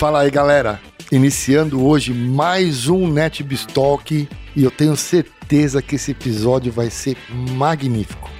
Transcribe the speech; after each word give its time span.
Fala 0.00 0.20
aí, 0.20 0.30
galera. 0.30 0.80
Iniciando 1.12 1.86
hoje 1.86 2.14
mais 2.14 2.88
um 2.88 3.06
NetBistalk 3.06 4.26
e 4.56 4.64
eu 4.64 4.70
tenho 4.70 4.96
certeza 4.96 5.82
que 5.82 5.96
esse 5.96 6.12
episódio 6.12 6.72
vai 6.72 6.88
ser 6.88 7.18
magnífico. 7.30 8.30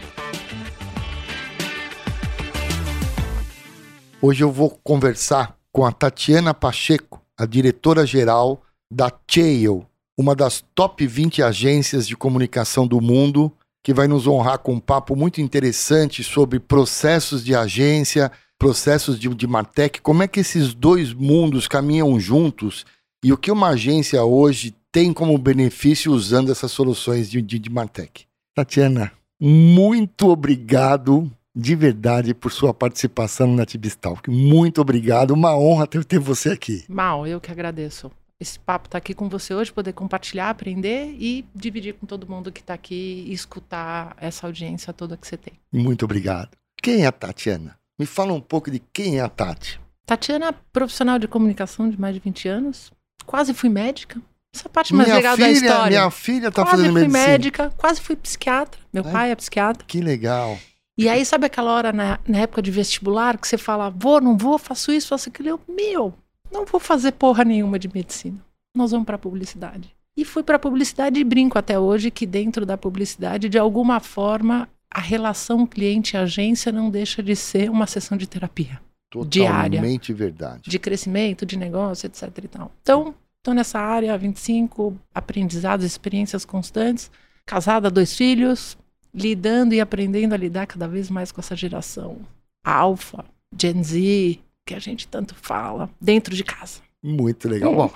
Hoje 4.23 4.43
eu 4.43 4.51
vou 4.51 4.71
conversar 4.83 5.55
com 5.71 5.85
a 5.85 5.93
Tatiana 5.93 6.55
Pacheco, 6.55 7.21
a 7.37 7.45
diretora-geral 7.45 8.63
da 8.91 9.13
Chail, 9.31 9.87
uma 10.19 10.35
das 10.35 10.65
top 10.75 11.07
20 11.07 11.43
agências 11.43 12.09
de 12.09 12.17
comunicação 12.17 12.87
do 12.87 13.03
mundo, 13.03 13.53
que 13.85 13.93
vai 13.93 14.09
nos 14.09 14.27
honrar 14.27 14.61
com 14.61 14.73
um 14.73 14.81
papo 14.81 15.15
muito 15.15 15.43
interessante 15.43 16.25
sobre 16.25 16.59
processos 16.59 17.45
de 17.45 17.55
agência, 17.55 18.33
processos 18.61 19.19
de, 19.19 19.27
de 19.31 19.47
Martech, 19.47 20.03
como 20.03 20.23
é 20.23 20.29
que 20.29 20.41
esses 20.41 20.75
dois 20.75 21.15
mundos 21.15 21.67
caminham 21.67 22.21
juntos 22.21 22.85
e 23.25 23.33
o 23.33 23.39
que 23.39 23.51
uma 23.51 23.69
agência 23.69 24.23
hoje 24.23 24.77
tem 24.93 25.15
como 25.15 25.37
benefício 25.39 26.13
usando 26.13 26.53
essas 26.53 26.71
soluções 26.71 27.31
de, 27.31 27.41
de, 27.41 27.59
de 27.59 27.71
Martech. 27.71 28.27
Tatiana, 28.55 29.13
muito 29.41 30.29
obrigado 30.29 31.31
de 31.57 31.75
verdade 31.75 32.35
por 32.35 32.53
sua 32.53 32.75
participação 32.75 33.47
no 33.47 33.57
NetBistalk. 33.57 34.31
Muito 34.31 34.83
obrigado, 34.83 35.31
uma 35.31 35.57
honra 35.57 35.87
ter, 35.87 36.05
ter 36.05 36.19
você 36.19 36.51
aqui. 36.51 36.85
Mal, 36.87 37.27
eu 37.27 37.41
que 37.41 37.51
agradeço. 37.51 38.11
Esse 38.39 38.59
papo 38.59 38.89
estar 38.89 38.93
tá 38.93 38.99
aqui 38.99 39.15
com 39.15 39.29
você 39.29 39.55
hoje, 39.55 39.73
poder 39.73 39.95
compartilhar, 39.95 40.51
aprender 40.51 41.17
e 41.19 41.47
dividir 41.55 41.95
com 41.95 42.07
todo 42.07 42.29
mundo 42.29 42.53
que 42.53 42.61
está 42.61 42.75
aqui 42.75 43.25
e 43.27 43.33
escutar 43.33 44.15
essa 44.21 44.47
audiência 44.47 44.93
toda 44.93 45.17
que 45.17 45.27
você 45.27 45.39
tem. 45.39 45.55
Muito 45.73 46.05
obrigado. 46.05 46.51
Quem 46.83 47.05
é 47.05 47.07
a 47.07 47.13
Tatiana? 47.13 47.80
Me 48.01 48.07
fala 48.07 48.33
um 48.33 48.41
pouco 48.41 48.71
de 48.71 48.79
quem 48.95 49.19
é 49.19 49.21
a 49.21 49.29
Tati. 49.29 49.79
Tatiana 50.07 50.47
é 50.49 50.55
profissional 50.73 51.19
de 51.19 51.29
comunicação 51.29 51.91
de 51.91 52.01
mais 52.01 52.15
de 52.15 52.21
20 52.21 52.49
anos. 52.49 52.91
Quase 53.27 53.53
fui 53.53 53.69
médica. 53.69 54.19
Essa 54.55 54.71
parte 54.71 54.95
mais 54.95 55.07
minha 55.07 55.17
legal 55.19 55.37
filha, 55.37 55.47
da 55.47 55.53
história. 55.53 55.99
Minha 55.99 56.11
filha 56.11 56.49
está 56.49 56.63
quase 56.63 56.79
fazendo 56.79 56.93
fui 56.93 57.03
medicina. 57.03 57.29
médica, 57.29 57.73
quase 57.77 58.01
fui 58.01 58.17
psiquiatra. 58.17 58.81
Meu 58.91 59.07
É? 59.07 59.13
pai 59.13 59.31
é 59.31 59.37
psiquiatra. 59.37 59.85
Que 59.87 60.01
legal. 60.01 60.59
E 60.97 61.11
aí, 61.11 61.27
sabe 61.27 61.45
aquela 61.45 61.73
hora 61.73 61.93
na, 61.93 62.19
na 62.27 62.39
época 62.39 62.63
de 62.63 62.71
vestibular 62.71 63.37
que 63.37 63.47
você 63.47 63.59
fala, 63.59 63.91
vou, 63.91 64.19
não 64.19 64.35
vou, 64.35 64.57
faço 64.57 64.91
isso, 64.91 65.09
faço 65.09 65.29
aquilo? 65.29 65.51
Eu, 65.51 65.61
meu, 65.69 66.15
não 66.51 66.65
vou 66.65 66.81
fazer 66.81 67.13
porra 67.13 67.45
nenhuma 67.45 67.79
de 67.79 67.93
medicina. 67.93 68.39
Nós 68.75 68.93
vamos 68.93 69.05
para 69.05 69.19
publicidade. 69.19 69.95
E 70.17 70.25
fui 70.25 70.43
para 70.43 70.59
publicidade 70.59 71.21
e 71.21 71.25
brinco 71.25 71.59
até 71.59 71.79
hoje 71.79 72.11
que 72.11 72.25
dentro 72.25 72.65
da 72.65 72.79
publicidade, 72.79 73.47
de 73.51 73.59
alguma 73.59 74.01
forma, 74.01 74.67
a 74.93 75.01
relação 75.01 75.67
cliente-agência 75.67 76.73
não 76.73 76.91
deixa 76.91 77.23
de 77.23 77.37
ser 77.37 77.71
uma 77.71 77.87
sessão 77.87 78.19
de 78.19 78.27
terapia, 78.27 78.81
Diária. 79.27 79.79
Totalmente 79.79 80.13
verdade. 80.13 80.71
de 80.71 80.79
crescimento, 80.79 81.47
de 81.47 81.57
negócio, 81.57 82.07
etc 82.07 82.31
e 82.43 82.49
tal. 82.49 82.73
Então, 82.83 83.15
estou 83.39 83.55
nessa 83.55 83.79
área 83.79 84.15
há 84.15 84.17
25, 84.17 84.97
aprendizados, 85.15 85.85
experiências 85.85 86.45
constantes, 86.45 87.11
casada, 87.47 87.91
dois 87.91 88.17
filhos, 88.17 88.77
lidando 89.13 89.75
e 89.75 89.81
aprendendo 89.81 90.33
a 90.33 90.37
lidar 90.37 90.67
cada 90.67 90.87
vez 90.87 91.11
mais 91.11 91.33
com 91.33 91.41
essa 91.41 91.57
geração 91.57 92.19
alfa, 92.65 93.25
Gen 93.59 93.83
Z, 93.83 94.39
que 94.67 94.75
a 94.75 94.79
gente 94.79 95.09
tanto 95.09 95.35
fala, 95.35 95.91
dentro 96.01 96.35
de 96.35 96.45
casa. 96.45 96.81
Muito 97.03 97.49
legal. 97.49 97.75
Bom, 97.75 97.93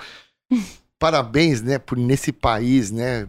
parabéns, 0.99 1.61
né, 1.61 1.79
por 1.79 1.99
nesse 1.99 2.33
país, 2.33 2.91
né, 2.91 3.27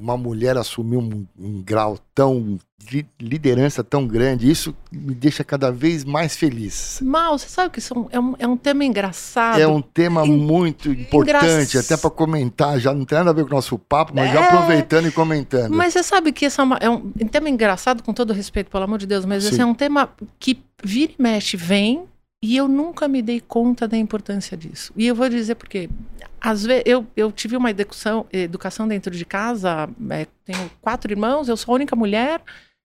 uma 0.00 0.16
mulher 0.16 0.56
assumir 0.56 0.96
um, 0.96 1.26
um 1.38 1.62
grau 1.62 1.98
tão 2.14 2.58
de 2.84 3.06
liderança 3.20 3.84
tão 3.84 4.08
grande. 4.08 4.50
Isso 4.50 4.74
me 4.90 5.14
deixa 5.14 5.44
cada 5.44 5.70
vez 5.70 6.04
mais 6.04 6.36
feliz. 6.36 6.98
Mal, 7.00 7.38
você 7.38 7.48
sabe 7.48 7.70
que 7.70 7.78
isso 7.78 7.94
é 8.10 8.18
um- 8.18 8.34
é 8.40 8.46
um, 8.48 8.54
é 8.54 8.56
tema 8.56 8.84
engraçado. 8.84 9.60
É 9.60 9.68
um 9.68 9.80
tema 9.80 10.26
En- 10.26 10.36
muito 10.36 10.90
importante, 10.90 11.44
engraç- 11.44 11.76
até 11.76 11.96
para 11.96 12.10
comentar. 12.10 12.80
Já 12.80 12.92
não 12.92 13.04
tem 13.04 13.18
nada 13.18 13.30
a 13.30 13.32
ver 13.32 13.44
com 13.44 13.52
o 13.52 13.54
nosso 13.54 13.78
papo, 13.78 14.12
mas 14.16 14.32
já 14.32 14.40
É. 14.40 14.46
aproveitando 14.48 15.06
e 15.06 15.12
comentando. 15.12 15.72
Mas 15.76 15.92
você 15.92 16.02
sabe 16.02 16.32
que 16.32 16.44
esse 16.46 16.58
é, 16.60 16.64
uma- 16.64 16.78
é 16.80 16.90
um, 16.90 17.12
um 17.20 17.28
tema 17.28 17.48
engraçado, 17.48 18.02
com 18.02 18.12
todo 18.12 18.32
respeito, 18.32 18.68
pelo 18.68 18.82
amor 18.82 18.98
de 18.98 19.06
Deus, 19.06 19.24
mas 19.24 19.44
esse 19.44 19.54
Sim. 19.56 19.62
é 19.62 19.66
um 19.66 19.74
tema 19.74 20.10
que 20.40 20.58
vira 20.82 21.12
e 21.16 21.22
mexe, 21.22 21.56
vem, 21.56 22.02
e 22.42 22.56
eu 22.56 22.66
nunca 22.66 23.06
me 23.06 23.22
dei 23.22 23.40
conta 23.40 23.86
da 23.86 23.96
importância 23.96 24.56
disso. 24.56 24.92
E 24.96 25.06
eu 25.06 25.14
vou 25.14 25.28
dizer 25.28 25.54
por 25.54 25.68
quê. 25.68 25.88
Às 26.40 26.64
vezes, 26.64 26.82
eu, 26.84 27.06
eu 27.16 27.30
tive 27.30 27.56
uma 27.56 27.70
educação, 27.70 28.26
educação 28.32 28.88
dentro 28.88 29.14
de 29.14 29.24
casa, 29.24 29.88
é, 30.10 30.26
tenho 30.44 30.70
quatro 30.80 31.12
irmãos, 31.12 31.48
eu 31.48 31.56
sou 31.56 31.72
a 31.72 31.76
única 31.76 31.94
mulher, 31.94 32.42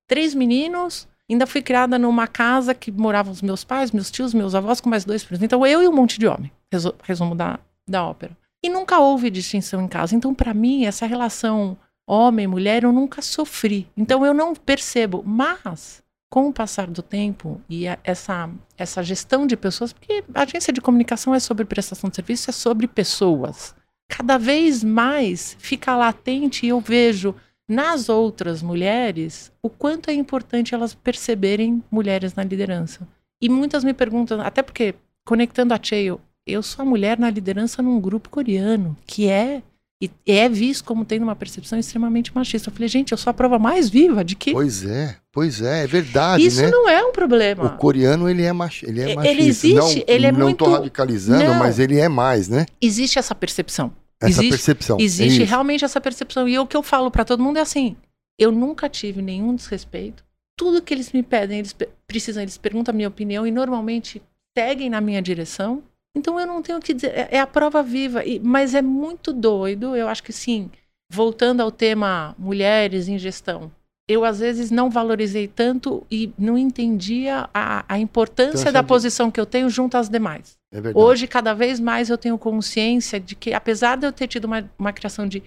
três 0.08 0.36
meninos, 0.36 1.08
ainda 1.30 1.48
fui 1.48 1.62
criada 1.62 1.98
numa 1.98 2.28
casa 2.28 2.76
que 2.76 2.92
moravam 2.92 3.34
os 3.34 3.42
meus 3.42 3.64
pais, 3.64 3.92
meus 3.92 4.12
tios, 4.12 4.34
meus 4.34 4.54
avós, 4.54 4.80
com 4.80 4.90
mais 4.90 5.04
dois 5.04 5.24
primos. 5.24 5.44
Então, 5.44 5.66
eu 5.66 5.82
e 5.82 5.88
um 5.88 5.94
monte 5.94 6.20
de 6.20 6.28
homem, 6.28 6.52
resu- 6.72 6.96
resumo 7.04 7.34
da, 7.34 7.60
da 7.88 8.06
ópera. 8.06 8.38
E 8.64 8.70
nunca 8.70 9.00
houve 9.00 9.30
distinção 9.30 9.82
em 9.82 9.88
casa. 9.88 10.16
Então, 10.16 10.34
para 10.36 10.54
mim, 10.54 10.86
essa 10.86 11.06
relação 11.06 11.76
homem, 12.08 12.48
mulher, 12.48 12.84
eu 12.84 12.92
nunca 12.92 13.22
sofri. 13.22 13.88
Então 13.98 14.26
eu 14.26 14.34
não 14.34 14.56
percebo. 14.56 15.22
Mas, 15.26 16.02
com 16.30 16.48
o 16.50 16.54
passar 16.54 16.88
do 16.88 17.02
tempo 17.02 17.62
e 17.70 17.88
a- 17.88 17.98
essa, 18.04 18.50
essa 18.78 19.02
gestão 19.02 19.48
de 19.48 19.56
pessoas, 19.56 19.94
porque 19.94 20.24
a 20.34 20.42
agência 20.44 20.74
de 20.74 20.82
comunicação 20.82 21.34
é 21.34 21.40
sobre 21.40 21.66
prestação 21.66 22.10
de 22.10 22.16
serviço, 22.16 22.50
é 22.50 22.54
sobre 22.54 22.88
pessoas. 22.88 23.76
Cada 24.10 24.38
vez 24.38 24.84
mais 24.84 25.56
fica 25.60 25.96
latente 25.96 26.66
e 26.66 26.70
eu 26.70 26.80
vejo 26.80 27.36
nas 27.70 28.08
outras 28.08 28.62
mulheres 28.62 29.52
o 29.62 29.70
quanto 29.70 30.10
é 30.10 30.14
importante 30.14 30.74
elas 30.74 30.94
perceberem 30.94 31.84
mulheres 31.92 32.34
na 32.34 32.44
liderança. 32.44 33.08
E 33.42 33.50
muitas 33.50 33.84
me 33.84 33.94
perguntam, 33.94 34.42
até 34.42 34.64
porque, 34.64 34.96
conectando 35.26 35.74
a 35.74 35.80
Cheio, 35.82 36.20
eu 36.46 36.64
sou 36.64 36.84
a 36.84 36.86
mulher 36.86 37.20
na 37.20 37.30
liderança 37.30 37.82
num 37.82 38.00
grupo 38.00 38.30
coreano, 38.30 38.98
que 39.06 39.28
é 39.28 39.62
e 40.02 40.12
é 40.28 40.48
visto 40.48 40.84
como 40.84 41.04
tendo 41.04 41.24
uma 41.24 41.36
percepção 41.36 41.78
extremamente 41.80 42.34
machista. 42.36 42.70
Eu 42.70 42.74
falei, 42.74 42.88
gente, 42.88 43.12
eu 43.12 43.18
sou 43.18 43.32
a 43.32 43.34
prova 43.34 43.58
mais 43.58 43.90
viva 43.90 44.24
de 44.24 44.36
que 44.36 44.52
Pois 44.52 44.86
é, 44.86 45.18
pois 45.32 45.62
é, 45.62 45.84
é 45.84 45.88
verdade, 45.88 46.46
isso 46.46 46.62
né? 46.62 46.70
não 46.70 46.88
é 46.88 47.04
um 47.04 47.12
problema. 47.12 47.66
O 47.66 47.78
coreano, 47.78 48.30
ele 48.30 48.44
é, 48.44 48.54
machi 48.54 48.86
ele 48.88 49.02
é 49.02 49.06
Ele 49.06 49.16
machista. 49.16 49.42
existe, 49.44 49.74
não, 49.76 50.04
ele 50.08 50.26
é 50.28 50.32
não 50.32 50.40
muito- 50.42 50.64
tô 50.66 50.72
radicalizando, 50.72 51.44
Não. 51.44 51.56
mas 51.56 51.80
ele 51.80 51.98
é 52.00 52.08
mais, 52.08 52.48
né? 52.48 52.66
Existe 52.80 53.18
essa 53.18 53.34
percepção. 53.34 53.92
Essa 54.22 54.32
Existe- 54.32 54.50
percepção. 54.50 54.98
Existe 55.00 55.42
Isso. 55.44 55.50
realmente 55.50 55.84
essa 55.86 56.00
percepção. 56.02 56.48
E 56.48 56.58
o 56.60 56.66
que 56.68 56.78
eu 56.78 56.84
falo 56.84 57.10
pra 57.10 57.26
todo 57.26 57.42
mundo 57.44 57.58
é 57.58 57.62
assim: 57.62 57.96
eu 58.38 58.52
nunca 58.52 58.88
tive 58.90 59.22
nenhum 59.22 59.56
desrespeito. 59.56 60.24
Tudo 60.56 60.82
que 60.82 60.92
eles 60.94 61.12
me 61.12 61.22
pedem, 61.24 61.60
eles 61.60 61.76
precisam, 62.08 62.42
eles 62.42 62.58
perguntam 62.58 62.92
a 62.92 62.96
minha 62.96 63.08
opinião 63.08 63.46
e 63.46 63.52
normalmente 63.52 64.22
seguem 64.58 64.90
na 64.90 65.00
minha 65.02 65.22
direção. 65.22 65.84
Então 66.18 66.40
eu 66.40 66.46
não 66.48 66.62
tenho 66.62 66.78
o 66.78 66.82
que 66.82 66.94
dizer, 66.94 67.12
é, 67.16 67.28
é 67.32 67.40
a 67.40 67.48
prova 67.48 67.82
viva. 67.84 68.24
E- 68.26 68.40
mas 68.40 68.74
é 68.76 68.82
muito 68.82 69.32
doido, 69.32 69.96
eu 69.96 70.08
acho 70.08 70.24
que 70.24 70.34
sim. 70.34 70.70
Voltando 71.12 71.62
ao 71.62 71.72
tema 71.72 72.36
mulheres 72.38 73.08
em 73.08 73.18
gestão, 73.18 73.72
eu 74.10 74.26
às 74.26 74.40
vezes 74.40 74.70
não 74.72 74.90
valorizei 74.90 75.48
tanto 75.48 76.06
e 76.12 76.32
não 76.38 76.58
entendia 76.58 77.50
a, 77.54 77.86
a 77.88 77.98
importância 78.00 78.62
Então, 78.62 78.74
da 78.74 78.82
de- 78.82 78.88
posição 78.88 79.30
que 79.32 79.40
eu 79.40 79.46
tenho 79.46 79.70
junto 79.70 79.96
às 79.98 80.10
demais. 80.10 80.58
É 80.72 80.82
verdade. 80.82 81.06
Hoje, 81.06 81.28
cada 81.28 81.54
vez 81.54 81.80
mais, 81.80 82.10
eu 82.10 82.18
tenho 82.18 82.38
consciência 82.38 83.20
de 83.20 83.36
que, 83.36 83.54
apesar 83.54 83.96
de 83.98 84.06
eu 84.06 84.12
ter 84.12 84.28
tido 84.28 84.46
uma, 84.46 84.70
uma 84.78 84.92
criação 84.92 85.26
de 85.28 85.42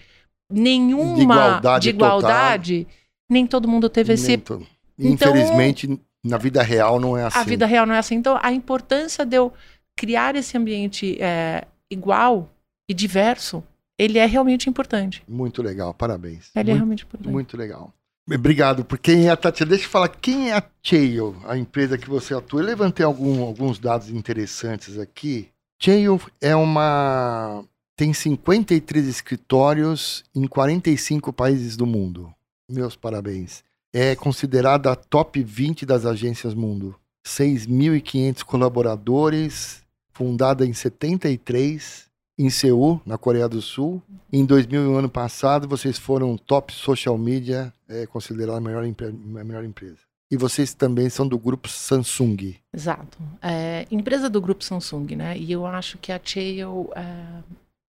nenhuma 0.50 1.14
De 1.16 1.22
igualdade 1.22 1.82
de 1.84 1.91
igualdade, 1.91 2.87
nem 3.31 3.47
todo 3.47 3.69
mundo 3.69 3.88
teve 3.88 4.14
esse. 4.14 4.37
To- 4.38 4.62
Então- 4.98 5.31
Infelizmente, 5.34 6.00
na 6.25 6.37
vida 6.37 6.62
real 6.62 6.98
não 7.00 7.16
é 7.16 7.25
assim. 7.25 7.38
A 7.38 7.42
vida 7.44 7.66
real 7.66 7.87
não 7.87 7.94
é 7.94 7.98
assim. 7.98 8.14
Então, 8.16 8.38
a 8.42 8.52
importância 8.52 9.25
de 9.25 9.37
eu 9.37 9.52
criar 10.00 10.34
esse 10.34 10.56
ambiente 10.56 11.21
é, 11.21 11.66
igual 11.91 12.50
e 12.88 12.94
diverso, 12.94 13.62
ele 13.99 14.19
é 14.19 14.25
realmente 14.25 14.69
importante. 14.71 15.22
Muito 15.28 15.62
legal, 15.62 15.93
parabéns. 15.93 16.50
Ele 16.56 16.71
é 16.71 16.72
muito, 16.72 16.78
realmente 16.78 17.05
importante. 17.05 17.31
muito 17.31 17.55
legal. 17.56 17.93
Obrigado. 18.33 18.83
Por 18.83 18.97
quem 18.99 19.27
é 19.27 19.31
a 19.31 19.37
Tatiana? 19.37 19.71
Deixa 19.71 19.84
eu 19.84 19.91
falar, 19.91 20.09
quem 20.09 20.50
é 20.50 20.56
a 20.56 20.62
Chail, 20.83 21.37
a 21.47 21.59
empresa 21.59 21.99
que 21.99 22.09
você 22.09 22.33
atua? 22.33 22.61
Eu 22.62 22.66
levantei 22.66 23.05
algum- 23.05 23.43
alguns 23.43 23.78
dados 23.78 24.09
interessantes 24.09 24.99
aqui. 24.99 25.49
Chail 25.83 26.19
é 26.41 26.56
uma. 26.56 27.62
tem 27.94 28.14
53 28.14 29.06
escritórios 29.06 30.25
em 30.35 30.47
45 30.47 31.31
países 31.32 31.76
do 31.76 31.85
mundo. 31.87 32.32
Meus 32.70 32.97
parabéns. 32.97 33.62
É 33.93 34.14
considerada 34.17 34.91
a 34.93 34.97
top 34.97 35.43
20 35.43 35.85
das 35.85 36.06
agências 36.06 36.55
mundo. 36.55 36.94
6.500 37.26 38.43
colaboradores, 38.44 39.82
fundada 40.20 40.67
em 40.67 40.75
73, 40.75 42.06
em 42.38 42.50
Seul, 42.50 43.00
na 43.06 43.17
Coreia 43.17 43.49
do 43.49 43.62
Sul. 43.62 44.02
Em 44.31 44.44
2000, 44.44 44.99
ano 44.99 45.08
passado, 45.08 45.67
vocês 45.67 45.96
foram 45.96 46.37
top 46.37 46.75
social 46.75 47.17
media, 47.17 47.72
é, 47.88 48.05
considerada 48.06 48.58
a 48.58 48.61
melhor, 48.61 48.84
a 48.84 49.44
melhor 49.44 49.64
empresa. 49.64 50.00
E 50.31 50.37
vocês 50.37 50.75
também 50.75 51.08
são 51.08 51.26
do 51.26 51.38
grupo 51.38 51.70
Samsung. 51.70 52.55
Exato. 52.70 53.17
É, 53.40 53.87
empresa 53.90 54.28
do 54.28 54.43
grupo 54.43 54.62
Samsung, 54.62 55.17
né? 55.17 55.38
E 55.38 55.50
eu 55.50 55.64
acho 55.64 55.96
que 55.96 56.12
a 56.12 56.20
Chail, 56.23 56.90
é, 56.94 57.43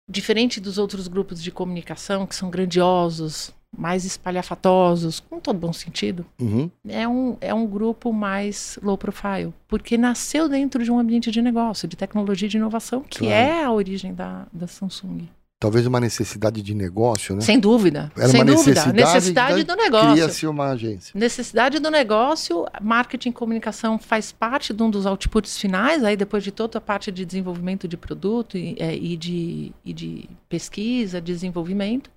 diferente 0.10 0.62
dos 0.62 0.78
outros 0.78 1.10
grupos 1.10 1.44
de 1.44 1.52
comunicação, 1.52 2.26
que 2.26 2.34
são 2.34 2.50
grandiosos, 2.50 3.54
mais 3.78 4.04
espalhafatosos, 4.06 5.20
com 5.20 5.40
todo 5.40 5.58
bom 5.58 5.72
sentido, 5.74 6.26
Uhum. 6.40 6.70
é 6.88 7.08
um, 7.08 7.38
é 7.40 7.54
um 7.54 7.66
grupo 7.66 8.12
mais 8.12 8.78
low 8.84 8.98
profile, 8.98 9.54
porque 9.68 9.98
nasceu 9.98 10.50
dentro 10.50 10.84
de 10.84 10.92
um 10.92 11.00
ambiente 11.00 11.32
de 11.32 11.42
negócio, 11.42 11.88
de 11.88 11.96
tecnologia 11.96 12.48
e 12.48 12.50
de 12.50 12.58
inovação, 12.58 13.02
que 13.02 13.20
Claro. 13.20 13.34
é 13.34 13.64
a 13.64 13.72
origem 13.72 14.14
da, 14.14 14.46
da 14.52 14.68
Samsung. 14.68 15.28
Talvez 15.60 15.86
uma 15.86 16.00
necessidade 16.00 16.60
de 16.64 16.74
negócio, 16.74 17.36
né? 17.36 17.42
Sem 17.42 17.60
dúvida. 17.60 18.12
Era 18.18 18.30
sem 18.30 18.44
dúvida. 18.44 18.58
necessidade, 18.82 18.94
necessidade 18.98 19.64
do 19.64 19.76
negócio. 19.76 20.12
Cria-se 20.14 20.48
uma 20.48 20.70
agência. 20.72 21.12
Necessidade 21.18 21.78
do 21.78 21.92
negócio, 21.92 22.66
marketing 22.82 23.30
e 23.30 23.32
comunicação 23.32 24.00
faz 24.00 24.32
parte 24.32 24.74
de 24.74 24.82
um 24.82 24.90
dos 24.90 25.06
outputs 25.06 25.60
finais, 25.60 26.04
aí 26.04 26.18
depois 26.18 26.44
de 26.44 26.50
toda 26.52 26.80
a 26.80 26.82
parte 26.82 27.12
de 27.12 27.24
desenvolvimento 27.24 27.88
de 27.88 27.96
produto 27.96 28.58
e, 28.58 28.76
é, 28.80 28.96
e 28.96 29.16
de, 29.16 29.72
e 29.86 29.94
de 29.94 30.28
pesquisa, 30.50 31.22
desenvolvimento. 31.22 32.10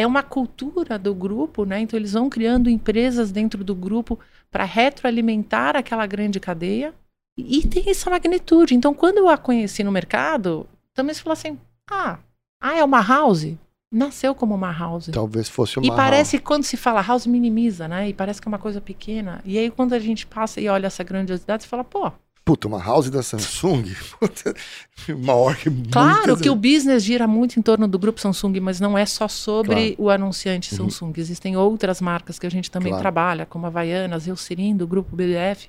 É 0.00 0.06
uma 0.06 0.22
cultura 0.22 0.98
do 0.98 1.14
grupo, 1.14 1.64
né? 1.64 1.80
Então 1.80 1.98
eles 1.98 2.12
vão 2.12 2.30
criando 2.30 2.70
empresas 2.70 3.30
dentro 3.30 3.62
do 3.62 3.74
grupo 3.74 4.18
para 4.50 4.64
retroalimentar 4.64 5.76
aquela 5.76 6.06
grande 6.06 6.40
cadeia. 6.40 6.94
E, 7.36 7.66
tem 7.66 7.88
essa 7.88 8.10
magnitude. 8.10 8.74
Então, 8.74 8.92
quando 8.92 9.18
eu 9.18 9.28
a 9.28 9.36
conheci 9.36 9.82
no 9.84 9.92
mercado, 9.92 10.66
também 10.94 11.14
se 11.14 11.22
falou 11.22 11.32
assim: 11.34 11.58
ah, 11.90 12.18
ah, 12.62 12.76
é 12.76 12.84
uma 12.84 13.02
house? 13.02 13.54
Nasceu 13.92 14.34
como 14.34 14.54
uma 14.54 14.72
house. 14.72 15.10
Talvez 15.12 15.48
fosse 15.48 15.78
uma 15.78 15.86
E 15.86 15.90
parece 15.90 16.38
que 16.38 16.44
quando 16.44 16.64
se 16.64 16.76
fala 16.76 17.02
house, 17.02 17.26
minimiza, 17.26 17.88
né? 17.88 18.08
E 18.08 18.14
parece 18.14 18.40
que 18.40 18.46
é 18.46 18.50
uma 18.50 18.58
coisa 18.58 18.80
pequena. 18.80 19.40
E 19.44 19.58
aí, 19.58 19.70
quando 19.70 19.94
a 19.94 19.98
gente 19.98 20.26
passa 20.26 20.60
e 20.60 20.68
olha 20.68 20.86
essa 20.86 21.02
grandiosidade, 21.02 21.62
você 21.64 21.68
fala, 21.68 21.82
pô, 21.82 22.12
Puta, 22.50 22.66
uma 22.66 22.82
house 22.82 23.08
da 23.10 23.22
Samsung. 23.22 23.84
Puta, 24.18 24.52
maior 25.18 25.54
que 25.56 25.70
claro 25.88 26.16
muitas- 26.26 26.40
que 26.40 26.50
o 26.50 26.56
business 26.56 27.04
gira 27.04 27.28
muito 27.28 27.56
em 27.60 27.62
torno 27.62 27.86
do 27.86 27.96
grupo 27.96 28.20
Samsung, 28.20 28.58
mas 28.58 28.80
não 28.80 28.98
é 28.98 29.06
só 29.06 29.28
sobre 29.28 29.94
o 29.96 30.10
anunciante 30.10 30.72
Uhum. 30.72 30.90
Samsung. 30.90 31.12
Existem 31.16 31.56
outras 31.56 32.00
marcas 32.00 32.40
que 32.40 32.46
a 32.48 32.50
gente 32.50 32.68
também 32.68 32.90
Claro. 32.90 33.02
trabalha, 33.02 33.46
como 33.46 33.66
a 33.66 33.68
Havaianas, 33.68 34.26
Eucerin, 34.26 34.76
do 34.76 34.84
grupo 34.84 35.14
BDF. 35.14 35.68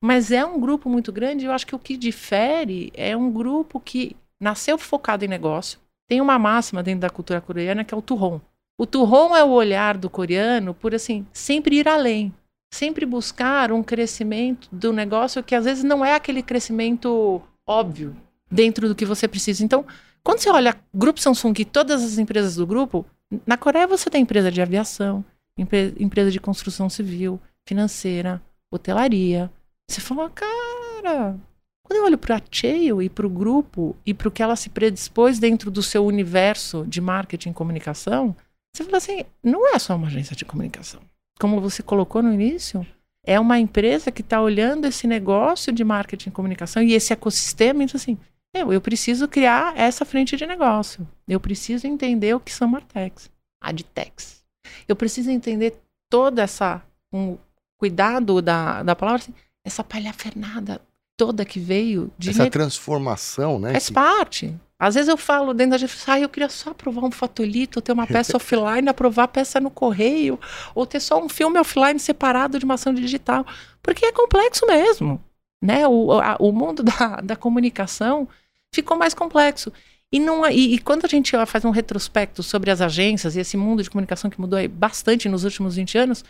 Mas 0.00 0.30
é 0.30 0.44
um 0.46 0.60
grupo 0.60 0.88
muito 0.88 1.10
grande 1.12 1.44
eu 1.44 1.50
acho 1.50 1.66
que 1.66 1.74
o 1.74 1.78
que 1.78 1.96
difere 1.96 2.92
é 2.94 3.16
um 3.16 3.28
grupo 3.32 3.80
que 3.80 4.14
nasceu 4.40 4.78
focado 4.78 5.24
em 5.24 5.28
negócio. 5.28 5.80
Tem 6.08 6.20
uma 6.20 6.38
máxima 6.38 6.84
dentro 6.84 7.00
da 7.00 7.10
cultura 7.10 7.40
coreana 7.40 7.82
que 7.82 7.92
é 7.92 7.96
o 7.96 8.02
turron. 8.02 8.40
O 8.78 8.86
turron 8.86 9.34
é 9.34 9.42
o 9.42 9.50
olhar 9.50 9.98
do 9.98 10.08
coreano 10.08 10.72
por, 10.72 10.94
assim, 10.94 11.26
sempre 11.32 11.78
ir 11.78 11.88
além. 11.88 12.32
Sempre 12.72 13.04
buscar 13.04 13.70
um 13.70 13.82
crescimento 13.82 14.66
do 14.72 14.94
negócio 14.94 15.42
que 15.42 15.54
às 15.54 15.66
vezes 15.66 15.84
não 15.84 16.02
é 16.02 16.14
aquele 16.14 16.42
crescimento 16.42 17.42
óbvio 17.66 18.16
dentro 18.50 18.88
do 18.88 18.94
que 18.94 19.04
você 19.04 19.28
precisa. 19.28 19.62
Então, 19.62 19.84
quando 20.24 20.38
você 20.38 20.48
olha 20.48 20.80
Grupo 20.94 21.20
Samsung 21.20 21.52
e 21.58 21.64
todas 21.66 22.02
as 22.02 22.16
empresas 22.16 22.56
do 22.56 22.66
grupo, 22.66 23.04
na 23.46 23.58
Coreia 23.58 23.86
você 23.86 24.08
tem 24.08 24.22
empresa 24.22 24.50
de 24.50 24.62
aviação, 24.62 25.22
empre- 25.58 25.94
empresa 25.98 26.30
de 26.30 26.40
construção 26.40 26.88
civil, 26.88 27.38
financeira, 27.68 28.40
hotelaria. 28.72 29.50
Você 29.90 30.00
fala, 30.00 30.30
cara, 30.30 31.36
quando 31.84 31.98
eu 31.98 32.04
olho 32.04 32.16
para 32.16 32.36
a 32.36 32.42
Cheio 32.50 33.02
e 33.02 33.10
para 33.10 33.26
o 33.26 33.30
grupo 33.30 33.94
e 34.06 34.14
para 34.14 34.28
o 34.28 34.30
que 34.30 34.42
ela 34.42 34.56
se 34.56 34.70
predispôs 34.70 35.38
dentro 35.38 35.70
do 35.70 35.82
seu 35.82 36.06
universo 36.06 36.86
de 36.86 37.02
marketing 37.02 37.50
e 37.50 37.54
comunicação, 37.54 38.34
você 38.74 38.82
fala 38.82 38.96
assim, 38.96 39.26
não 39.42 39.74
é 39.74 39.78
só 39.78 39.94
uma 39.94 40.06
agência 40.06 40.34
de 40.34 40.46
comunicação. 40.46 41.02
Como 41.38 41.60
você 41.60 41.82
colocou 41.82 42.22
no 42.22 42.32
início, 42.32 42.86
é 43.26 43.38
uma 43.38 43.58
empresa 43.58 44.10
que 44.10 44.22
está 44.22 44.40
olhando 44.40 44.86
esse 44.86 45.06
negócio 45.06 45.72
de 45.72 45.82
marketing 45.84 46.28
e 46.28 46.32
comunicação 46.32 46.82
e 46.82 46.92
esse 46.94 47.12
ecossistema, 47.12 47.82
então 47.84 47.96
assim, 47.98 48.18
eu, 48.54 48.72
eu 48.72 48.80
preciso 48.80 49.26
criar 49.28 49.76
essa 49.76 50.04
frente 50.04 50.36
de 50.36 50.46
negócio. 50.46 51.08
Eu 51.26 51.40
preciso 51.40 51.86
entender 51.86 52.34
o 52.34 52.40
que 52.40 52.52
são 52.52 52.68
Martex, 52.68 53.30
Adtex. 53.62 54.42
Eu 54.86 54.94
preciso 54.94 55.30
entender 55.30 55.80
toda 56.10 56.42
essa, 56.42 56.82
com 57.10 57.38
cuidado 57.78 58.42
da, 58.42 58.82
da 58.82 58.94
palavra, 58.94 59.22
assim, 59.22 59.34
essa 59.64 59.82
palhafernada 59.82 60.80
toda 61.16 61.44
que 61.44 61.58
veio 61.60 62.10
de 62.18 62.30
Essa 62.30 62.44
ne- 62.44 62.50
transformação, 62.50 63.58
né? 63.58 63.72
Faz 63.72 63.86
que- 63.88 63.94
parte. 63.94 64.54
Às 64.84 64.96
vezes 64.96 65.08
eu 65.08 65.16
falo 65.16 65.54
dentro 65.54 65.70
da 65.70 65.78
gente, 65.78 65.94
ah, 66.08 66.18
eu 66.18 66.28
queria 66.28 66.48
só 66.48 66.70
aprovar 66.70 67.04
um 67.04 67.10
fotolito, 67.12 67.80
ter 67.80 67.92
uma 67.92 68.04
peça 68.04 68.36
offline, 68.36 68.88
aprovar 68.88 69.24
a 69.24 69.28
peça 69.28 69.60
no 69.60 69.70
correio, 69.70 70.40
ou 70.74 70.84
ter 70.84 70.98
só 70.98 71.22
um 71.22 71.28
filme 71.28 71.56
offline 71.60 72.00
separado 72.00 72.58
de 72.58 72.64
uma 72.64 72.74
ação 72.74 72.92
digital. 72.92 73.46
Porque 73.80 74.04
é 74.06 74.10
complexo 74.10 74.66
mesmo. 74.66 75.22
Né? 75.62 75.86
O, 75.86 76.10
a- 76.20 76.36
o 76.40 76.50
mundo 76.50 76.82
da, 76.84 77.20
da 77.20 77.36
comunicação 77.36 78.28
ficou 78.74 78.96
mais 78.96 79.14
complexo. 79.14 79.72
E, 80.12 80.18
não, 80.18 80.44
e, 80.50 80.74
e 80.74 80.78
quando 80.80 81.04
a 81.04 81.08
gente 81.08 81.30
faz 81.46 81.64
um 81.64 81.70
retrospecto 81.70 82.42
sobre 82.42 82.68
as 82.68 82.80
agências 82.80 83.36
e 83.36 83.40
esse 83.40 83.56
mundo 83.56 83.84
de 83.84 83.88
comunicação 83.88 84.28
que 84.28 84.40
mudou 84.40 84.58
aí 84.58 84.66
bastante 84.66 85.28
nos 85.28 85.44
últimos 85.44 85.76
20 85.76 85.96
anos, 85.96 86.24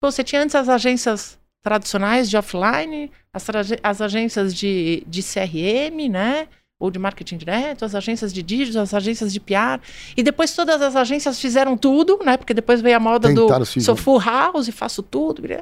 pô, 0.00 0.08
você 0.08 0.22
tinha 0.22 0.40
antes 0.40 0.54
as 0.54 0.68
agências 0.68 1.36
tradicionais 1.64 2.30
de 2.30 2.36
offline, 2.36 3.10
as, 3.32 3.44
as 3.82 4.00
agências 4.00 4.54
de, 4.54 5.02
de 5.04 5.20
CRM, 5.20 6.08
né? 6.08 6.46
Ou 6.80 6.90
de 6.90 6.98
marketing 6.98 7.38
direto, 7.38 7.84
as 7.84 7.94
agências 7.94 8.32
de 8.32 8.42
digital, 8.42 8.82
as 8.82 8.94
agências 8.94 9.32
de 9.32 9.40
PR. 9.40 9.80
E 10.16 10.22
depois 10.22 10.54
todas 10.54 10.80
as 10.80 10.94
agências 10.94 11.40
fizeram 11.40 11.76
tudo, 11.76 12.20
né? 12.24 12.36
Porque 12.36 12.54
depois 12.54 12.80
veio 12.80 12.96
a 12.96 13.00
moda 13.00 13.28
Tentaram 13.28 13.60
do 13.60 13.66
se 13.66 13.80
sou 13.80 13.96
full 13.96 14.20
house, 14.20 14.68
faço 14.68 15.02
tudo. 15.02 15.42
né? 15.48 15.60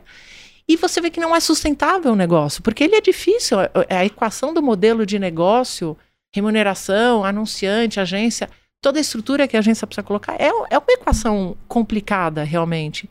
E 0.68 0.76
você 0.76 1.00
vê 1.00 1.10
que 1.10 1.20
não 1.20 1.34
é 1.34 1.40
sustentável 1.40 2.12
o 2.12 2.16
negócio, 2.16 2.62
porque 2.62 2.84
ele 2.84 2.96
é 2.96 3.00
difícil. 3.00 3.58
A, 3.60 3.70
a 3.88 4.04
equação 4.04 4.52
do 4.52 4.60
modelo 4.60 5.06
de 5.06 5.18
negócio, 5.18 5.96
remuneração, 6.34 7.24
anunciante, 7.24 7.98
agência, 7.98 8.50
toda 8.82 8.98
a 8.98 9.00
estrutura 9.00 9.48
que 9.48 9.56
a 9.56 9.60
agência 9.60 9.86
precisa 9.86 10.02
colocar 10.02 10.34
é, 10.34 10.48
é 10.48 10.78
uma 10.78 10.92
equação 10.92 11.56
complicada, 11.66 12.44
realmente. 12.44 13.08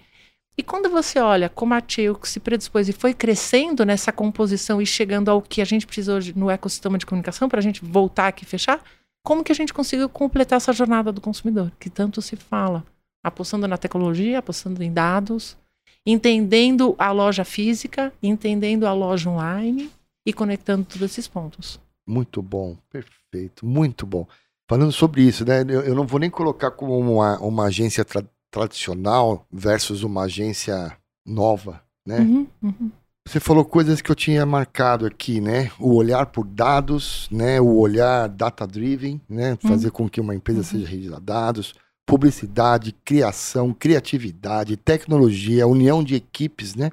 E 0.57 0.63
quando 0.63 0.89
você 0.89 1.19
olha 1.19 1.49
como 1.49 1.73
a 1.73 1.81
Tio 1.81 2.17
se 2.23 2.39
predispôs 2.39 2.87
e 2.87 2.93
foi 2.93 3.13
crescendo 3.13 3.85
nessa 3.85 4.11
composição 4.11 4.81
e 4.81 4.85
chegando 4.85 5.29
ao 5.29 5.41
que 5.41 5.61
a 5.61 5.65
gente 5.65 5.85
precisa 5.85 6.13
hoje 6.15 6.33
no 6.35 6.49
ecossistema 6.49 6.97
de 6.97 7.05
comunicação, 7.05 7.49
para 7.49 7.59
a 7.59 7.63
gente 7.63 7.83
voltar 7.83 8.27
aqui 8.27 8.43
e 8.45 8.47
fechar, 8.47 8.81
como 9.23 9.43
que 9.43 9.51
a 9.51 9.55
gente 9.55 9.73
conseguiu 9.73 10.07
completar 10.07 10.57
essa 10.57 10.71
jornada 10.71 11.11
do 11.11 11.19
consumidor, 11.19 11.71
que 11.79 11.89
tanto 11.89 12.21
se 12.21 12.35
fala? 12.35 12.85
Apostando 13.23 13.67
na 13.67 13.77
tecnologia, 13.77 14.39
apostando 14.39 14.81
em 14.81 14.93
dados, 14.93 15.57
entendendo 16.05 16.95
a 16.97 17.11
loja 17.11 17.43
física, 17.43 18.13
entendendo 18.21 18.85
a 18.85 18.93
loja 18.93 19.29
online 19.29 19.91
e 20.25 20.31
conectando 20.31 20.85
todos 20.85 21.01
esses 21.01 21.27
pontos. 21.27 21.79
Muito 22.07 22.41
bom, 22.41 22.77
perfeito, 22.89 23.65
muito 23.65 24.05
bom. 24.05 24.27
Falando 24.69 24.91
sobre 24.91 25.21
isso, 25.23 25.43
né? 25.43 25.61
Eu, 25.61 25.81
eu 25.81 25.95
não 25.95 26.05
vou 26.07 26.19
nem 26.19 26.29
colocar 26.29 26.71
como 26.71 26.97
uma, 26.97 27.39
uma 27.39 27.65
agência 27.65 28.05
tra- 28.05 28.23
tradicional 28.55 29.45
versus 29.51 30.01
uma 30.01 30.23
agência 30.23 30.95
nova, 31.25 31.81
né? 32.07 32.19
Uhum, 32.19 32.47
uhum. 32.63 32.91
Você 33.27 33.39
falou 33.39 33.65
coisas 33.65 34.01
que 34.01 34.09
eu 34.09 34.15
tinha 34.15 34.45
marcado 34.45 35.05
aqui, 35.05 35.41
né? 35.41 35.71
O 35.77 35.95
olhar 35.95 36.27
por 36.27 36.45
dados, 36.45 37.27
né? 37.29 37.59
O 37.59 37.75
olhar 37.75 38.29
data-driven, 38.29 39.19
né? 39.27 39.57
Fazer 39.59 39.91
com 39.91 40.07
que 40.07 40.21
uma 40.21 40.33
empresa 40.35 40.59
Uhum. 40.59 40.63
seja 40.63 40.87
regida 40.87 41.17
a 41.17 41.19
dados, 41.19 41.73
publicidade, 42.05 42.95
criação, 43.03 43.73
criatividade, 43.73 44.77
tecnologia, 44.77 45.67
união 45.67 46.01
de 46.01 46.15
equipes, 46.15 46.75
né? 46.75 46.91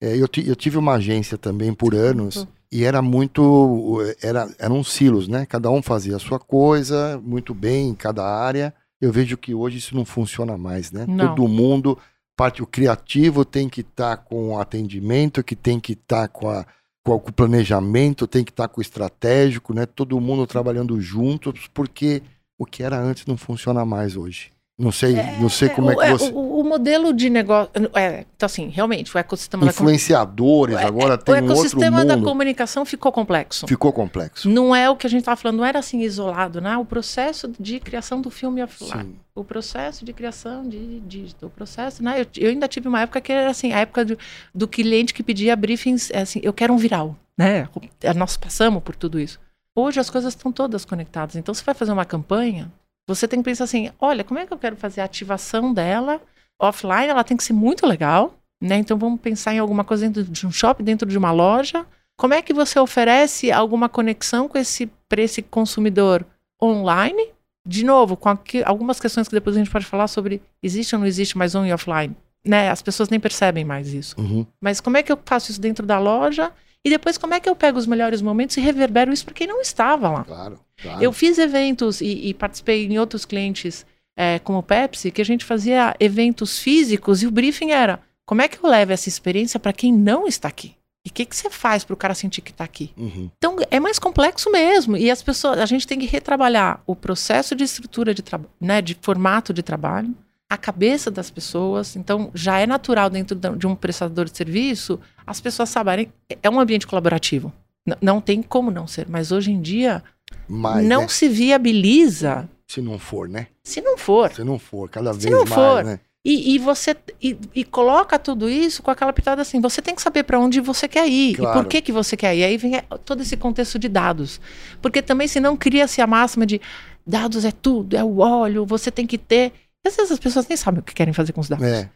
É, 0.00 0.16
eu, 0.16 0.26
eu 0.44 0.56
tive 0.56 0.76
uma 0.76 0.94
agência 0.94 1.38
também 1.38 1.72
por 1.72 1.94
anos 1.94 2.48
e 2.72 2.82
era 2.84 3.00
muito, 3.00 3.98
era, 4.20 4.48
eram 4.58 4.82
silos, 4.82 5.28
né? 5.28 5.46
Cada 5.46 5.70
um 5.70 5.80
fazia 5.82 6.16
a 6.16 6.18
sua 6.18 6.40
coisa, 6.40 7.20
muito 7.22 7.54
bem 7.54 7.90
em 7.90 7.94
cada 7.94 8.24
área. 8.24 8.74
Eu 9.00 9.12
vejo 9.12 9.36
que 9.36 9.54
hoje 9.54 9.78
isso 9.78 9.94
não 9.94 10.04
funciona 10.04 10.56
mais, 10.56 10.90
né? 10.90 11.04
Não. 11.06 11.34
Todo 11.34 11.48
mundo 11.48 11.98
parte 12.36 12.62
o 12.62 12.66
criativo 12.66 13.44
tem 13.44 13.68
que 13.68 13.80
estar 13.80 14.18
com 14.18 14.50
o 14.50 14.60
atendimento, 14.60 15.42
que 15.42 15.56
tem 15.56 15.80
que 15.80 15.94
estar 15.94 16.28
com, 16.28 16.50
a, 16.50 16.66
com 17.02 17.14
o 17.14 17.32
planejamento, 17.32 18.26
tem 18.26 18.44
que 18.44 18.50
estar 18.50 18.68
com 18.68 18.80
o 18.80 18.82
estratégico, 18.82 19.72
né? 19.72 19.86
Todo 19.86 20.20
mundo 20.20 20.46
trabalhando 20.46 21.00
juntos, 21.00 21.66
porque 21.72 22.22
o 22.58 22.66
que 22.66 22.82
era 22.82 23.00
antes 23.00 23.24
não 23.26 23.36
funciona 23.36 23.84
mais 23.84 24.16
hoje. 24.16 24.52
Não 24.78 24.92
sei, 24.92 25.14
não 25.40 25.48
sei 25.48 25.70
como 25.70 25.90
é 25.90 25.94
o, 25.94 25.98
que 25.98 26.08
você. 26.08 26.30
o, 26.34 26.60
o 26.60 26.62
modelo 26.64 27.14
de 27.14 27.30
negócio. 27.30 27.70
É, 27.94 28.26
então, 28.36 28.44
assim, 28.44 28.68
realmente, 28.68 29.14
o 29.16 29.18
ecossistema 29.18 29.64
da 29.64 29.72
comunicação. 29.72 29.86
Influenciadores, 29.86 30.76
agora 30.76 31.14
O 31.14 31.18
tem 31.18 31.34
um 31.34 31.38
outro 31.38 31.52
ecossistema 31.52 32.04
da 32.04 32.20
comunicação 32.20 32.84
ficou 32.84 33.10
complexo. 33.10 33.66
Ficou 33.66 33.90
complexo. 33.90 34.50
Não 34.50 34.76
é 34.76 34.90
o 34.90 34.94
que 34.94 35.06
a 35.06 35.10
gente 35.10 35.20
estava 35.20 35.36
falando, 35.36 35.58
não 35.58 35.64
era 35.64 35.78
assim 35.78 36.02
isolado, 36.02 36.60
né? 36.60 36.76
O 36.76 36.84
processo 36.84 37.50
de 37.58 37.80
criação 37.80 38.20
do 38.20 38.30
filme 38.30 38.62
offline, 38.62 39.12
Sim. 39.12 39.16
o 39.34 39.42
processo 39.42 40.04
de 40.04 40.12
criação 40.12 40.68
de 40.68 41.00
digital, 41.00 41.48
o 41.48 41.52
processo, 41.52 42.02
né? 42.02 42.20
Eu, 42.20 42.26
eu 42.36 42.50
ainda 42.50 42.68
tive 42.68 42.86
uma 42.86 43.00
época 43.00 43.18
que 43.22 43.32
era 43.32 43.48
assim, 43.48 43.72
a 43.72 43.78
época 43.78 44.04
do, 44.04 44.18
do 44.54 44.68
cliente 44.68 45.14
que 45.14 45.22
pedia 45.22 45.56
briefings, 45.56 46.10
é 46.10 46.20
assim, 46.20 46.40
eu 46.42 46.52
quero 46.52 46.74
um 46.74 46.76
viral, 46.76 47.16
né? 47.38 47.66
Nós 48.14 48.36
passamos 48.36 48.82
por 48.82 48.94
tudo 48.94 49.18
isso. 49.18 49.40
Hoje 49.74 50.00
as 50.00 50.10
coisas 50.10 50.34
estão 50.34 50.52
todas 50.52 50.84
conectadas. 50.84 51.36
Então, 51.36 51.54
você 51.54 51.62
vai 51.62 51.74
fazer 51.74 51.92
uma 51.92 52.04
campanha, 52.04 52.72
você 53.06 53.28
tem 53.28 53.40
que 53.40 53.44
pensar 53.44 53.64
assim, 53.64 53.90
olha, 54.00 54.24
como 54.24 54.40
é 54.40 54.46
que 54.46 54.52
eu 54.52 54.58
quero 54.58 54.76
fazer 54.76 55.00
a 55.00 55.04
ativação 55.04 55.72
dela 55.72 56.20
offline? 56.60 57.06
Ela 57.06 57.24
tem 57.24 57.36
que 57.36 57.44
ser 57.44 57.52
muito 57.52 57.86
legal, 57.86 58.34
né? 58.60 58.76
Então, 58.76 58.98
vamos 58.98 59.20
pensar 59.20 59.54
em 59.54 59.58
alguma 59.58 59.84
coisa 59.84 60.06
dentro 60.08 60.24
de 60.24 60.46
um 60.46 60.50
shopping, 60.50 60.84
dentro 60.84 61.08
de 61.08 61.16
uma 61.16 61.30
loja. 61.30 61.86
Como 62.18 62.34
é 62.34 62.42
que 62.42 62.52
você 62.52 62.78
oferece 62.78 63.52
alguma 63.52 63.88
conexão 63.88 64.48
com 64.48 64.58
esse 64.58 64.90
para 65.08 65.22
esse 65.22 65.42
consumidor 65.42 66.26
online, 66.60 67.28
de 67.66 67.84
novo, 67.84 68.16
com 68.16 68.28
aqui, 68.28 68.62
algumas 68.64 68.98
questões 68.98 69.28
que 69.28 69.34
depois 69.34 69.56
a 69.56 69.58
gente 69.58 69.70
pode 69.70 69.84
falar 69.84 70.08
sobre 70.08 70.42
existe 70.62 70.94
ou 70.94 71.00
não 71.00 71.06
existe 71.06 71.36
mais 71.36 71.54
on 71.54 71.66
e 71.66 71.72
offline. 71.72 72.16
Né? 72.44 72.70
As 72.70 72.80
pessoas 72.80 73.08
nem 73.08 73.20
percebem 73.20 73.64
mais 73.64 73.92
isso. 73.92 74.14
Uhum. 74.18 74.46
Mas 74.60 74.80
como 74.80 74.96
é 74.96 75.02
que 75.02 75.10
eu 75.10 75.18
faço 75.24 75.50
isso 75.50 75.60
dentro 75.60 75.84
da 75.84 75.98
loja? 75.98 76.52
E 76.86 76.88
depois, 76.88 77.18
como 77.18 77.34
é 77.34 77.40
que 77.40 77.48
eu 77.48 77.56
pego 77.56 77.80
os 77.80 77.86
melhores 77.88 78.22
momentos 78.22 78.56
e 78.56 78.60
reverbero 78.60 79.12
isso 79.12 79.24
para 79.24 79.34
quem 79.34 79.48
não 79.48 79.60
estava 79.60 80.08
lá? 80.08 80.22
Claro, 80.22 80.60
claro. 80.80 81.02
Eu 81.02 81.12
fiz 81.12 81.36
eventos 81.36 82.00
e, 82.00 82.28
e 82.28 82.32
participei 82.32 82.86
em 82.86 82.96
outros 82.96 83.24
clientes, 83.24 83.84
é, 84.16 84.38
como 84.38 84.60
o 84.60 84.62
Pepsi, 84.62 85.10
que 85.10 85.20
a 85.20 85.24
gente 85.24 85.44
fazia 85.44 85.96
eventos 85.98 86.60
físicos 86.60 87.24
e 87.24 87.26
o 87.26 87.30
briefing 87.32 87.72
era 87.72 87.98
como 88.24 88.40
é 88.40 88.46
que 88.46 88.64
eu 88.64 88.70
levo 88.70 88.92
essa 88.92 89.08
experiência 89.08 89.58
para 89.58 89.72
quem 89.72 89.92
não 89.92 90.28
está 90.28 90.46
aqui? 90.46 90.76
E 91.04 91.08
o 91.08 91.12
que, 91.12 91.24
que 91.24 91.34
você 91.34 91.50
faz 91.50 91.82
para 91.82 91.94
o 91.94 91.96
cara 91.96 92.14
sentir 92.14 92.40
que 92.40 92.52
está 92.52 92.62
aqui? 92.62 92.92
Uhum. 92.96 93.28
Então 93.36 93.56
é 93.68 93.80
mais 93.80 93.98
complexo 93.98 94.48
mesmo. 94.52 94.96
E 94.96 95.10
as 95.10 95.20
pessoas, 95.24 95.58
a 95.58 95.66
gente 95.66 95.88
tem 95.88 95.98
que 95.98 96.06
retrabalhar 96.06 96.80
o 96.86 96.94
processo 96.94 97.56
de 97.56 97.64
estrutura 97.64 98.14
de 98.14 98.22
trabalho, 98.22 98.50
né, 98.60 98.80
de 98.80 98.96
formato 99.02 99.52
de 99.52 99.60
trabalho, 99.60 100.14
a 100.48 100.56
cabeça 100.56 101.10
das 101.10 101.30
pessoas. 101.30 101.96
Então 101.96 102.30
já 102.34 102.58
é 102.58 102.66
natural 102.66 103.10
dentro 103.10 103.36
de 103.56 103.66
um 103.66 103.74
prestador 103.74 104.26
de 104.26 104.36
serviço 104.36 104.98
as 105.26 105.40
pessoas 105.40 105.68
saberem. 105.68 106.12
É 106.42 106.48
um 106.48 106.60
ambiente 106.60 106.86
colaborativo. 106.86 107.52
N 107.86 107.96
não 108.00 108.20
tem 108.20 108.42
como 108.42 108.70
não 108.70 108.86
ser. 108.86 109.08
Mas 109.08 109.32
hoje 109.32 109.50
em 109.52 109.60
dia 109.60 110.02
Mas, 110.48 110.84
não 110.84 111.02
né, 111.02 111.08
se 111.08 111.28
viabiliza 111.28 112.48
se 112.66 112.80
não 112.80 112.98
for, 112.98 113.28
né? 113.28 113.46
se 113.62 113.80
não 113.80 113.96
for. 113.96 114.32
Se 114.32 114.42
não 114.42 114.58
for, 114.58 114.88
cada 114.88 115.12
vez 115.12 115.22
Se 115.22 115.30
não 115.30 115.40
mais, 115.44 115.54
for, 115.54 115.84
né? 115.84 116.00
E, 116.24 116.54
e 116.56 116.58
você 116.58 116.96
e, 117.22 117.38
e 117.54 117.62
coloca 117.64 118.18
tudo 118.18 118.50
isso 118.50 118.82
com 118.82 118.90
aquela 118.90 119.12
pitada 119.12 119.42
assim. 119.42 119.60
Você 119.60 119.80
tem 119.80 119.94
que 119.94 120.02
saber 120.02 120.24
para 120.24 120.40
onde 120.40 120.60
você 120.60 120.88
quer 120.88 121.08
ir 121.08 121.36
Claro. 121.36 121.58
e 121.58 121.62
por 121.62 121.68
que 121.68 121.80
que 121.80 121.92
você 121.92 122.16
quer 122.16 122.34
ir. 122.36 122.42
Aí 122.42 122.56
vem 122.56 122.72
todo 123.04 123.22
esse 123.22 123.36
contexto 123.36 123.78
de 123.78 123.88
dados, 123.88 124.40
porque 124.82 125.00
também 125.00 125.28
se 125.28 125.38
não 125.38 125.56
cria-se 125.56 126.00
a 126.00 126.06
máxima 126.06 126.44
de 126.44 126.60
dados 127.06 127.44
é 127.44 127.52
tudo, 127.52 127.96
é 127.96 128.02
o 128.02 128.18
óleo, 128.18 128.66
você 128.66 128.90
tem 128.90 129.06
que 129.06 129.16
ter. 129.18 129.52
Às 129.86 129.96
vezes 129.96 130.12
as 130.12 130.18
pessoas 130.18 130.46
nem 130.48 130.56
sabem 130.56 130.80
o 130.80 130.82
que 130.82 130.94
querem 130.94 131.14
fazer 131.14 131.32
com 131.32 131.40
os 131.40 131.48
dados. 131.48 131.64
É, 131.66 131.88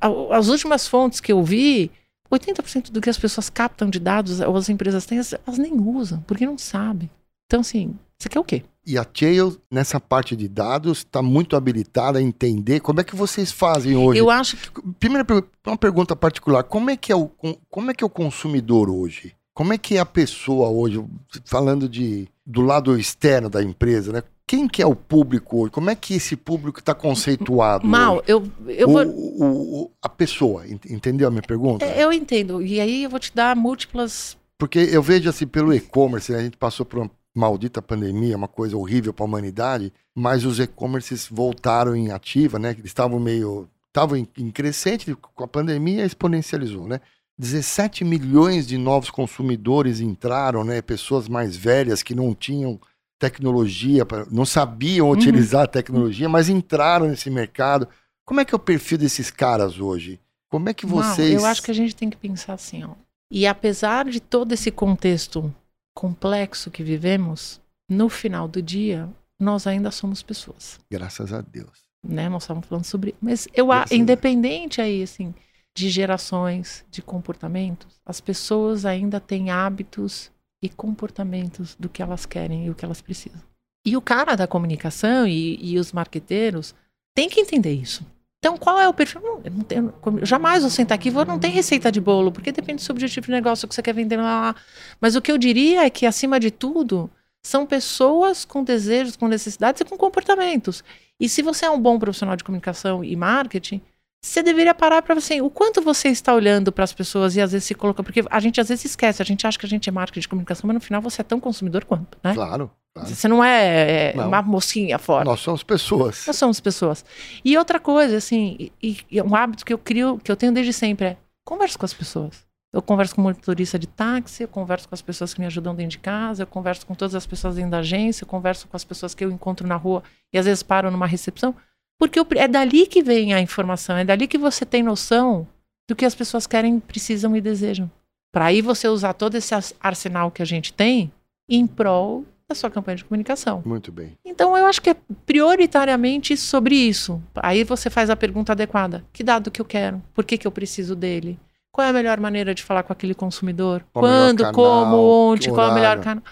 A- 0.00 0.36
As 0.36 0.48
últimas 0.48 0.86
fontes 0.86 1.20
que 1.20 1.32
eu 1.32 1.42
vi, 1.42 1.90
80% 2.30 2.90
do 2.90 3.00
que 3.00 3.10
as 3.10 3.18
pessoas 3.18 3.50
captam 3.50 3.88
de 3.90 3.98
dados 3.98 4.40
ou 4.40 4.56
as 4.56 4.68
empresas 4.68 5.04
têm, 5.06 5.18
elas 5.18 5.58
nem 5.58 5.72
usam, 5.74 6.20
porque 6.26 6.46
não 6.46 6.56
sabem. 6.58 7.10
Então 7.46 7.60
assim, 7.60 7.94
você 8.18 8.28
quer 8.28 8.38
o 8.38 8.44
quê? 8.44 8.62
E 8.86 8.96
a 8.96 9.04
Tail, 9.04 9.56
nessa 9.70 10.00
parte 10.00 10.34
de 10.34 10.48
dados, 10.48 10.98
está 10.98 11.20
muito 11.20 11.54
habilitada 11.54 12.18
a 12.18 12.22
entender 12.22 12.80
como 12.80 13.00
é 13.00 13.04
que 13.04 13.14
vocês 13.14 13.52
fazem 13.52 13.94
hoje. 13.96 14.18
Eu 14.18 14.30
acho 14.30 14.56
que 14.56 14.80
Primeira 14.98 15.26
uma 15.66 15.76
pergunta 15.76 16.16
particular: 16.16 16.62
como 16.64 16.90
é 16.90 16.96
que 16.96 17.12
é 17.12 17.16
o 17.16 17.28
como 17.68 17.90
é 17.90 17.94
que 17.94 18.02
é 18.02 18.06
o 18.06 18.10
consumidor 18.10 18.88
hoje? 18.88 19.34
Como 19.52 19.72
é 19.74 19.78
que 19.78 19.96
é 19.96 20.00
a 20.00 20.06
pessoa 20.06 20.68
hoje, 20.70 21.04
falando 21.44 21.88
de 21.88 22.26
do 22.46 22.62
lado 22.62 22.98
externo 22.98 23.50
da 23.50 23.62
empresa, 23.62 24.12
né? 24.12 24.22
Quem 24.50 24.66
que 24.66 24.82
é 24.82 24.86
o 24.86 24.96
público 24.96 25.60
hoje? 25.62 25.70
Como 25.70 25.90
é 25.90 25.94
que 25.94 26.14
esse 26.14 26.34
público 26.34 26.80
está 26.80 26.92
conceituado? 26.92 27.86
mal, 27.86 28.16
hoje? 28.16 28.24
eu, 28.26 28.42
eu 28.66 28.88
o, 28.88 28.92
vou. 28.92 29.06
o- 29.06 29.82
o- 29.84 29.90
a 30.02 30.08
pessoa, 30.08 30.66
ent- 30.66 30.86
entendeu 30.90 31.28
a 31.28 31.30
minha 31.30 31.40
pergunta? 31.42 31.84
É, 31.86 32.02
Eu 32.02 32.12
entendo. 32.12 32.60
E 32.60 32.80
aí 32.80 33.04
eu 33.04 33.10
vou 33.10 33.20
te 33.20 33.32
dar 33.32 33.54
múltiplas 33.54 34.36
Porque 34.58 34.80
eu 34.80 35.00
vejo 35.00 35.30
assim 35.30 35.46
pelo 35.46 35.72
e-commerce, 35.72 36.32
né, 36.32 36.38
a 36.38 36.42
gente 36.42 36.56
passou 36.56 36.84
por 36.84 36.98
uma 36.98 37.10
maldita 37.32 37.80
pandemia, 37.80 38.36
uma 38.36 38.48
coisa 38.48 38.76
horrível 38.76 39.12
para 39.14 39.24
a 39.24 39.28
humanidade, 39.28 39.92
mas 40.12 40.44
os 40.44 40.58
e-commerces 40.58 41.28
voltaram 41.30 41.94
em 41.94 42.10
ativa, 42.10 42.58
né? 42.58 42.70
Eles 42.72 42.86
estavam 42.86 43.20
meio 43.20 43.68
estavam 43.86 44.16
em, 44.16 44.26
em 44.36 44.50
crescente, 44.50 45.14
com 45.14 45.44
a 45.44 45.48
pandemia 45.48 46.04
exponencializou, 46.04 46.88
né? 46.88 47.00
17 47.38 48.04
milhões 48.04 48.66
de 48.66 48.76
novos 48.76 49.10
consumidores 49.10 50.00
entraram, 50.00 50.64
né? 50.64 50.82
Pessoas 50.82 51.28
mais 51.28 51.54
velhas 51.56 52.02
que 52.02 52.16
não 52.16 52.34
tinham 52.34 52.80
tecnologia, 53.20 54.04
não 54.30 54.44
sabiam 54.44 55.06
Uhum. 55.06 55.12
utilizar 55.12 55.62
a 55.64 55.68
tecnologia, 55.68 56.28
mas 56.28 56.48
entraram 56.48 57.06
nesse 57.06 57.30
mercado. 57.30 57.86
Como 58.24 58.40
é 58.40 58.44
que 58.44 58.54
é 58.54 58.56
o 58.56 58.60
perfil 58.60 58.98
desses 58.98 59.30
caras 59.30 59.78
hoje? 59.78 60.18
Como 60.48 60.68
é 60.68 60.74
que 60.74 60.86
Não, 60.86 60.96
vocês 60.96 61.40
eu 61.40 61.46
acho 61.46 61.62
que 61.62 61.70
a 61.70 61.74
gente 61.74 61.94
tem 61.94 62.10
que 62.10 62.16
pensar 62.16 62.54
assim, 62.54 62.82
ó. 62.82 62.90
E 63.30 63.46
apesar 63.46 64.06
de 64.06 64.18
todo 64.18 64.52
esse 64.52 64.70
contexto 64.72 65.54
complexo 65.94 66.70
que 66.70 66.82
vivemos, 66.82 67.60
no 67.88 68.08
final 68.08 68.48
do 68.48 68.60
dia, 68.62 69.08
nós 69.38 69.66
ainda 69.66 69.90
somos 69.90 70.22
pessoas, 70.22 70.78
graças 70.90 71.32
a 71.32 71.40
Deus. 71.40 71.88
né? 72.02 72.28
Nós 72.30 72.44
estamos 72.44 72.66
falando 72.66 72.84
sobre, 72.84 73.14
mas 73.20 73.46
eu 73.54 73.70
a- 73.70 73.84
independente 73.90 74.80
aí 74.80 75.02
assim 75.02 75.34
de 75.76 75.88
gerações, 75.90 76.84
de 76.90 77.02
comportamentos, 77.02 78.00
as 78.06 78.20
pessoas 78.20 78.84
ainda 78.86 79.20
têm 79.20 79.50
hábitos 79.50 80.30
e 80.62 80.68
comportamentos 80.68 81.74
do 81.78 81.88
que 81.88 82.02
elas 82.02 82.26
querem 82.26 82.66
e 82.66 82.70
o 82.70 82.74
que 82.74 82.84
elas 82.84 83.00
precisam. 83.00 83.40
E 83.84 83.96
o 83.96 84.02
cara 84.02 84.36
da 84.36 84.46
comunicação 84.46 85.26
e, 85.26 85.58
e 85.60 85.78
os 85.78 85.92
marqueteiros 85.92 86.74
têm 87.14 87.28
que 87.28 87.40
entender 87.40 87.72
isso. 87.72 88.04
Então, 88.38 88.56
qual 88.56 88.80
é 88.80 88.88
o 88.88 88.94
perfil? 88.94 89.20
Não, 89.20 89.40
eu 89.44 89.50
não 89.50 89.60
tenho, 89.62 89.92
jamais 90.22 90.62
vou 90.62 90.70
sentar 90.70 90.96
aqui 90.96 91.10
vou, 91.10 91.26
não 91.26 91.38
tem 91.38 91.50
receita 91.50 91.92
de 91.92 92.00
bolo, 92.00 92.32
porque 92.32 92.50
depende 92.50 92.82
do 92.82 92.84
seu 92.84 92.94
objetivo 92.94 93.26
de 93.26 93.32
negócio 93.32 93.68
que 93.68 93.74
você 93.74 93.82
quer 93.82 93.92
vender 93.92 94.16
lá. 94.16 94.54
Mas 94.98 95.14
o 95.14 95.20
que 95.20 95.30
eu 95.30 95.36
diria 95.36 95.84
é 95.84 95.90
que, 95.90 96.06
acima 96.06 96.40
de 96.40 96.50
tudo, 96.50 97.10
são 97.42 97.66
pessoas 97.66 98.46
com 98.46 98.64
desejos, 98.64 99.14
com 99.14 99.28
necessidades 99.28 99.82
e 99.82 99.84
com 99.84 99.96
comportamentos. 99.96 100.82
E 101.18 101.28
se 101.28 101.42
você 101.42 101.66
é 101.66 101.70
um 101.70 101.78
bom 101.78 101.98
profissional 101.98 102.34
de 102.34 102.42
comunicação 102.42 103.04
e 103.04 103.14
marketing, 103.14 103.82
você 104.22 104.42
deveria 104.42 104.74
parar 104.74 105.00
para 105.00 105.14
assim, 105.14 105.40
o 105.40 105.48
quanto 105.48 105.80
você 105.80 106.08
está 106.08 106.34
olhando 106.34 106.70
para 106.70 106.84
as 106.84 106.92
pessoas 106.92 107.36
e 107.36 107.40
às 107.40 107.52
vezes 107.52 107.66
se 107.66 107.74
coloca, 107.74 108.02
porque 108.02 108.22
a 108.30 108.40
gente 108.40 108.60
às 108.60 108.68
vezes 108.68 108.84
esquece, 108.84 109.22
a 109.22 109.24
gente 109.24 109.46
acha 109.46 109.58
que 109.58 109.64
a 109.64 109.68
gente 109.68 109.88
é 109.88 109.92
marketing 109.92 110.20
de 110.20 110.28
comunicação, 110.28 110.68
mas 110.68 110.74
no 110.74 110.80
final 110.80 111.00
você 111.00 111.22
é 111.22 111.24
tão 111.24 111.40
consumidor 111.40 111.84
quanto, 111.84 112.18
né? 112.22 112.34
Claro, 112.34 112.70
claro. 112.94 113.08
Você 113.08 113.26
não 113.26 113.42
é, 113.42 114.10
é, 114.10 114.14
Não. 114.14 114.28
uma 114.28 114.42
mocinha 114.42 114.98
fora. 114.98 115.24
Nós 115.24 115.40
somos 115.40 115.62
pessoas. 115.62 116.24
Nós 116.26 116.36
somos 116.36 116.60
pessoas. 116.60 117.04
E 117.42 117.56
outra 117.56 117.80
coisa, 117.80 118.18
assim, 118.18 118.70
e, 118.82 118.98
e 119.10 119.18
é 119.18 119.22
um 119.24 119.34
hábito 119.34 119.64
que 119.64 119.72
eu 119.72 119.78
crio, 119.78 120.18
que 120.22 120.30
eu 120.30 120.36
tenho 120.36 120.52
desde 120.52 120.74
sempre 120.74 121.06
é 121.06 121.16
converse 121.42 121.78
com 121.78 121.86
as 121.86 121.94
pessoas. 121.94 122.50
Eu 122.72 122.80
converso 122.80 123.16
com 123.16 123.22
motorista 123.22 123.78
de 123.78 123.88
táxi, 123.88 124.44
eu 124.44 124.48
converso 124.48 124.88
com 124.88 124.94
as 124.94 125.02
pessoas 125.02 125.34
que 125.34 125.40
me 125.40 125.46
ajudam 125.46 125.74
dentro 125.74 125.92
de 125.92 125.98
casa, 125.98 126.44
eu 126.44 126.46
converso 126.46 126.86
com 126.86 126.94
todas 126.94 127.16
as 127.16 127.26
pessoas 127.26 127.56
dentro 127.56 127.72
da 127.72 127.78
agência, 127.78 128.22
eu 128.22 128.28
converso 128.28 128.68
com 128.68 128.76
as 128.76 128.84
pessoas 128.84 129.12
que 129.12 129.24
eu 129.24 129.30
encontro 129.30 129.66
na 129.66 129.74
rua 129.74 130.04
e 130.32 130.38
às 130.38 130.44
vezes 130.44 130.62
paro 130.62 130.88
numa 130.90 131.06
recepção. 131.06 131.54
Porque 132.00 132.18
é 132.36 132.48
dali 132.48 132.86
que 132.86 133.02
vem 133.02 133.34
a 133.34 133.40
informação, 133.42 133.96
é 133.98 134.04
dali 134.04 134.26
que 134.26 134.38
você 134.38 134.64
tem 134.64 134.82
noção 134.82 135.46
do 135.86 135.94
que 135.94 136.06
as 136.06 136.14
pessoas 136.14 136.46
querem, 136.46 136.80
precisam 136.80 137.36
e 137.36 137.40
desejam. 137.42 137.90
Para 138.32 138.46
aí 138.46 138.62
você 138.62 138.88
usar 138.88 139.12
todo 139.12 139.34
esse 139.34 139.54
arsenal 139.78 140.30
que 140.30 140.40
a 140.40 140.46
gente 140.46 140.72
tem 140.72 141.12
em 141.46 141.66
prol 141.66 142.24
da 142.48 142.54
sua 142.54 142.70
campanha 142.70 142.96
de 142.96 143.04
comunicação. 143.04 143.62
Muito 143.66 143.92
bem. 143.92 144.16
Então 144.24 144.56
eu 144.56 144.64
acho 144.66 144.80
que 144.80 144.90
é 144.90 144.96
prioritariamente 145.26 146.36
sobre 146.36 146.74
isso. 146.74 147.20
Aí 147.36 147.64
você 147.64 147.90
faz 147.90 148.08
a 148.08 148.16
pergunta 148.16 148.52
adequada: 148.52 149.04
que 149.12 149.22
dado 149.22 149.50
que 149.50 149.60
eu 149.60 149.64
quero? 149.64 150.02
Por 150.14 150.24
que, 150.24 150.38
que 150.38 150.46
eu 150.46 150.50
preciso 150.52 150.96
dele? 150.96 151.38
Qual 151.72 151.86
é 151.86 151.90
a 151.90 151.92
melhor 151.92 152.18
maneira 152.18 152.54
de 152.54 152.62
falar 152.62 152.82
com 152.82 152.92
aquele 152.92 153.14
consumidor? 153.14 153.84
Qual 153.92 154.02
Quando, 154.04 154.38
canal, 154.38 154.52
como, 154.54 154.96
onde, 154.96 155.50
qual 155.50 155.68
é 155.68 155.70
o 155.70 155.74
melhor 155.74 156.00
canal? 156.00 156.24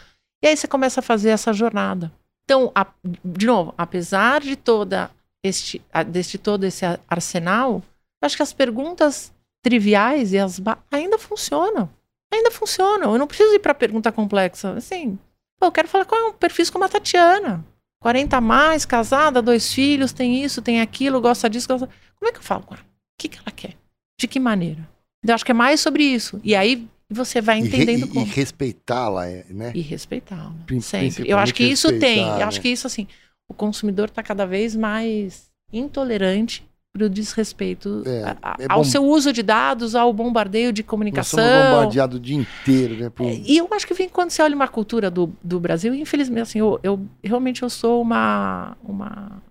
E 0.42 0.46
aí 0.48 0.56
você 0.56 0.66
começa 0.66 1.00
a 1.00 1.02
fazer 1.02 1.30
essa 1.30 1.52
jornada. 1.52 2.10
Então, 2.44 2.72
a- 2.74 2.86
de 3.24 3.46
novo, 3.46 3.74
apesar 3.76 4.40
de 4.40 4.56
toda 4.56 5.10
este, 5.44 5.80
deste 6.08 6.38
todo 6.38 6.64
esse 6.64 6.84
arsenal, 7.08 7.82
eu 8.22 8.26
acho 8.26 8.36
que 8.36 8.42
as 8.42 8.52
perguntas 8.52 9.32
triviais 9.62 10.32
e 10.32 10.38
as 10.38 10.60
ainda 10.90 11.18
funcionam. 11.18 11.88
Ainda 12.32 12.50
funcionam. 12.50 13.12
Eu 13.12 13.18
não 13.18 13.26
preciso 13.26 13.54
ir 13.54 13.58
para 13.58 13.74
pergunta 13.74 14.12
complexa. 14.12 14.72
Assim, 14.72 15.18
pô, 15.58 15.66
eu 15.66 15.72
quero 15.72 15.88
falar 15.88 16.04
com 16.04 16.30
um 16.30 16.32
perfil 16.32 16.70
como 16.72 16.84
a 16.84 16.88
Tatiana. 16.88 17.64
40 18.00 18.36
a 18.36 18.40
mais, 18.40 18.84
casada, 18.86 19.42
dois 19.42 19.72
filhos, 19.72 20.12
tem 20.12 20.42
isso, 20.44 20.62
tem 20.62 20.80
aquilo, 20.80 21.20
gosta 21.20 21.50
disso, 21.50 21.66
gosta... 21.66 21.88
Como 22.18 22.28
é 22.28 22.32
que 22.32 22.38
eu 22.38 22.42
falo 22.42 22.62
com 22.62 22.74
ela? 22.74 22.84
O 22.84 22.86
que, 23.20 23.28
que 23.28 23.38
ela 23.38 23.50
quer? 23.50 23.74
De 24.20 24.28
que 24.28 24.38
maneira? 24.38 24.88
Eu 25.26 25.34
acho 25.34 25.44
que 25.44 25.50
é 25.50 25.54
mais 25.54 25.80
sobre 25.80 26.04
isso. 26.04 26.40
E 26.44 26.54
aí 26.54 26.86
você 27.10 27.40
vai 27.40 27.58
E, 27.58 27.62
re- 27.62 27.66
entendendo 27.68 28.06
e- 28.06 28.08
e 28.08 28.12
como. 28.12 28.24
respeitá-la, 28.26 29.26
é, 29.28 29.44
né? 29.50 29.72
E 29.74 29.80
respeitá-la. 29.80 30.52
Sempre. 30.80 31.28
Eu 31.28 31.38
acho 31.38 31.52
que 31.54 31.64
isso 31.64 31.88
tem. 31.98 32.20
Eu 32.20 32.46
acho 32.46 32.60
que 32.60 32.68
isso, 32.68 32.86
assim, 32.86 33.08
o 33.48 33.54
consumidor 33.54 34.08
está 34.08 34.22
cada 34.22 34.46
vez 34.46 34.76
mais 34.76 35.48
intolerante 35.72 36.66
para 36.92 37.04
o 37.06 37.08
desrespeito 37.08 38.02
É, 38.06 38.36
a- 38.42 38.56
é 38.58 38.66
ao 38.68 38.82
seu 38.84 39.04
uso 39.04 39.32
de 39.32 39.42
dados, 39.42 39.94
ao 39.94 40.12
bombardeio 40.12 40.72
de 40.72 40.82
Nós 40.82 40.88
comunicação. 40.90 41.38
somos 41.38 41.52
bombardeados 41.70 42.16
o 42.16 42.20
dia 42.20 42.36
inteiro, 42.36 42.96
né? 42.96 43.10
por- 43.10 43.24
É, 43.26 43.34
E 43.34 43.56
eu 43.58 43.68
acho 43.72 43.86
que 43.86 43.94
vem 43.94 44.08
quando 44.08 44.30
você 44.30 44.42
olha 44.42 44.54
uma 44.54 44.68
cultura 44.68 45.10
do, 45.10 45.32
do 45.42 45.60
Brasil, 45.60 45.94
infelizmente, 45.94 46.42
assim, 46.42 46.58
eu, 46.58 46.78
eu 46.82 47.00
realmente 47.22 47.62
eu 47.62 47.70
sou 47.70 48.02
uma, 48.02 48.76
uma, 48.82 49.42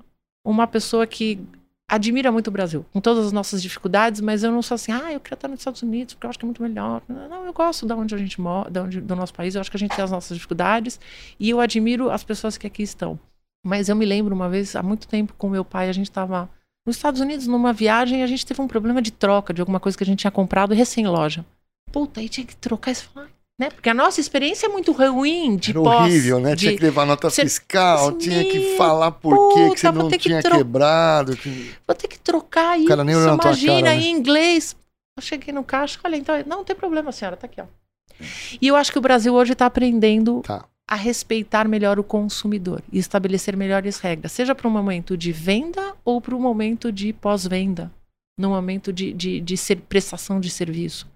uma 0.45 0.67
pessoa 0.67 1.05
que 1.07 1.39
admira 1.89 2.31
muito 2.31 2.47
o 2.47 2.51
Brasil, 2.51 2.85
com 2.91 2.99
todas 2.99 3.27
as 3.27 3.31
nossas 3.31 3.61
dificuldades, 3.61 4.19
mas 4.19 4.43
eu 4.43 4.51
não 4.51 4.61
sou 4.61 4.75
assim, 4.75 4.91
ah, 4.91 5.13
eu 5.13 5.19
quero 5.21 5.35
estar 5.35 5.47
nos 5.47 5.59
Estados 5.59 5.81
Unidos 5.81 6.13
porque 6.15 6.25
eu 6.25 6.29
acho 6.29 6.37
que 6.39 6.43
é 6.43 6.47
muito 6.47 6.61
melhor. 6.61 7.01
Não, 7.07 7.45
eu 7.45 7.53
gosto 7.53 7.85
da 7.85 7.95
onde 7.95 8.13
a 8.13 8.17
gente 8.17 8.41
mora, 8.41 8.69
da 8.69 8.83
onde, 8.83 8.99
do 8.99 9.15
nosso 9.15 9.33
país, 9.33 9.55
eu 9.55 9.61
acho 9.61 9.71
que 9.71 9.77
a 9.77 9.79
gente 9.79 9.95
tem 9.95 10.03
as 10.03 10.11
nossas 10.11 10.35
dificuldades 10.35 10.99
e 11.39 11.49
eu 11.49 11.61
admiro 11.61 12.09
as 12.11 12.23
pessoas 12.25 12.57
que 12.57 12.67
aqui 12.67 12.83
estão. 12.83 13.17
Mas 13.65 13.89
eu 13.89 13.95
me 13.95 14.05
lembro 14.05 14.33
uma 14.35 14.49
vez, 14.49 14.75
há 14.75 14.83
muito 14.83 15.07
tempo, 15.07 15.33
com 15.37 15.49
meu 15.49 15.65
pai, 15.65 15.89
a 15.89 15.93
gente 15.93 16.09
estava 16.09 16.49
nos 16.85 16.95
Estados 16.95 17.19
Unidos 17.19 17.47
numa 17.47 17.73
viagem 17.73 18.21
e 18.21 18.23
a 18.23 18.27
gente 18.27 18.45
teve 18.45 18.61
um 18.61 18.67
problema 18.67 19.01
de 19.01 19.11
troca 19.11 19.53
de 19.53 19.61
alguma 19.61 19.79
coisa 19.79 19.97
que 19.97 20.03
a 20.03 20.07
gente 20.07 20.19
tinha 20.19 20.31
comprado 20.31 20.73
recém-loja. 20.73 21.45
Puta, 21.91 22.19
aí 22.19 22.29
tinha 22.29 22.45
que 22.45 22.55
trocar 22.55 22.91
isso. 22.91 23.09
Falar, 23.13 23.27
Né? 23.59 23.71
Porque 23.71 23.89
a 23.89 23.93
nossa 23.93 24.21
experiência 24.21 24.67
é 24.67 24.69
muito 24.69 24.91
ruim 24.91 25.57
de 25.57 25.71
Era 25.71 25.81
pós. 25.81 26.01
horrível, 26.03 26.39
né? 26.39 26.53
de- 26.53 26.59
Tinha 26.67 26.77
que 26.77 26.83
levar 26.83 27.05
nota 27.07 27.27
Você- 27.29 27.41
fiscal, 27.41 28.09
Assim, 28.09 28.17
tinha 28.19 28.43
que 28.45 28.59
"Meu, 28.59 28.77
falar 28.77 29.11
por 29.11 29.33
que 29.49 29.53
que 29.55 29.67
puta, 29.69 29.77
você 29.79 29.91
não 29.91 30.09
que 30.09 30.17
tinha 30.19 30.43
tro- 30.43 30.57
quebrado. 30.57 31.35
que- 31.35 31.73
Vou 31.87 31.95
ter 31.95 32.07
que 32.07 32.19
trocar 32.19 32.77
isso. 32.77 32.87
cara 32.87 33.03
nem 33.03 33.15
olhou 33.15 33.33
Imagina 33.33 33.81
cara, 33.81 33.95
né? 33.95 34.01
em 34.03 34.11
inglês. 34.11 34.75
Eu 35.17 35.23
cheguei 35.23 35.51
no 35.51 35.63
caixa, 35.63 35.99
olha, 36.05 36.15
então, 36.15 36.37
não, 36.45 36.57
não 36.57 36.63
tem 36.63 36.75
problema, 36.75 37.11
senhora, 37.11 37.35
tá 37.35 37.47
aqui, 37.47 37.59
ó. 37.59 37.65
E 38.61 38.67
eu 38.67 38.75
acho 38.75 38.91
que 38.91 38.99
o 38.99 39.01
Brasil 39.01 39.33
hoje 39.33 39.53
está 39.53 39.65
aprendendo 39.65 40.41
Tá. 40.45 40.63
A 40.88 40.96
respeitar 40.96 41.67
melhor 41.67 42.00
o 42.00 42.03
consumidor 42.03 42.82
e 42.91 42.98
estabelecer 42.98 43.58
melhores 43.58 44.00
regras, 44.00 44.32
seja 44.32 44.56
para 44.56 44.67
um 44.67 44.72
momento 44.72 45.17
de 45.17 45.32
venda 45.32 45.94
ou 46.06 46.22
para 46.22 46.36
um 46.36 46.39
momento 46.39 46.91
de 46.91 47.12
pós-venda, 47.12 47.91
no 48.39 48.50
momento 48.50 48.94
de, 48.94 49.12
de, 49.12 49.41
de 49.41 49.58
ser, 49.58 49.77
prestação 49.82 50.39
de 50.39 50.50
serviço. 50.50 51.08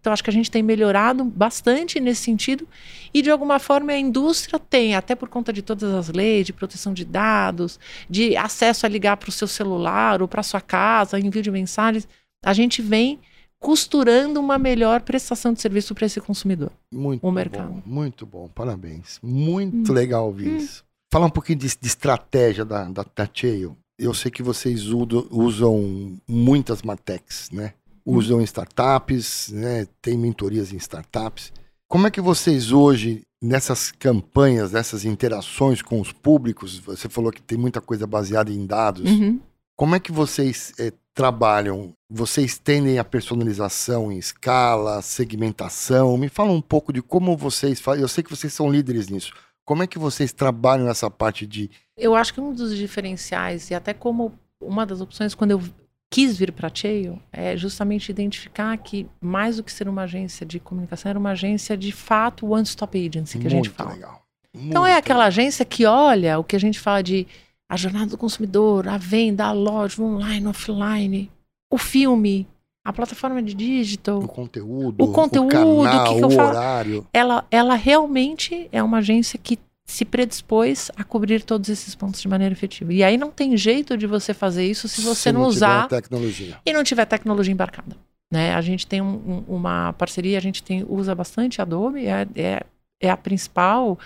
Então, 0.00 0.12
acho 0.12 0.22
que 0.22 0.30
a 0.30 0.32
gente 0.32 0.50
tem 0.50 0.62
melhorado 0.62 1.24
bastante 1.24 2.00
nesse 2.00 2.22
sentido 2.22 2.66
e, 3.12 3.22
de 3.22 3.30
alguma 3.30 3.58
forma, 3.58 3.92
a 3.92 3.98
indústria 3.98 4.58
tem, 4.58 4.94
até 4.94 5.14
por 5.14 5.28
conta 5.28 5.52
de 5.52 5.62
todas 5.62 5.92
as 5.94 6.08
leis 6.08 6.46
de 6.46 6.52
proteção 6.52 6.92
de 6.92 7.04
dados, 7.04 7.78
de 8.08 8.36
acesso 8.36 8.86
a 8.86 8.88
ligar 8.88 9.16
para 9.16 9.28
o 9.28 9.32
seu 9.32 9.46
celular 9.46 10.22
ou 10.22 10.28
para 10.28 10.42
sua 10.42 10.60
casa, 10.60 11.18
envio 11.18 11.42
de 11.42 11.50
mensagens, 11.50 12.08
a 12.44 12.52
gente 12.52 12.80
vem 12.80 13.20
costurando 13.60 14.40
uma 14.40 14.58
melhor 14.58 15.02
prestação 15.02 15.52
de 15.52 15.60
serviço 15.60 15.94
para 15.94 16.06
esse 16.06 16.20
consumidor. 16.20 16.72
Muito 16.92 17.24
o 17.26 17.30
mercado. 17.30 17.68
bom, 17.68 17.82
muito 17.84 18.26
bom, 18.26 18.48
parabéns. 18.48 19.18
Muito 19.22 19.92
Hum. 19.92 19.94
legal 19.94 20.26
ouvir 20.26 20.48
Hum. 20.48 20.56
isso. 20.56 20.82
Falar 21.12 21.26
um 21.26 21.30
pouquinho 21.30 21.58
de, 21.58 21.68
de 21.68 21.86
estratégia 21.86 22.64
da, 22.64 22.84
da, 22.84 23.04
Chail. 23.32 23.76
Eu 23.98 24.14
sei 24.14 24.30
que 24.30 24.42
vocês 24.42 24.86
usam 25.30 26.16
muitas 26.26 26.82
Matex, 26.82 27.50
né? 27.52 27.74
Hum. 28.06 28.16
Usam 28.16 28.40
em 28.40 28.44
startups, 28.44 29.50
né? 29.52 29.86
Tem 30.00 30.16
mentorias 30.16 30.72
em 30.72 30.76
startups. 30.76 31.52
Como 31.86 32.06
é 32.06 32.10
que 32.10 32.20
vocês 32.20 32.72
hoje, 32.72 33.22
nessas 33.42 33.90
campanhas, 33.92 34.72
nessas 34.72 35.04
interações 35.04 35.82
com 35.82 36.00
os 36.00 36.12
públicos, 36.12 36.78
você 36.78 37.08
falou 37.08 37.30
que 37.30 37.42
tem 37.42 37.58
muita 37.58 37.80
coisa 37.80 38.06
baseada 38.06 38.50
em 38.50 38.64
dados, 38.64 39.10
Uhum. 39.10 39.38
como 39.76 39.94
é 39.96 40.00
que 40.00 40.12
vocês 40.12 40.72
eh, 40.78 40.92
trabalham? 41.14 41.94
Vocês 42.08 42.58
tendem 42.58 42.98
a 42.98 43.04
personalização 43.04 44.10
em 44.10 44.18
escala, 44.18 45.02
segmentação? 45.02 46.16
Me 46.16 46.28
fala 46.28 46.50
um 46.50 46.60
pouco 46.60 46.92
de 46.92 47.02
como 47.02 47.36
vocês 47.36 47.80
fazem. 47.80 48.02
Eu 48.02 48.08
sei 48.08 48.24
que 48.24 48.30
vocês 48.30 48.52
são 48.52 48.70
líderes 48.70 49.08
nisso. 49.08 49.32
Como 49.64 49.82
é 49.82 49.86
que 49.86 49.98
vocês 49.98 50.32
trabalham 50.32 50.88
essa 50.88 51.10
parte 51.10 51.46
de. 51.46 51.70
Eu 51.96 52.14
acho 52.14 52.34
que 52.34 52.40
um 52.40 52.52
dos 52.52 52.76
diferenciais, 52.76 53.70
e 53.70 53.74
até 53.74 53.94
como 53.94 54.32
uma 54.60 54.84
das 54.84 55.00
opções, 55.00 55.34
quando 55.34 55.52
eu 55.52 55.62
quis 56.10 56.36
vir 56.36 56.50
para 56.52 56.66
a 56.66 56.74
Cheio, 56.74 57.22
é 57.32 57.56
justamente 57.56 58.08
identificar 58.08 58.76
que, 58.78 59.06
mais 59.20 59.58
do 59.58 59.62
que 59.62 59.72
ser 59.72 59.88
uma 59.88 60.02
agência 60.02 60.44
de 60.44 60.58
comunicação, 60.58 61.10
era 61.10 61.18
uma 61.18 61.30
agência 61.30 61.76
de 61.76 61.92
fato 61.92 62.48
one-stop 62.48 62.98
agency, 62.98 63.38
que 63.38 63.46
a 63.46 63.50
gente 63.50 63.68
muito 63.68 63.76
fala. 63.76 63.92
legal. 63.92 64.22
Então 64.52 64.84
é 64.84 64.92
Muito 64.92 65.04
aquela 65.04 65.26
agência 65.26 65.64
que 65.64 65.86
olha 65.86 66.38
o 66.38 66.42
que 66.42 66.56
a 66.56 66.58
gente 66.58 66.80
fala 66.80 67.02
de 67.02 67.26
a 67.70 67.76
jornada 67.76 68.06
do 68.10 68.18
consumidor, 68.18 68.88
a 68.88 68.98
venda, 68.98 69.44
a 69.46 69.52
loja, 69.52 70.02
o 70.02 70.04
online, 70.04 70.46
offline, 70.48 71.30
o 71.72 71.78
filme, 71.78 72.48
a 72.84 72.92
plataforma 72.92 73.40
de 73.40 73.54
digital. 73.54 74.18
O 74.18 74.26
conteúdo, 74.26 75.04
O 75.04 75.12
conteúdo, 75.12 75.56
o 75.56 75.80
o 75.80 75.84
canal, 75.84 76.04
que 76.14 76.18
que 76.18 76.24
eu 76.24 76.28
o 76.28 76.42
horário. 76.48 77.06
Ela, 77.12 77.44
ela 77.48 77.76
realmente 77.76 78.68
é 78.72 78.82
uma 78.82 78.98
agência 78.98 79.38
que 79.38 79.56
se 79.86 80.04
predispôs 80.04 80.90
a 80.96 81.04
cobrir 81.04 81.42
todos 81.42 81.68
esses 81.68 81.94
pontos 81.94 82.20
de 82.20 82.26
maneira 82.28 82.52
efetiva. 82.52 82.92
E 82.92 83.04
aí 83.04 83.16
não 83.16 83.30
tem 83.30 83.56
jeito 83.56 83.96
de 83.96 84.06
você 84.06 84.34
fazer 84.34 84.64
isso 84.68 84.88
se 84.88 85.00
você 85.02 85.30
não, 85.30 85.42
tiver 85.42 85.48
usar 85.56 85.88
tecnologia. 85.88 86.58
e 86.66 86.72
não 86.72 86.82
tiver 86.82 87.04
tecnologia 87.06 87.52
embarcada. 87.52 87.96
Né? 88.32 88.54
A 88.54 88.60
gente 88.60 88.86
tem 88.86 89.00
um- 89.00 89.42
um- 89.48 89.54
uma 89.56 89.92
parceria, 89.94 90.38
a 90.38 90.40
gente 90.40 90.62
tem, 90.62 90.84
usa 90.88 91.14
bastante 91.14 91.60
Adobe, 91.62 92.06
é, 92.06 92.26
é, 92.36 92.62
é 93.00 93.10
a 93.10 93.16
principal 93.16 93.98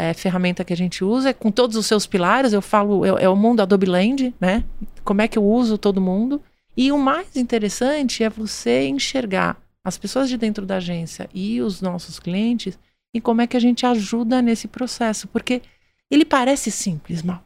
é, 0.00 0.14
ferramenta 0.14 0.64
que 0.64 0.72
a 0.72 0.76
gente 0.76 1.04
usa, 1.04 1.34
com 1.34 1.50
todos 1.50 1.76
os 1.76 1.86
seus 1.86 2.06
pilares. 2.06 2.52
Eu 2.52 2.62
falo, 2.62 3.04
é, 3.04 3.24
é 3.24 3.28
o 3.28 3.36
mundo 3.36 3.60
Adobe 3.60 3.86
Land, 3.86 4.34
né? 4.40 4.64
Como 5.04 5.20
é 5.20 5.28
que 5.28 5.38
eu 5.38 5.44
uso 5.44 5.76
todo 5.76 6.00
mundo. 6.00 6.40
E 6.76 6.90
o 6.90 6.98
mais 6.98 7.36
interessante 7.36 8.24
é 8.24 8.30
você 8.30 8.86
enxergar 8.86 9.60
as 9.84 9.98
pessoas 9.98 10.28
de 10.28 10.36
dentro 10.36 10.64
da 10.64 10.76
agência 10.76 11.28
e 11.34 11.60
os 11.60 11.80
nossos 11.80 12.18
clientes 12.18 12.78
e 13.14 13.20
como 13.20 13.40
é 13.40 13.46
que 13.46 13.56
a 13.56 13.60
gente 13.60 13.84
ajuda 13.84 14.40
nesse 14.40 14.68
processo. 14.68 15.28
Porque 15.28 15.62
ele 16.10 16.24
parece 16.24 16.70
simples, 16.70 17.22
mal. 17.22 17.42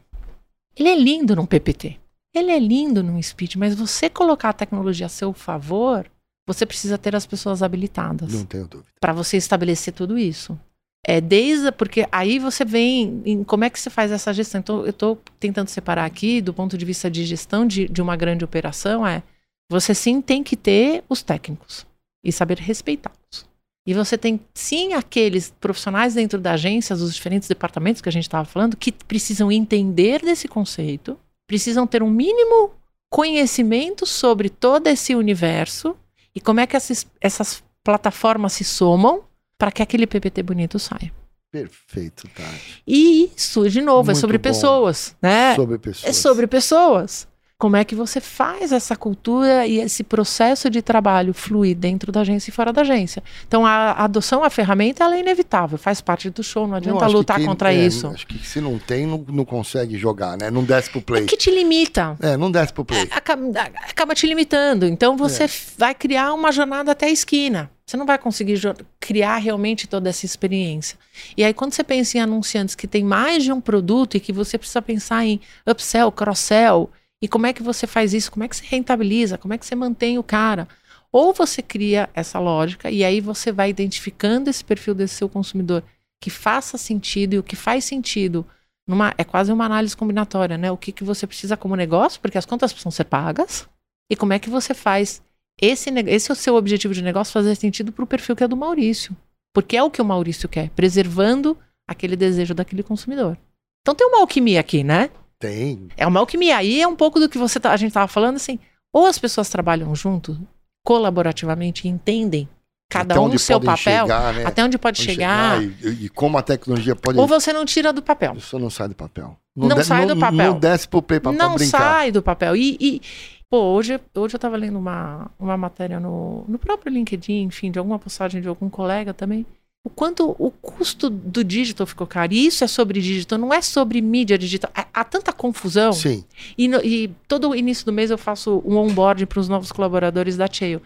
Ele 0.75 0.89
é 0.89 0.95
lindo 0.95 1.35
num 1.35 1.45
PPT. 1.45 1.97
Ele 2.33 2.51
é 2.51 2.59
lindo 2.59 3.01
num 3.01 3.21
speech, 3.21 3.57
mas 3.57 3.73
você 3.73 4.09
colocar 4.09 4.49
a 4.49 4.53
tecnologia 4.53 5.05
a 5.05 5.09
seu 5.09 5.31
favor, 5.31 6.05
você 6.45 6.65
precisa 6.65 6.97
ter 6.97 7.15
as 7.15 7.25
pessoas 7.25 7.63
habilitadas 7.63 8.33
Não 8.33 8.45
tenho 8.45 8.67
dúvida. 8.67 8.89
para 8.99 9.13
você 9.13 9.37
estabelecer 9.37 9.93
tudo 9.93 10.17
isso. 10.17 10.59
É 11.07 11.21
desde 11.21 11.71
porque 11.71 12.07
aí 12.11 12.39
você 12.39 12.65
vem 12.65 13.21
em 13.23 13.43
como 13.43 13.63
é 13.63 13.69
que 13.69 13.79
você 13.79 13.91
faz 13.91 14.11
essa 14.11 14.33
gestão. 14.33 14.59
Então 14.59 14.79
eu 14.83 14.89
estou 14.89 15.21
tentando 15.39 15.67
separar 15.67 16.03
aqui 16.03 16.41
do 16.41 16.51
ponto 16.51 16.75
de 16.75 16.83
vista 16.83 17.11
de 17.11 17.23
gestão 17.23 17.67
de, 17.67 17.87
de 17.87 18.01
uma 18.01 18.15
grande 18.15 18.43
operação 18.43 19.05
é 19.05 19.21
você 19.69 19.93
sim 19.93 20.19
tem 20.19 20.43
que 20.43 20.55
ter 20.55 21.03
os 21.07 21.21
técnicos 21.21 21.85
e 22.23 22.31
saber 22.31 22.57
respeitá-los. 22.57 23.45
E 23.87 23.93
você 23.93 24.17
tem 24.17 24.39
sim 24.55 24.93
aqueles 24.93 25.53
profissionais 25.59 26.15
dentro 26.15 26.39
da 26.39 26.53
agência, 26.53 26.95
dos 26.95 27.13
diferentes 27.13 27.47
departamentos 27.47 28.01
que 28.01 28.09
a 28.09 28.11
gente 28.11 28.23
estava 28.23 28.45
falando, 28.45 28.75
que 28.75 28.91
precisam 28.91 29.51
entender 29.51 30.21
desse 30.21 30.47
conceito, 30.47 31.19
precisam 31.45 31.85
ter 31.85 32.01
um 32.01 32.09
mínimo 32.09 32.71
conhecimento 33.11 34.07
sobre 34.07 34.49
todo 34.49 34.87
esse 34.87 35.13
universo 35.13 35.95
e 36.33 36.41
como 36.41 36.59
é 36.59 36.65
que 36.65 36.75
essas, 36.75 37.05
essas 37.21 37.63
plataformas 37.83 38.53
se 38.53 38.63
somam 38.63 39.23
para 39.65 39.71
que 39.71 39.81
aquele 39.81 40.05
PPT 40.05 40.43
bonito 40.43 40.77
saia. 40.77 41.11
Perfeito, 41.51 42.27
Tati. 42.35 42.83
E 42.85 43.31
isso, 43.35 43.67
de 43.67 43.81
novo, 43.81 44.11
é 44.11 44.13
Muito 44.13 44.21
sobre 44.21 44.37
bom. 44.37 44.43
pessoas, 44.43 45.15
né? 45.19 45.55
Sobre 45.55 45.79
pessoas. 45.79 46.05
É 46.07 46.13
sobre 46.13 46.45
pessoas. 46.45 47.27
Como 47.65 47.75
é 47.77 47.83
que 47.83 47.95
você 47.95 48.21
faz 48.21 48.71
essa 48.71 48.95
cultura 48.95 49.65
e 49.65 49.79
esse 49.79 50.03
processo 50.03 50.69
de 50.69 50.83
trabalho 50.83 51.33
fluir 51.33 51.75
dentro 51.75 52.11
da 52.11 52.21
agência 52.21 52.51
e 52.51 52.53
fora 52.53 52.71
da 52.71 52.81
agência? 52.81 53.23
Então, 53.47 53.65
a 53.65 53.75
a 53.95 54.03
adoção 54.03 54.43
à 54.43 54.51
ferramenta 54.51 55.03
ela 55.03 55.15
é 55.15 55.19
inevitável, 55.19 55.75
faz 55.79 55.99
parte 55.99 56.29
do 56.29 56.43
show, 56.43 56.67
não 56.67 56.75
adianta 56.75 57.03
que 57.07 57.11
lutar 57.11 57.37
quem- 57.37 57.47
contra 57.47 57.73
é, 57.73 57.77
isso. 57.87 58.05
Acho 58.05 58.27
que 58.27 58.37
se 58.45 58.61
não 58.61 58.77
tem, 58.77 59.07
não, 59.07 59.25
não 59.27 59.43
consegue 59.43 59.97
jogar, 59.97 60.37
né? 60.37 60.51
Não 60.51 60.63
desce 60.63 60.91
pro 60.91 60.99
É 60.99 61.03
play. 61.03 61.25
que 61.25 61.35
te 61.35 61.49
limita. 61.49 62.15
É, 62.21 62.37
não 62.37 62.51
desce 62.51 62.71
pro 62.71 62.85
play. 62.85 63.07
acaba, 63.09 63.41
acaba 63.89 64.13
te 64.13 64.27
limitando. 64.27 64.85
Então 64.85 65.17
você 65.17 65.45
É. 65.45 65.49
vai 65.75 65.95
criar 65.95 66.33
uma 66.33 66.51
jornada 66.51 66.91
até 66.91 67.07
a 67.07 67.11
esquina. 67.11 67.71
Você 67.83 67.97
não 67.97 68.05
vai 68.05 68.19
conseguir 68.19 68.59
criar 68.99 69.37
realmente 69.37 69.87
toda 69.87 70.07
essa 70.09 70.23
experiência. 70.25 70.97
E 71.35 71.43
aí, 71.43 71.53
quando 71.53 71.73
você 71.73 71.83
pensa 71.83 72.17
em 72.19 72.21
anunciantes 72.21 72.75
que 72.75 72.87
tem 72.87 73.03
mais 73.03 73.43
de 73.43 73.51
um 73.51 73.59
produto 73.59 74.17
e 74.17 74.19
que 74.19 74.31
você 74.31 74.55
precisa 74.55 74.81
pensar 74.83 75.25
em 75.25 75.39
upsell, 75.67 76.11
cross-sell, 76.11 76.89
e 77.21 77.27
como 77.27 77.45
é 77.45 77.53
que 77.53 77.63
você 77.63 77.87
faz 77.87 78.13
isso? 78.13 78.31
Como 78.31 78.43
é 78.43 78.47
que 78.47 78.55
você 78.55 78.65
rentabiliza? 78.65 79.37
Como 79.37 79.53
é 79.53 79.57
que 79.57 79.65
você 79.65 79.75
mantém 79.75 80.17
o 80.17 80.23
cara? 80.23 80.67
Ou 81.11 81.33
você 81.33 81.61
cria 81.61 82.09
essa 82.13 82.39
lógica 82.39 82.91
e 82.91 83.03
aí 83.03 83.21
você 83.21 83.51
vai 83.51 83.69
identificando 83.69 84.49
esse 84.49 84.63
perfil 84.63 84.93
desse 84.93 85.15
seu 85.15 85.29
consumidor 85.29 85.83
que 86.21 86.29
faça 86.29 86.77
sentido 86.77 87.33
e 87.35 87.39
o 87.39 87.43
que 87.43 87.55
faz 87.55 87.85
sentido 87.85 88.45
numa, 88.87 89.13
é 89.17 89.23
quase 89.23 89.51
uma 89.51 89.65
análise 89.65 89.95
combinatória, 89.95 90.57
né? 90.57 90.71
O 90.71 90.77
que, 90.77 90.91
que 90.91 91.03
você 91.03 91.25
precisa 91.25 91.57
como 91.57 91.75
negócio, 91.75 92.19
porque 92.21 92.37
as 92.37 92.45
contas 92.45 92.71
precisam 92.71 92.91
ser 92.91 93.05
pagas, 93.05 93.67
e 94.09 94.15
como 94.15 94.33
é 94.33 94.39
que 94.39 94.49
você 94.49 94.73
faz 94.73 95.21
esse, 95.61 95.89
esse 95.89 96.31
é 96.31 96.33
o 96.33 96.35
seu 96.35 96.55
objetivo 96.55 96.93
de 96.93 97.01
negócio 97.01 97.33
fazer 97.33 97.55
sentido 97.55 97.91
para 97.91 98.03
o 98.03 98.07
perfil 98.07 98.35
que 98.35 98.43
é 98.43 98.47
do 98.47 98.57
Maurício. 98.57 99.15
Porque 99.53 99.77
é 99.77 99.83
o 99.83 99.89
que 99.89 100.01
o 100.01 100.05
Maurício 100.05 100.49
quer, 100.49 100.69
preservando 100.71 101.57
aquele 101.87 102.15
desejo 102.15 102.53
daquele 102.53 102.83
consumidor. 102.83 103.37
Então 103.81 103.95
tem 103.95 104.05
uma 104.05 104.19
alquimia 104.19 104.59
aqui, 104.59 104.83
né? 104.83 105.09
Tem. 105.39 105.87
É 105.97 106.05
uma 106.07 106.19
alquimia. 106.19 106.57
Aí 106.57 106.81
é 106.81 106.87
um 106.87 106.95
pouco 106.95 107.19
do 107.19 107.27
que 107.29 107.37
você 107.37 107.59
tá- 107.59 107.71
a 107.71 107.77
gente 107.77 107.89
estava 107.89 108.07
falando, 108.07 108.35
assim, 108.37 108.57
ou 108.93 109.05
as 109.05 109.17
pessoas 109.19 109.49
trabalham 109.49 109.93
junto, 109.95 110.39
colaborativamente, 110.85 111.87
e 111.87 111.91
entendem 111.91 112.47
cada 112.89 113.15
Até 113.15 113.19
um 113.21 113.25
o 113.33 113.39
seu 113.39 113.59
papel, 113.59 114.05
chegar, 114.05 114.33
né? 114.33 114.45
até 114.45 114.63
onde 114.63 114.77
pode 114.77 115.01
Onde 115.01 115.11
chegar, 115.11 115.61
e, 115.61 116.05
e 116.05 116.09
como 116.09 116.37
a 116.37 116.41
tecnologia 116.41 116.95
pode. 116.95 117.19
ou 117.19 117.27
você 117.27 117.51
não 117.51 117.65
tira 117.65 117.91
do 117.91 118.01
papel. 118.01 118.35
Isso 118.37 118.57
não 118.59 118.69
sai 118.69 118.87
do 118.87 118.95
papel. 118.95 119.35
Não 119.55 119.83
sai 119.83 120.05
do 120.05 120.15
papel. 120.17 120.53
Não 120.53 120.59
desce 120.59 120.87
pro 120.87 121.01
play 121.01 121.19
pra, 121.19 121.33
pra 121.33 121.47
não 121.47 121.55
brincar. 121.55 121.77
sai 121.79 122.11
do 122.11 122.21
papel. 122.21 122.55
E, 122.55 122.77
e, 122.79 123.01
pô, 123.49 123.57
hoje, 123.73 123.99
hoje 124.15 124.35
eu 124.35 124.39
tava 124.39 124.55
lendo 124.55 124.77
uma, 124.77 125.31
uma 125.39 125.57
matéria 125.57 125.99
no, 125.99 126.45
no 126.47 126.59
próprio 126.59 126.91
LinkedIn, 126.93 127.43
enfim, 127.43 127.71
de 127.71 127.79
alguma 127.79 127.97
postagem 127.97 128.41
de 128.41 128.47
algum 128.47 128.69
colega 128.69 129.13
também. 129.13 129.45
O 129.85 129.89
quanto 129.89 130.35
o 130.39 130.49
custo 130.49 131.11
do 131.11 131.43
digital 131.43 131.85
ficou 131.85 132.07
caro. 132.07 132.33
E 132.33 132.47
isso 132.47 132.63
é 132.63 132.67
sobre 132.67 132.99
digital, 132.99 133.37
não 133.37 133.53
é 133.53 133.61
sobre 133.61 134.01
mídia 134.01 134.35
digital. 134.35 134.71
Há, 134.73 134.87
há 134.91 135.03
tanta 135.03 135.31
confusão. 135.31 135.93
Sim. 135.93 136.25
E, 136.57 136.67
no- 136.67 136.83
e 136.83 137.07
todo 137.27 137.55
início 137.55 137.85
do 137.85 137.93
mês 137.93 138.09
eu 138.09 138.17
faço 138.17 138.63
um 138.65 138.77
onboard 138.77 139.27
para 139.27 139.39
os 139.39 139.47
novos 139.47 139.71
colaboradores 139.71 140.35
da 140.35 140.47
Chail. 140.51 140.81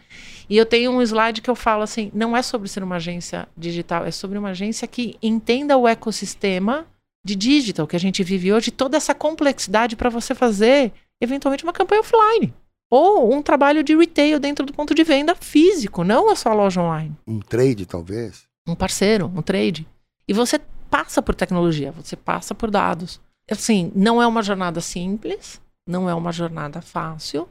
E 0.50 0.58
eu 0.58 0.66
tenho 0.66 0.92
um 0.92 1.02
slide 1.02 1.42
que 1.42 1.50
eu 1.50 1.56
falo 1.56 1.82
assim: 1.84 2.12
não 2.14 2.36
é 2.36 2.42
sobre 2.42 2.68
ser 2.68 2.84
uma 2.84 2.98
agência 2.98 3.48
digital, 3.56 4.06
é 4.06 4.12
sobre 4.12 4.38
uma 4.38 4.50
agência 4.50 4.86
que 4.86 5.16
entenda 5.24 5.78
o 5.78 5.88
ecossistema 5.88 6.86
de 7.26 7.36
digital 7.36 7.88
que 7.88 7.96
a 7.96 8.00
gente 8.00 8.22
vive 8.22 8.52
hoje, 8.52 8.70
toda 8.70 8.98
essa 8.98 9.16
complexidade 9.16 9.96
para 9.96 10.10
você 10.10 10.36
fazer, 10.36 10.92
eventualmente, 11.22 11.64
uma 11.64 11.72
campanha 11.74 12.02
offline. 12.02 12.54
Ou 12.92 13.34
um 13.34 13.42
trabalho 13.42 13.82
de 13.84 13.96
retail 13.96 14.40
dentro 14.40 14.66
do 14.66 14.74
ponto 14.74 14.94
de 14.96 15.04
venda 15.06 15.36
físico, 15.36 16.04
não 16.04 16.30
a 16.30 16.36
sua 16.36 16.54
loja 16.54 16.82
online. 16.82 17.16
Um 17.28 17.40
trade, 17.40 17.86
talvez. 17.86 18.49
Um 18.70 18.76
parceiro, 18.76 19.32
um 19.36 19.42
trade. 19.42 19.88
E 20.28 20.34
você 20.34 20.60
passa 20.90 21.22
por 21.22 21.36
tecnologia, 21.36 21.92
você 21.92 22.16
passa 22.16 22.54
por 22.54 22.70
dados. 22.70 23.20
Assim, 23.50 23.92
não 23.96 24.22
é 24.22 24.28
uma 24.28 24.44
jornada 24.44 24.80
simples, 24.82 25.60
não 25.88 26.10
é 26.10 26.14
uma 26.14 26.32
jornada 26.32 26.82
fácil, 26.82 27.48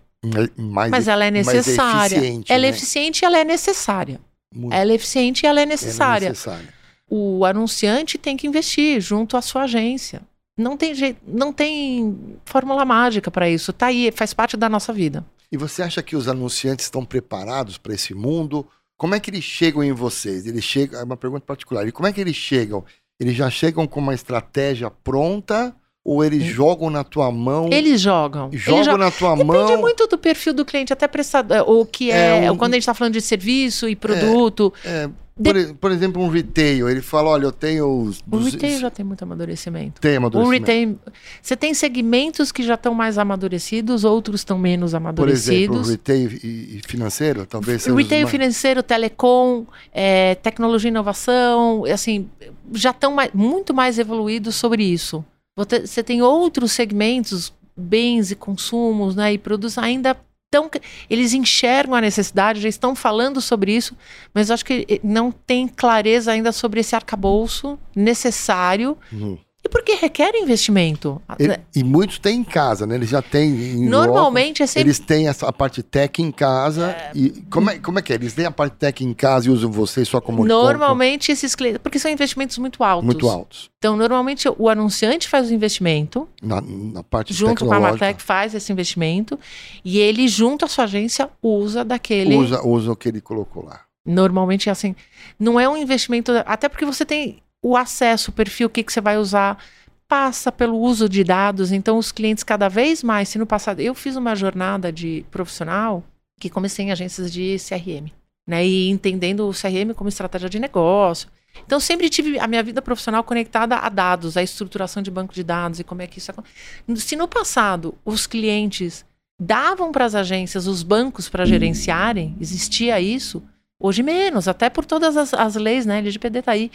mas, 0.56 0.90
mas 0.90 1.08
ela 1.08 1.24
é 1.24 1.30
necessária. 1.30 2.16
É 2.16 2.18
eficiente, 2.18 2.52
ela 2.52 2.66
é 2.66 2.70
né? 2.70 2.76
eficiente 2.76 3.22
e 3.22 3.24
ela 3.24 3.38
é 3.38 3.44
necessária. 3.44 4.20
Muito. 4.54 4.74
Ela 4.74 4.92
é 4.92 4.94
eficiente 4.94 5.44
e 5.44 5.46
ela 5.46 5.60
é 5.60 5.62
é 5.62 5.66
necessária. 5.66 6.28
necessária. 6.30 6.74
O 7.10 7.44
anunciante 7.44 8.18
tem 8.18 8.36
que 8.36 8.46
investir 8.46 9.00
junto 9.00 9.36
à 9.36 9.42
sua 9.42 9.62
agência. 9.62 10.22
Não 10.56 10.76
tem 10.76 10.94
jeito, 10.94 11.20
não 11.26 11.52
tem 11.52 12.36
fórmula 12.44 12.84
mágica 12.84 13.30
para 13.30 13.48
isso. 13.48 13.72
Tá 13.72 13.86
aí, 13.86 14.10
faz 14.10 14.34
parte 14.34 14.56
da 14.56 14.68
nossa 14.68 14.92
vida. 14.92 15.24
E 15.50 15.56
você 15.56 15.82
acha 15.82 16.02
que 16.02 16.16
os 16.16 16.28
anunciantes 16.28 16.86
estão 16.86 17.04
preparados 17.04 17.78
para 17.78 17.94
esse 17.94 18.12
mundo? 18.12 18.66
Como 18.98 19.14
é 19.14 19.20
que 19.20 19.30
eles 19.30 19.44
chegam 19.44 19.82
em 19.82 19.92
vocês? 19.92 20.44
Eles 20.44 20.62
chegam, 20.64 21.00
é 21.00 21.04
uma 21.04 21.16
pergunta 21.16 21.46
particular. 21.46 21.86
E 21.88 21.92
como 21.92 22.06
é 22.08 22.12
que 22.12 22.20
eles 22.20 22.36
chegam? 22.36 22.84
Eles 23.18 23.34
já 23.34 23.48
chegam 23.48 23.86
com 23.86 24.00
uma 24.00 24.12
estratégia 24.12 24.90
pronta 24.90 25.74
ou 26.04 26.24
eles 26.24 26.42
jogam 26.44 26.90
na 26.90 27.04
tua 27.04 27.30
mão? 27.30 27.68
Eles 27.72 28.00
jogam. 28.00 28.50
jogam 28.52 28.78
Eles 28.94 28.98
na 28.98 29.10
tua 29.10 29.36
Depende 29.36 29.52
mão. 29.72 29.80
muito 29.80 30.06
do 30.08 30.18
perfil 30.18 30.52
do 30.52 30.64
cliente, 30.64 30.92
até 30.92 31.06
prestador, 31.06 31.68
o 31.68 31.86
que 31.86 32.10
é, 32.10 32.44
É, 32.46 32.50
um- 32.52 32.56
quando 32.56 32.72
a 32.72 32.76
gente 32.76 32.82
está 32.82 32.94
falando 32.94 33.12
de 33.12 33.20
serviço 33.20 33.88
e 33.88 33.94
produto. 33.94 34.72
É, 34.84 35.08
por, 35.42 35.74
por 35.76 35.90
exemplo, 35.92 36.22
um 36.22 36.28
retail, 36.28 36.88
ele 36.88 37.00
fala, 37.00 37.30
olha, 37.30 37.44
eu 37.44 37.52
tenho 37.52 37.86
os 38.02 38.18
O 38.20 38.30
200 38.38 38.52
retail 38.54 38.80
já 38.80 38.90
tem 38.90 39.04
muito 39.04 39.22
amadurecimento. 39.22 40.00
tem 40.00 40.14
O 40.14 40.18
amadurecimento. 40.18 40.60
retail, 40.66 40.98
você 41.42 41.56
tem 41.56 41.72
segmentos 41.74 42.50
que 42.52 42.62
já 42.62 42.74
estão 42.74 42.94
mais 42.94 43.18
amadurecidos, 43.18 44.04
outros 44.04 44.40
estão 44.40 44.58
menos 44.58 44.92
Por 44.92 44.96
exemplo, 44.96 45.04
o 45.04 45.78
amadurecidos. 45.78 45.90
retail 45.90 46.30
e, 46.42 46.80
financeiro, 46.86 47.46
talvez 47.46 47.82
seja 47.82 47.94
O 47.94 47.98
retail 47.98 48.22
mais- 48.22 48.30
financeiro, 48.30 48.82
telecom, 48.82 49.64
é, 49.92 50.34
tecnologia 50.36 50.88
e 50.88 50.92
inovação, 50.92 51.84
assim, 51.84 52.28
já 52.72 52.90
estão 52.90 53.12
mais- 53.14 53.32
muito 53.32 53.72
mais 53.72 53.98
evoluídos 53.98 54.54
sobre 54.56 54.82
isso. 54.84 55.24
Você 55.56 55.86
você 55.86 56.02
tem 56.02 56.22
outros 56.22 56.72
segmentos, 56.72 57.52
bens 57.76 58.30
e 58.30 58.34
consumos, 58.36 59.14
né, 59.14 59.32
e 59.32 59.38
produtos 59.38 59.78
ainda 59.78 60.16
tão 60.50 60.70
eles 61.08 61.34
enxergam 61.34 61.94
a 61.94 62.00
necessidade, 62.00 62.60
já 62.60 62.68
estão 62.68 62.94
falando 62.94 63.40
sobre 63.40 63.74
isso, 63.76 63.96
mas 64.32 64.50
acho 64.50 64.64
que 64.64 64.86
eh, 64.88 65.00
não 65.02 65.30
tem 65.30 65.68
clareza 65.68 66.32
ainda 66.32 66.52
sobre 66.52 66.80
esse 66.80 66.94
arcabouço 66.94 67.78
necessário 67.94 68.96
Uhum. 69.12 69.38
E 69.64 69.68
porque 69.68 69.94
requer 69.94 70.34
investimento. 70.36 71.20
Ele- 71.38 71.58
e 71.74 71.82
muitos 71.82 72.18
têm 72.20 72.40
em 72.40 72.44
casa, 72.44 72.86
né? 72.86 72.94
Eles 72.94 73.08
já 73.08 73.20
têm. 73.20 73.50
Normalmente 73.88 74.62
é 74.62 74.64
loco, 74.64 74.72
sempre 74.72 74.88
Eles 74.88 74.98
têm 75.00 75.26
essa, 75.28 75.48
a 75.48 75.52
parte 75.52 75.82
tech 75.82 76.22
em 76.22 76.30
casa. 76.30 76.94
E 77.14 77.30
como 77.50 77.70
é, 77.70 77.78
como 77.78 77.98
é 77.98 78.02
que 78.02 78.12
é? 78.12 78.16
Eles 78.16 78.32
têm 78.34 78.46
a 78.46 78.50
parte 78.52 78.74
tech 78.76 79.04
em 79.04 79.12
casa 79.12 79.48
e 79.48 79.50
usam 79.50 79.70
vocês 79.70 80.06
só 80.08 80.20
como 80.20 80.44
Normalmente 80.46 81.32
esses 81.32 81.54
clientes, 81.56 81.80
porque 81.82 81.98
são 81.98 82.10
investimentos 82.10 82.56
muito 82.58 82.84
altos. 82.84 83.04
muito 83.04 83.28
altos. 83.28 83.68
Então, 83.78 83.96
normalmente 83.96 84.48
o 84.56 84.68
anunciante 84.68 85.28
faz 85.28 85.50
o 85.50 85.54
investimento, 85.54 86.28
Na, 86.42 86.60
na 86.60 87.02
parte 87.02 87.34
junto 87.34 87.64
com 87.64 87.72
a. 87.72 87.80
Martech 87.80 88.22
faz 88.22 88.54
esse 88.54 88.72
investimento, 88.72 89.38
e 89.84 89.98
ele, 89.98 90.28
junto 90.28 90.64
à 90.64 90.68
sua 90.68 90.84
agência, 90.84 91.28
usa 91.42 91.84
daquele. 91.84 92.34
Usa, 92.36 92.64
usa 92.64 92.92
o 92.92 92.96
que 92.96 93.08
ele 93.08 93.20
colocou 93.20 93.64
lá. 93.64 93.80
Normalmente 94.06 94.68
é 94.68 94.72
assim. 94.72 94.94
Não 95.38 95.60
é 95.60 95.68
um 95.68 95.76
investimento. 95.76 96.32
Até 96.46 96.68
porque 96.68 96.86
você 96.86 97.04
tem 97.04 97.42
o 97.62 97.76
acesso, 97.76 98.30
o 98.30 98.34
perfil, 98.34 98.66
o 98.66 98.70
que, 98.70 98.82
que 98.82 98.92
você 98.92 99.00
vai 99.00 99.18
usar. 99.18 99.62
Passa 100.06 100.50
pelo 100.50 100.78
uso 100.78 101.08
de 101.08 101.22
dados. 101.22 101.70
Então, 101.70 101.98
os 101.98 102.10
clientes, 102.10 102.42
cada 102.42 102.68
vez 102.68 103.02
mais, 103.02 103.28
se 103.28 103.38
no 103.38 103.46
passado. 103.46 103.80
Eu 103.80 103.94
fiz 103.94 104.16
uma 104.16 104.34
jornada 104.34 104.90
de 104.90 105.24
profissional 105.30 106.02
que 106.40 106.48
comecei 106.48 106.86
em 106.86 106.92
agências 106.92 107.32
de 107.32 107.56
CRM, 107.58 108.10
né? 108.46 108.66
E 108.66 108.88
entendendo 108.88 109.48
o 109.48 109.52
CRM 109.52 109.92
como 109.94 110.08
estratégia 110.08 110.48
de 110.48 110.58
negócio. 110.58 111.28
Então, 111.66 111.80
sempre 111.80 112.08
tive 112.08 112.38
a 112.38 112.46
minha 112.46 112.62
vida 112.62 112.80
profissional 112.80 113.24
conectada 113.24 113.76
a 113.76 113.88
dados, 113.88 114.36
a 114.36 114.42
estruturação 114.42 115.02
de 115.02 115.10
banco 115.10 115.34
de 115.34 115.42
dados 115.42 115.80
e 115.80 115.84
como 115.84 116.02
é 116.02 116.06
que 116.06 116.18
isso 116.18 116.30
acontece. 116.30 116.54
Se 116.96 117.16
no 117.16 117.26
passado 117.26 117.94
os 118.04 118.26
clientes 118.26 119.04
davam 119.40 119.92
para 119.92 120.04
as 120.04 120.14
agências 120.14 120.66
os 120.66 120.82
bancos 120.82 121.28
para 121.28 121.44
gerenciarem, 121.44 122.36
existia 122.40 123.00
isso, 123.00 123.42
hoje 123.78 124.02
menos, 124.02 124.48
até 124.48 124.68
por 124.68 124.84
todas 124.84 125.16
as, 125.16 125.32
as 125.34 125.54
leis, 125.54 125.86
né? 125.86 125.98
LGPD 125.98 126.42
tá 126.42 126.52
aí. 126.52 126.70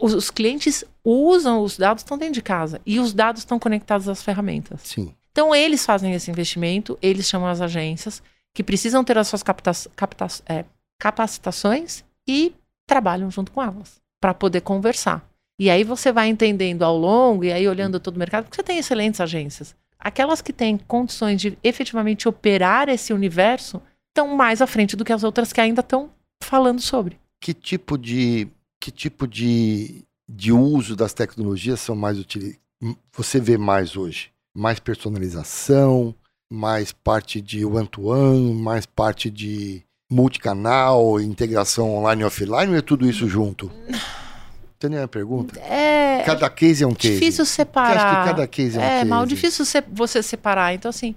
Os, 0.00 0.14
os 0.14 0.30
clientes 0.30 0.84
usam 1.04 1.62
os 1.62 1.76
dados, 1.76 2.02
estão 2.02 2.16
dentro 2.16 2.34
de 2.34 2.42
casa, 2.42 2.80
e 2.86 2.98
os 2.98 3.12
dados 3.12 3.42
estão 3.42 3.58
conectados 3.58 4.08
às 4.08 4.22
ferramentas. 4.22 4.80
Sim. 4.82 5.14
Então, 5.30 5.54
eles 5.54 5.84
fazem 5.84 6.14
esse 6.14 6.30
investimento, 6.30 6.98
eles 7.02 7.28
chamam 7.28 7.48
as 7.48 7.60
agências, 7.60 8.22
que 8.54 8.62
precisam 8.62 9.02
ter 9.02 9.18
as 9.18 9.28
suas 9.28 9.42
capta 9.42 9.72
capta 9.96 10.26
é, 10.46 10.64
capacitações 10.98 12.04
e 12.26 12.54
trabalham 12.86 13.30
junto 13.30 13.50
com 13.50 13.62
elas, 13.62 14.00
para 14.20 14.32
poder 14.32 14.60
conversar. 14.60 15.28
E 15.58 15.70
aí 15.70 15.84
você 15.84 16.12
vai 16.12 16.28
entendendo 16.28 16.82
ao 16.82 16.96
longo, 16.96 17.44
e 17.44 17.52
aí 17.52 17.68
olhando 17.68 18.00
todo 18.00 18.16
o 18.16 18.18
mercado, 18.18 18.44
porque 18.44 18.56
você 18.56 18.62
tem 18.62 18.78
excelentes 18.78 19.20
agências. 19.20 19.74
Aquelas 19.98 20.40
que 20.40 20.52
têm 20.52 20.76
condições 20.76 21.40
de 21.40 21.58
efetivamente 21.62 22.28
operar 22.28 22.88
esse 22.88 23.12
universo 23.12 23.80
estão 24.10 24.36
mais 24.36 24.60
à 24.60 24.66
frente 24.66 24.96
do 24.96 25.04
que 25.04 25.12
as 25.12 25.24
outras 25.24 25.52
que 25.52 25.60
ainda 25.60 25.80
estão 25.80 26.10
falando 26.42 26.80
sobre. 26.80 27.18
Que 27.40 27.54
tipo 27.54 27.96
de 27.96 28.48
que 28.84 28.90
tipo 28.90 29.26
de, 29.26 30.04
de 30.28 30.52
uso 30.52 30.94
das 30.94 31.14
tecnologias 31.14 31.80
são 31.80 31.96
mais 31.96 32.18
utilizados? 32.18 32.60
Você 33.16 33.40
vê 33.40 33.56
mais 33.56 33.96
hoje? 33.96 34.30
Mais 34.54 34.78
personalização, 34.78 36.14
mais 36.52 36.92
parte 36.92 37.40
de 37.40 37.64
one-to-one, 37.64 38.52
mais 38.52 38.84
parte 38.84 39.30
de 39.30 39.82
multicanal, 40.12 41.18
integração 41.18 41.96
online 41.96 42.20
e 42.20 42.24
offline, 42.26 42.72
ou 42.72 42.76
é 42.76 42.82
tudo 42.82 43.08
isso 43.08 43.26
junto? 43.26 43.70
Entendeu 44.76 45.02
a 45.02 45.08
pergunta? 45.08 45.58
É 45.60 46.22
Cada 46.26 46.50
case 46.50 46.84
é 46.84 46.86
um 46.86 46.94
case. 46.94 47.14
difícil 47.14 47.46
Você 47.46 47.52
separar. 47.54 47.96
acha 47.96 48.18
que 48.20 48.28
cada 48.28 48.46
case 48.46 48.76
é 48.76 48.80
um 48.80 48.84
É, 48.84 48.98
case? 48.98 49.08
mal 49.08 49.24
difícil 49.24 49.64
você 49.92 50.22
separar. 50.22 50.74
Então, 50.74 50.90
assim, 50.90 51.14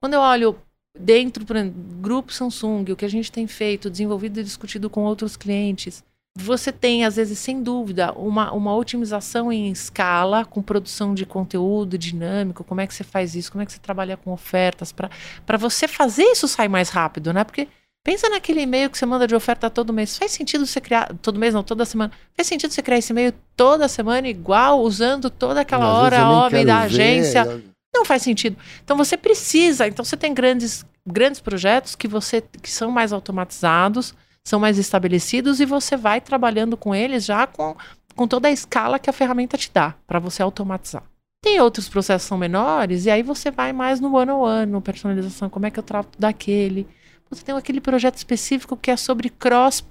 quando 0.00 0.14
eu 0.14 0.20
olho 0.20 0.56
dentro, 0.98 1.46
por 1.46 1.54
exemplo, 1.54 1.80
grupo 2.00 2.32
Samsung, 2.32 2.90
o 2.90 2.96
que 2.96 3.04
a 3.04 3.08
gente 3.08 3.30
tem 3.30 3.46
feito, 3.46 3.88
desenvolvido 3.88 4.40
e 4.40 4.44
discutido 4.44 4.90
com 4.90 5.04
outros 5.04 5.36
clientes, 5.36 6.02
você 6.36 6.70
tem, 6.70 7.04
às 7.04 7.16
vezes, 7.16 7.38
sem 7.38 7.62
dúvida, 7.62 8.12
uma, 8.12 8.52
uma 8.52 8.74
otimização 8.76 9.50
em 9.52 9.70
escala, 9.70 10.44
com 10.44 10.60
produção 10.62 11.14
de 11.14 11.24
conteúdo 11.24 11.96
dinâmico, 11.96 12.62
como 12.62 12.80
é 12.80 12.86
que 12.86 12.94
você 12.94 13.02
faz 13.04 13.34
isso, 13.34 13.50
como 13.50 13.62
é 13.62 13.66
que 13.66 13.72
você 13.72 13.78
trabalha 13.78 14.16
com 14.16 14.32
ofertas, 14.32 14.92
para 14.92 15.56
você 15.56 15.88
fazer 15.88 16.24
isso 16.24 16.46
sair 16.46 16.68
mais 16.68 16.90
rápido, 16.90 17.32
né? 17.32 17.42
Porque 17.42 17.68
pensa 18.04 18.28
naquele 18.28 18.60
e-mail 18.60 18.88
que 18.90 18.96
você 18.98 19.06
manda 19.06 19.26
de 19.26 19.34
oferta 19.34 19.68
todo 19.68 19.92
mês. 19.92 20.16
Faz 20.18 20.30
sentido 20.32 20.64
você 20.66 20.80
criar, 20.80 21.12
todo 21.22 21.38
mês 21.40 21.54
não, 21.54 21.62
toda 21.62 21.84
semana, 21.84 22.12
faz 22.36 22.46
sentido 22.46 22.70
você 22.72 22.82
criar 22.82 22.98
esse 22.98 23.12
e-mail 23.12 23.32
toda 23.56 23.88
semana 23.88 24.28
igual, 24.28 24.80
usando 24.80 25.28
toda 25.30 25.62
aquela 25.62 25.86
vezes 25.86 25.98
hora 26.02 26.28
homem 26.28 26.64
da 26.66 26.80
ver, 26.80 26.84
agência? 26.86 27.44
eu- 27.44 27.62
Não 27.94 28.04
faz 28.04 28.22
sentido. 28.22 28.56
Então 28.84 28.94
você 28.96 29.16
precisa. 29.16 29.86
Então 29.88 30.04
você 30.04 30.18
tem 30.18 30.34
grandes, 30.34 30.84
grandes 31.06 31.40
projetos 31.40 31.96
que 31.96 32.06
você 32.06 32.42
que 32.62 32.70
são 32.70 32.90
mais 32.90 33.10
automatizados, 33.12 34.14
são 34.46 34.60
mais 34.60 34.78
estabelecidos 34.78 35.58
e 35.58 35.64
você 35.64 35.96
vai 35.96 36.20
trabalhando 36.20 36.76
com 36.76 36.94
eles 36.94 37.24
já 37.24 37.48
com, 37.48 37.76
com 38.14 38.28
toda 38.28 38.46
a 38.46 38.52
escala 38.52 38.96
que 38.96 39.10
a 39.10 39.12
ferramenta 39.12 39.58
te 39.58 39.68
dá 39.74 39.96
para 40.06 40.20
você 40.20 40.40
automatizar. 40.40 41.02
Tem 41.42 41.60
outros 41.60 41.88
processos 41.88 42.26
que 42.26 42.28
são 42.28 42.38
menores 42.38 43.06
e 43.06 43.10
aí 43.10 43.24
você 43.24 43.50
vai 43.50 43.72
mais 43.72 43.98
no 43.98 44.14
one 44.14 44.30
on 44.30 44.38
one, 44.42 44.70
no 44.70 44.80
personalização, 44.80 45.50
como 45.50 45.66
é 45.66 45.70
que 45.70 45.80
eu 45.80 45.82
trato 45.82 46.16
daquele. 46.16 46.86
Você 47.28 47.44
tem 47.44 47.56
aquele 47.56 47.80
projeto 47.80 48.18
específico 48.18 48.76
que 48.76 48.88
é 48.88 48.96
sobre 48.96 49.30
cross 49.30 49.84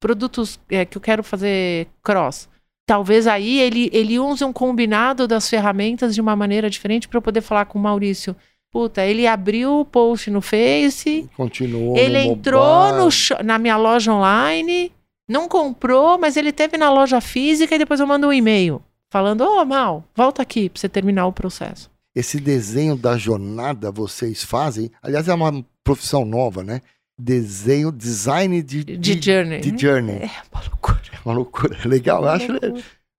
produtos 0.00 0.58
é, 0.70 0.86
que 0.86 0.96
eu 0.96 1.02
quero 1.02 1.22
fazer 1.22 1.86
cross. 2.02 2.48
Talvez 2.86 3.26
aí 3.26 3.60
ele, 3.60 3.90
ele 3.92 4.18
use 4.18 4.42
um 4.42 4.54
combinado 4.54 5.28
das 5.28 5.50
ferramentas 5.50 6.14
de 6.14 6.20
uma 6.22 6.34
maneira 6.34 6.70
diferente 6.70 7.06
para 7.06 7.18
eu 7.18 7.22
poder 7.22 7.42
falar 7.42 7.66
com 7.66 7.78
o 7.78 7.82
Maurício. 7.82 8.34
Puta, 8.78 9.04
ele 9.04 9.26
abriu 9.26 9.80
o 9.80 9.84
post 9.84 10.30
no 10.30 10.40
Face, 10.40 11.28
Continuou 11.36 11.96
ele 11.96 12.24
no 12.24 12.30
entrou 12.30 12.92
no 12.92 13.08
na 13.44 13.58
minha 13.58 13.76
loja 13.76 14.12
online, 14.12 14.92
não 15.28 15.48
comprou, 15.48 16.16
mas 16.16 16.36
ele 16.36 16.52
teve 16.52 16.76
na 16.76 16.88
loja 16.88 17.20
física 17.20 17.74
e 17.74 17.78
depois 17.78 17.98
eu 17.98 18.06
mando 18.06 18.28
um 18.28 18.32
e-mail 18.32 18.80
falando: 19.10 19.40
Ô, 19.40 19.64
Mal, 19.64 20.04
volta 20.14 20.42
aqui 20.42 20.68
para 20.68 20.78
você 20.78 20.88
terminar 20.88 21.26
o 21.26 21.32
processo. 21.32 21.90
Esse 22.14 22.38
desenho 22.38 22.94
da 22.94 23.18
jornada 23.18 23.90
vocês 23.90 24.44
fazem, 24.44 24.92
aliás, 25.02 25.26
é 25.26 25.34
uma 25.34 25.64
profissão 25.82 26.24
nova, 26.24 26.62
né? 26.62 26.80
Desenho, 27.18 27.90
design 27.90 28.62
de, 28.62 28.84
De, 28.84 29.20
journey. 29.20 29.60
de 29.60 29.76
journey. 29.76 30.18
É 30.22 30.30
uma 30.52 30.62
loucura. 30.62 31.00
Uma 31.24 31.34
loucura. 31.34 31.78
Legal, 31.84 32.22
eu 32.22 32.28
acho. 32.28 32.46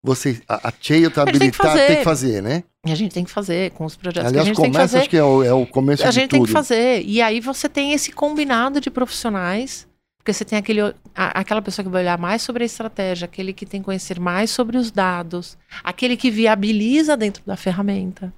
Vocês, 0.04 0.42
a, 0.48 0.70
a 0.70 0.74
Cheio 0.80 1.12
tá 1.12 1.24
tem 1.26 1.34
que 1.34 1.38
habilitada, 1.38 1.70
fazer. 1.72 1.88
tem 1.88 1.98
que 1.98 2.04
fazer, 2.04 2.42
né? 2.42 2.64
E 2.86 2.92
a 2.92 2.96
gente 2.96 3.14
tem 3.14 3.24
que 3.26 3.32
fazer 3.32 3.72
com 3.72 3.84
os 3.86 3.96
projetos 3.98 4.30
Aliás, 4.30 4.34
que 4.46 4.52
a 4.52 4.54
gente 4.54 4.56
tem 4.62 4.66
que 4.72 4.78
começa, 4.78 4.88
fazer. 4.92 5.00
acho 5.02 5.10
que 5.10 5.18
é 5.18 5.24
o, 5.24 5.44
é 5.44 5.54
o 5.54 5.66
começo 5.66 6.08
A 6.08 6.12
gente 6.12 6.30
tudo. 6.30 6.40
tem 6.40 6.46
que 6.46 6.52
fazer. 6.52 7.04
E 7.06 7.22
aí 7.22 7.40
você 7.42 7.68
tem 7.68 7.92
esse 7.94 8.12
combinado 8.12 8.80
de 8.80 8.90
profissionais. 8.90 9.88
Porque 10.18 10.34
você 10.34 10.44
tem 10.46 10.60
aquele, 10.60 10.82
a- 10.82 10.94
aquela 11.40 11.62
pessoa 11.62 11.84
que 11.84 11.90
vai 11.90 12.02
olhar 12.02 12.18
mais 12.18 12.42
sobre 12.42 12.64
a 12.64 12.66
estratégia, 12.66 13.26
aquele 13.26 13.54
que 13.54 13.66
tem 13.66 13.80
que 13.82 13.86
conhecer 13.86 14.20
mais 14.20 14.52
sobre 14.52 14.78
os 14.78 14.92
dados, 14.92 15.58
aquele 15.84 16.16
que 16.18 16.30
viabiliza 16.30 17.16
dentro 17.16 17.42
da 17.46 17.56
ferramenta. 17.56 18.32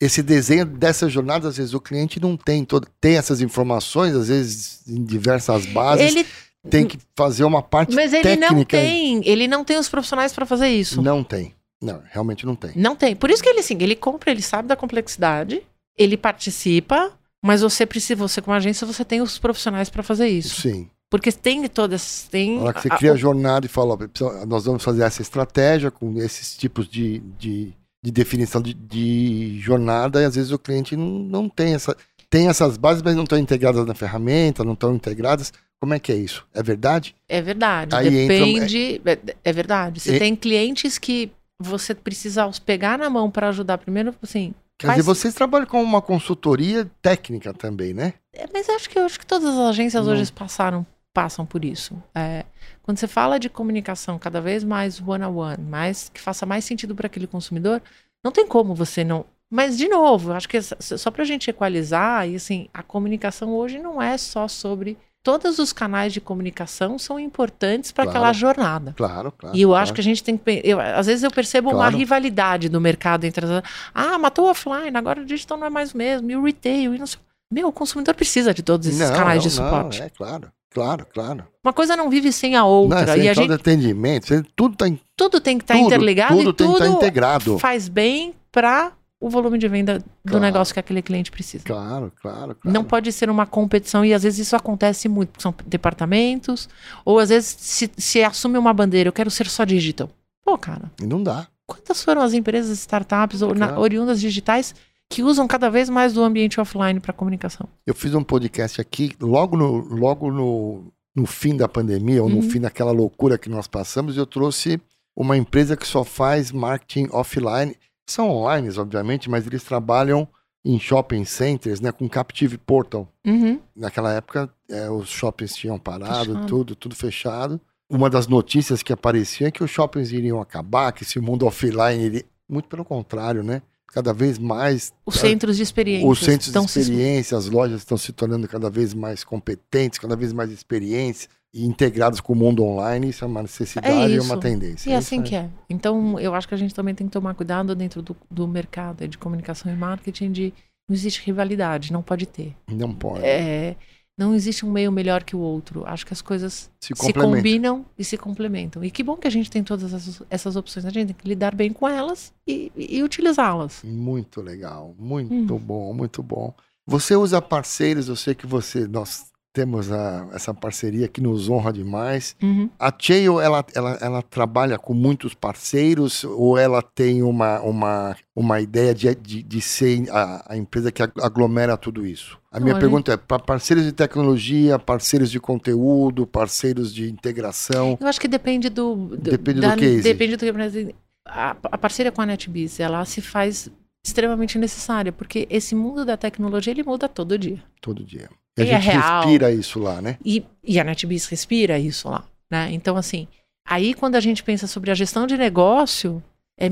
Esse 0.00 0.22
desenho 0.22 0.64
dessa 0.64 1.08
jornada, 1.08 1.48
às 1.48 1.56
vezes 1.56 1.74
o 1.74 1.80
cliente 1.80 2.18
não 2.20 2.36
tem 2.36 2.64
todo, 2.64 2.88
tem 3.00 3.16
essas 3.16 3.40
informações, 3.40 4.14
às 4.14 4.28
vezes 4.28 4.82
em 4.88 5.04
diversas 5.04 5.66
bases. 5.66 6.06
Ele 6.06 6.26
tem 6.70 6.86
que 6.86 6.98
fazer 7.16 7.44
uma 7.44 7.62
parte 7.62 7.94
Mas 7.94 8.12
ele 8.12 8.22
técnica. 8.22 8.54
não 8.54 8.64
tem, 8.64 9.20
ele 9.28 9.48
não 9.48 9.64
tem 9.64 9.78
os 9.78 9.88
profissionais 9.88 10.32
para 10.32 10.46
fazer 10.46 10.68
isso. 10.68 11.00
Não 11.02 11.22
tem. 11.24 11.54
Não, 11.82 12.00
realmente 12.10 12.46
não 12.46 12.54
tem. 12.54 12.70
Não 12.76 12.94
tem. 12.94 13.16
Por 13.16 13.30
isso 13.30 13.42
que 13.42 13.48
ele 13.48 13.60
assim, 13.60 13.76
ele 13.80 13.96
compra, 13.96 14.30
ele 14.30 14.42
sabe 14.42 14.68
da 14.68 14.76
complexidade, 14.76 15.62
ele 15.98 16.16
participa, 16.16 17.12
mas 17.44 17.60
você 17.62 17.84
precisa, 17.84 18.14
você 18.16 18.40
como 18.40 18.54
agência, 18.56 18.86
você 18.86 19.04
tem 19.04 19.20
os 19.20 19.38
profissionais 19.38 19.90
para 19.90 20.02
fazer 20.02 20.28
isso. 20.28 20.60
Sim. 20.60 20.88
Porque 21.10 21.30
tem 21.32 21.66
todas, 21.68 22.26
tem 22.30 22.56
Na 22.58 22.64
hora 22.66 22.74
que 22.74 22.82
você 22.82 22.88
a- 22.92 22.96
cria 22.96 23.12
a 23.12 23.16
jornada 23.16 23.66
e 23.66 23.68
fala, 23.68 23.94
ó, 23.96 24.46
nós 24.46 24.64
vamos 24.64 24.82
fazer 24.84 25.02
essa 25.02 25.20
estratégia 25.20 25.90
com 25.90 26.16
esses 26.18 26.56
tipos 26.56 26.88
de, 26.88 27.18
de, 27.38 27.72
de 28.02 28.10
definição 28.10 28.62
de, 28.62 28.72
de 28.72 29.58
jornada, 29.60 30.22
e 30.22 30.24
às 30.24 30.36
vezes 30.36 30.52
o 30.52 30.58
cliente 30.58 30.96
não, 30.96 31.06
não 31.06 31.48
tem 31.48 31.74
essa. 31.74 31.96
Tem 32.30 32.48
essas 32.48 32.78
bases, 32.78 33.02
mas 33.02 33.14
não 33.14 33.24
estão 33.24 33.36
integradas 33.38 33.84
na 33.84 33.92
ferramenta, 33.94 34.64
não 34.64 34.72
estão 34.72 34.94
integradas. 34.94 35.52
Como 35.82 35.94
é 35.94 35.98
que 35.98 36.12
é 36.12 36.14
isso? 36.14 36.46
É 36.54 36.62
verdade? 36.62 37.12
É 37.28 37.42
verdade. 37.42 37.92
Aí 37.96 38.06
entra- 38.06 38.38
Depende. 38.38 39.00
É, 39.04 39.18
é 39.50 39.52
verdade. 39.52 39.98
Você 39.98 40.14
E- 40.14 40.18
tem 40.20 40.36
clientes 40.36 40.96
que 40.96 41.32
você 41.60 41.92
precisa 41.92 42.46
os 42.46 42.60
pegar 42.60 42.96
na 42.96 43.10
mão 43.10 43.28
para 43.28 43.48
ajudar 43.48 43.78
primeiro, 43.78 44.14
assim. 44.22 44.54
Quer 44.78 44.86
Faz- 44.86 44.98
dizer, 44.98 45.06
vocês 45.12 45.34
trabalham 45.34 45.66
com 45.66 45.82
uma 45.82 46.00
consultoria 46.00 46.88
técnica 47.02 47.52
também, 47.52 47.92
né? 47.92 48.14
é, 48.32 48.46
mas 48.54 48.68
acho 48.68 48.88
que 48.88 48.96
acho 48.96 49.18
que 49.18 49.26
todas 49.26 49.48
as 49.48 49.58
agências 49.70 50.06
Não. 50.06 50.12
hoje 50.12 50.30
passaram 50.30 50.86
passam 51.12 51.44
por 51.44 51.64
isso. 51.64 52.00
É, 52.14 52.44
quando 52.84 52.98
você 52.98 53.08
fala 53.08 53.38
de 53.40 53.48
comunicação 53.50 54.20
cada 54.20 54.40
vez 54.40 54.62
mais 54.62 55.00
one 55.04 55.24
on 55.24 55.34
one, 55.36 55.62
mais 55.64 56.08
que 56.14 56.20
faça 56.20 56.46
mais 56.46 56.64
sentido 56.64 56.94
para 56.94 57.08
aquele 57.08 57.26
consumidor, 57.26 57.82
não 58.24 58.30
tem 58.30 58.46
como 58.46 58.72
você 58.72 59.02
não. 59.02 59.24
Mas 59.50 59.76
de 59.76 59.88
novo, 59.88 60.32
acho 60.32 60.48
que 60.48 60.58
só 60.62 61.10
para 61.10 61.22
a 61.22 61.26
gente 61.26 61.50
equalizar 61.50 62.28
e 62.28 62.36
assim, 62.36 62.68
a 62.72 62.84
comunicação 62.84 63.50
hoje 63.52 63.80
não 63.80 64.00
é 64.00 64.16
só 64.16 64.46
sobre 64.46 64.96
todos 65.22 65.58
os 65.58 65.72
canais 65.72 66.12
de 66.12 66.20
comunicação 66.20 66.98
são 66.98 67.18
importantes 67.18 67.92
para 67.92 68.04
Claro. 68.04 68.18
aquela 68.18 68.32
jornada. 68.32 68.94
Claro, 68.96 69.32
claro. 69.36 69.56
E 69.56 69.62
eu 69.62 69.68
claro. 69.70 69.82
acho 69.82 69.92
que 69.94 70.00
a 70.00 70.04
gente 70.04 70.22
tem 70.22 70.36
que. 70.36 70.60
Eu, 70.64 70.80
às 70.80 71.06
vezes 71.06 71.22
eu 71.22 71.30
percebo 71.30 71.68
uma 71.70 71.76
Claro. 71.78 71.96
rivalidade 71.96 72.68
do 72.68 72.80
mercado 72.80 73.24
entre 73.24 73.44
as. 73.46 73.62
Ah, 73.94 74.18
matou 74.18 74.46
o 74.46 74.50
offline, 74.50 74.96
agora 74.96 75.20
o 75.20 75.24
digital 75.24 75.56
não 75.58 75.66
é 75.66 75.70
mais 75.70 75.92
o 75.92 75.96
mesmo, 75.96 76.30
e 76.30 76.36
o 76.36 76.42
retail, 76.44 76.94
e 76.94 76.98
não 76.98 77.06
sei. 77.06 77.20
Meu, 77.52 77.68
o 77.68 77.72
consumidor 77.72 78.14
precisa 78.14 78.54
de 78.54 78.62
todos 78.62 78.86
esses 78.86 78.98
Não, 79.10 79.14
canais 79.16 79.36
não, 79.38 79.42
de 79.42 79.50
suporte. 79.50 79.98
Não, 80.00 80.06
é 80.06 80.10
claro, 80.10 80.48
claro, 80.70 81.06
claro. 81.12 81.44
Uma 81.62 81.72
coisa 81.72 81.94
não 81.96 82.08
vive 82.08 82.32
sem 82.32 82.56
a 82.56 82.60
Não, 82.60 82.68
outra. 82.68 83.16
é 83.16 83.18
e 83.24 83.28
a 83.28 83.34
gente. 83.34 83.46
de 83.48 83.52
atendimento, 83.54 84.42
tudo 84.56 84.72
está 84.72 84.86
Tudo 85.14 85.38
tem 85.40 85.58
que 85.58 85.64
estar 85.64 85.74
tudo, 85.74 85.86
interligado 85.86 86.36
tudo 86.36 86.50
e 86.50 86.54
tem 86.54 86.66
que 86.66 86.72
estar 86.72 86.84
tudo 86.86 86.96
integrado. 86.96 87.58
faz 87.58 87.88
bem 87.88 88.34
para 88.50 88.92
o 89.24 89.30
volume 89.30 89.56
de 89.56 89.68
venda 89.68 89.98
do 89.98 90.04
Claro. 90.32 90.40
negócio 90.44 90.74
que 90.74 90.80
aquele 90.80 91.00
cliente 91.00 91.30
precisa. 91.30 91.64
Claro, 91.64 92.12
claro, 92.20 92.54
claro. 92.56 92.60
Não 92.64 92.82
pode 92.84 93.12
ser 93.12 93.30
uma 93.30 93.46
competição, 93.46 94.04
e 94.04 94.12
às 94.12 94.22
vezes 94.24 94.40
isso 94.46 94.56
acontece 94.56 95.08
muito, 95.08 95.30
porque 95.30 95.42
são 95.42 95.54
departamentos, 95.66 96.68
ou 97.04 97.18
às 97.18 97.28
vezes 97.28 97.54
se, 97.58 97.90
se 97.96 98.22
assume 98.22 98.58
uma 98.58 98.72
bandeira, 98.72 99.08
eu 99.08 99.12
quero 99.12 99.30
ser 99.30 99.48
só 99.48 99.64
digital. 99.64 100.10
Pô, 100.44 100.58
cara, 100.58 100.90
E 101.00 101.06
não 101.06 101.22
dá. 101.22 101.46
quantas 101.66 102.02
foram 102.02 102.22
as 102.22 102.32
empresas, 102.32 102.76
startups 102.80 103.42
ou 103.42 103.54
na- 103.54 103.68
Claro. 103.68 103.80
oriundas 103.82 104.20
digitais 104.20 104.74
que 105.08 105.22
usam 105.22 105.46
cada 105.46 105.70
vez 105.70 105.88
mais 105.88 106.12
do 106.12 106.22
ambiente 106.22 106.60
offline 106.60 106.98
para 106.98 107.12
comunicação? 107.12 107.68
Eu 107.86 107.94
fiz 107.94 108.14
um 108.14 108.24
podcast 108.24 108.80
aqui 108.80 109.12
logo 109.20 109.56
no, 109.56 109.76
logo 109.94 110.30
no, 110.32 110.92
no 111.14 111.26
fim 111.26 111.56
da 111.56 111.68
pandemia, 111.68 112.22
ou 112.22 112.28
no 112.28 112.36
Uhum. 112.36 112.50
fim 112.50 112.60
daquela 112.60 112.90
loucura 112.90 113.38
que 113.38 113.48
nós 113.48 113.66
passamos, 113.68 114.16
e 114.16 114.18
eu 114.18 114.26
trouxe 114.26 114.80
uma 115.14 115.36
empresa 115.36 115.76
que 115.76 115.86
só 115.86 116.02
faz 116.04 116.50
marketing 116.50 117.08
offline. 117.12 117.76
São 118.06 118.30
online, 118.30 118.68
obviamente, 118.78 119.30
mas 119.30 119.46
eles 119.46 119.62
trabalham 119.62 120.26
em 120.64 120.78
shopping 120.78 121.24
centers, 121.24 121.80
né, 121.80 121.90
com 121.90 122.08
Captive 122.08 122.56
Portal. 122.58 123.08
Uhum. 123.26 123.58
Naquela 123.74 124.12
época, 124.12 124.48
é, 124.68 124.88
os 124.90 125.08
shoppings 125.08 125.54
tinham 125.56 125.78
parado, 125.78 126.26
Fechado. 126.32 126.46
tudo, 126.46 126.76
tudo 126.76 126.94
fechado. 126.94 127.60
Uma 127.90 128.08
das 128.08 128.26
notícias 128.26 128.82
que 128.82 128.92
aparecia 128.92 129.48
é 129.48 129.50
que 129.50 129.62
os 129.62 129.70
shoppings 129.70 130.12
iriam 130.12 130.40
acabar, 130.40 130.92
que 130.92 131.02
esse 131.02 131.18
mundo 131.20 131.46
offline 131.46 132.02
iria... 132.04 132.24
Muito 132.48 132.68
pelo 132.68 132.84
contrário, 132.84 133.42
né? 133.42 133.62
Cada 133.88 134.12
vez 134.14 134.38
mais 134.38 134.92
Os 135.04 135.16
centros 135.16 135.56
de 135.56 135.62
experiência. 135.62 136.08
os 136.08 136.18
centros 136.20 136.44
de 136.44 136.48
estão 136.50 136.66
se- 136.68 136.80
experiência, 136.80 137.36
as 137.36 137.46
lojas 137.48 137.80
estão 137.80 137.98
se 137.98 138.12
tornando 138.12 138.46
cada 138.48 138.70
vez 138.70 138.94
mais 138.94 139.22
competentes, 139.24 139.98
cada 139.98 140.16
vez 140.16 140.32
mais 140.32 140.50
experientes 140.50 141.28
e 141.54 141.64
integrados 141.66 142.20
com 142.20 142.32
o 142.32 142.36
mundo 142.36 142.64
online. 142.64 143.10
Isso 143.10 143.24
é 143.24 143.26
uma 143.26 143.42
necessidade 143.42 144.12
É 144.12 144.16
e 144.16 144.20
uma 144.20 144.38
tendência. 144.38 144.88
E 144.88 144.92
é 144.92 144.96
assim 144.96 145.22
que 145.22 145.34
é. 145.34 145.48
Então, 145.68 146.18
eu 146.18 146.34
acho 146.34 146.48
que 146.48 146.54
a 146.54 146.58
gente 146.58 146.74
também 146.74 146.94
tem 146.94 147.06
que 147.06 147.12
tomar 147.12 147.34
cuidado 147.34 147.74
dentro 147.74 148.00
do, 148.02 148.16
do 148.30 148.48
mercado 148.48 149.06
de 149.06 149.18
comunicação 149.18 149.72
e 149.72 149.76
marketing 149.76 150.32
de 150.32 150.54
não 150.88 150.94
existe 150.96 151.24
rivalidade, 151.24 151.92
não 151.92 152.02
pode 152.02 152.26
ter. 152.26 152.54
Não 152.68 152.92
pode. 152.94 153.24
É, 153.24 153.76
não 154.18 154.34
existe 154.34 154.64
um 154.66 154.70
meio 154.70 154.90
melhor 154.90 155.22
que 155.24 155.34
o 155.36 155.38
outro. 155.38 155.84
Acho 155.86 156.04
que 156.06 156.12
as 156.12 156.20
coisas 156.22 156.70
se 156.80 156.92
se 156.94 157.12
combinam 157.12 157.84
e 157.98 158.04
se 158.04 158.16
complementam. 158.18 158.82
E 158.84 158.90
que 158.90 159.02
bom 159.02 159.16
que 159.16 159.26
a 159.26 159.30
gente 159.30 159.50
tem 159.50 159.62
todas 159.62 159.92
essas, 159.92 160.22
essas 160.28 160.56
opções. 160.56 160.84
A 160.86 160.90
gente 160.90 161.08
tem 161.08 161.16
que 161.16 161.28
lidar 161.28 161.54
bem 161.54 161.72
com 161.72 161.88
elas 161.88 162.32
e, 162.46 162.72
e- 162.76 162.96
e 162.98 163.02
utilizá-las. 163.02 163.82
Muito 163.84 164.40
legal, 164.42 164.94
muito 164.98 165.54
Hum. 165.54 165.58
bom, 165.58 165.92
muito 165.94 166.22
bom. 166.22 166.54
Você 166.86 167.14
usa 167.14 167.40
parceiros, 167.40 168.08
eu 168.08 168.16
sei 168.16 168.34
que 168.34 168.46
você, 168.46 168.86
nós 168.88 169.31
temos 169.52 169.92
a- 169.92 170.28
essa 170.32 170.54
parceria 170.54 171.06
que 171.08 171.20
nos 171.20 171.48
honra 171.48 171.72
demais. 171.72 172.34
Uhum. 172.42 172.70
A 172.78 172.92
Chail, 172.98 173.40
ela, 173.40 173.64
ela, 173.74 173.98
ela 174.00 174.22
trabalha 174.22 174.78
com 174.78 174.94
muitos 174.94 175.34
parceiros 175.34 176.24
ou 176.24 176.56
ela 176.56 176.80
tem 176.82 177.22
uma, 177.22 177.60
uma, 177.60 178.16
uma 178.34 178.60
ideia 178.60 178.94
de, 178.94 179.14
de, 179.14 179.42
de 179.42 179.60
ser 179.60 180.08
a, 180.10 180.52
a 180.54 180.56
empresa 180.56 180.90
que 180.90 181.02
ag- 181.02 181.12
aglomera 181.20 181.76
tudo 181.76 182.06
isso? 182.06 182.38
A 182.50 182.58
minha 182.60 182.74
a 182.76 182.78
pergunta 182.78 183.12
é 183.12 183.16
para 183.16 183.38
parceiros 183.42 183.84
de 183.84 183.92
tecnologia, 183.92 184.78
parceiros 184.78 185.30
de 185.30 185.40
conteúdo, 185.40 186.26
parceiros 186.26 186.92
de 186.94 187.10
integração. 187.10 187.96
Eu 188.00 188.06
acho 188.06 188.20
que 188.20 188.28
depende 188.28 188.68
do. 188.68 188.94
do 188.94 189.16
Depende 189.16 189.60
do 189.60 189.76
case. 189.76 190.02
Depende 190.02 190.36
do 190.36 190.44
que. 190.44 190.94
A, 191.26 191.56
a 191.62 191.78
parceria 191.78 192.10
com 192.12 192.20
a 192.20 192.26
NetBiz, 192.26 192.80
ela 192.80 193.04
se 193.04 193.20
faz 193.22 193.70
extremamente 194.04 194.58
necessária, 194.58 195.12
porque 195.12 195.46
esse 195.48 195.74
mundo 195.74 196.04
da 196.04 196.16
tecnologia, 196.16 196.72
ele 196.72 196.82
muda 196.82 197.08
todo 197.08 197.38
dia. 197.38 197.62
Todo 197.80 198.04
dia. 198.04 198.28
E 198.58 198.62
a 198.62 198.64
é 198.64 198.80
gente 198.80 198.92
real. 198.92 199.22
respira 199.22 199.50
isso 199.50 199.78
lá, 199.78 200.00
né? 200.02 200.18
E, 200.24 200.44
e 200.62 200.78
a 200.78 200.84
NetBiz 200.84 201.26
respira 201.26 201.78
isso 201.78 202.08
lá, 202.08 202.24
né? 202.50 202.70
Então, 202.72 202.96
assim, 202.96 203.26
aí 203.66 203.94
quando 203.94 204.16
a 204.16 204.20
gente 204.20 204.42
pensa 204.42 204.66
sobre 204.66 204.90
a 204.90 204.94
gestão 204.94 205.26
de 205.26 205.36
negócio, 205.36 206.22
é 206.58 206.68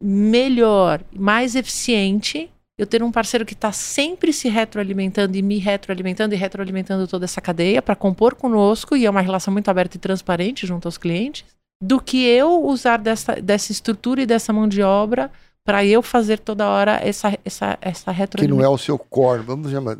melhor, 0.00 1.02
mais 1.14 1.54
eficiente 1.56 2.50
eu 2.76 2.86
ter 2.86 3.02
um 3.02 3.12
parceiro 3.12 3.46
que 3.46 3.54
está 3.54 3.70
sempre 3.70 4.32
se 4.32 4.48
retroalimentando 4.48 5.36
e 5.36 5.42
me 5.42 5.58
retroalimentando 5.58 6.34
e 6.34 6.36
retroalimentando 6.38 7.06
toda 7.06 7.24
essa 7.24 7.40
cadeia 7.40 7.80
para 7.80 7.94
compor 7.94 8.34
conosco, 8.34 8.96
e 8.96 9.06
é 9.06 9.10
uma 9.10 9.20
relação 9.20 9.52
muito 9.52 9.68
aberta 9.68 9.96
e 9.96 10.00
transparente 10.00 10.66
junto 10.66 10.88
aos 10.88 10.98
clientes, 10.98 11.44
do 11.80 12.00
que 12.00 12.24
eu 12.24 12.64
usar 12.64 12.96
dessa, 12.96 13.36
dessa 13.36 13.70
estrutura 13.70 14.22
e 14.22 14.26
dessa 14.26 14.52
mão 14.52 14.66
de 14.66 14.82
obra 14.82 15.30
para 15.64 15.84
eu 15.84 16.02
fazer 16.02 16.38
toda 16.38 16.68
hora 16.68 17.00
essa, 17.02 17.38
essa, 17.44 17.78
essa 17.80 18.02
Que 18.04 18.10
não 18.10 18.14
retroalimentação. 18.14 18.70
é 18.72 18.74
o 18.74 18.78
seu 18.78 18.98
core, 18.98 19.42
vamos 19.42 19.70
chamar. 19.72 19.96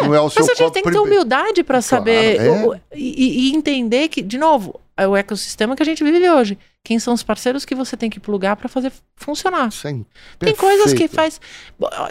não 0.00 0.14
é 0.14 0.20
o 0.20 0.30
seu 0.30 0.42
Mas 0.46 0.50
a 0.50 0.54
gente 0.54 0.72
tem 0.72 0.82
que 0.82 0.92
ter 0.92 0.98
humildade 0.98 1.64
para 1.64 1.82
Claro, 1.82 1.82
saber 1.82 2.40
é. 2.40 2.48
o- 2.50 2.70
o- 2.70 2.80
e, 2.94 3.50
e 3.50 3.54
entender 3.56 4.08
que, 4.08 4.22
de 4.22 4.38
novo, 4.38 4.80
é 4.96 5.08
o 5.08 5.16
ecossistema 5.16 5.74
que 5.74 5.82
a 5.82 5.86
gente 5.86 6.04
vive 6.04 6.30
hoje. 6.30 6.56
Quem 6.84 7.00
são 7.00 7.12
os 7.12 7.22
parceiros 7.24 7.64
que 7.64 7.74
você 7.74 7.96
tem 7.96 8.08
que 8.08 8.20
plugar 8.20 8.54
para 8.56 8.68
fazer 8.68 8.92
funcionar? 9.16 9.72
Sim, 9.72 10.06
Tem 10.38 10.54
coisas 10.54 10.94
que 10.94 11.08
faz. 11.08 11.40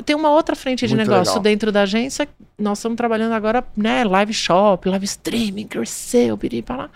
Tem 0.06 0.14
uma 0.16 0.30
outra 0.30 0.56
frente 0.56 0.86
de 0.86 0.94
Muito 0.94 1.10
negócio 1.10 1.32
legal. 1.32 1.44
dentro 1.44 1.72
da 1.72 1.84
agência. 1.84 2.28
Nós 2.60 2.78
estamos 2.78 2.98
trabalhando 2.98 3.32
agora, 3.32 3.66
né? 3.76 4.04
Live 4.04 4.34
shop, 4.34 4.88
live 4.90 5.06
streaming, 5.06 5.66
cresceu, 5.66 6.38
piripá 6.38 6.76
lá. 6.76 6.90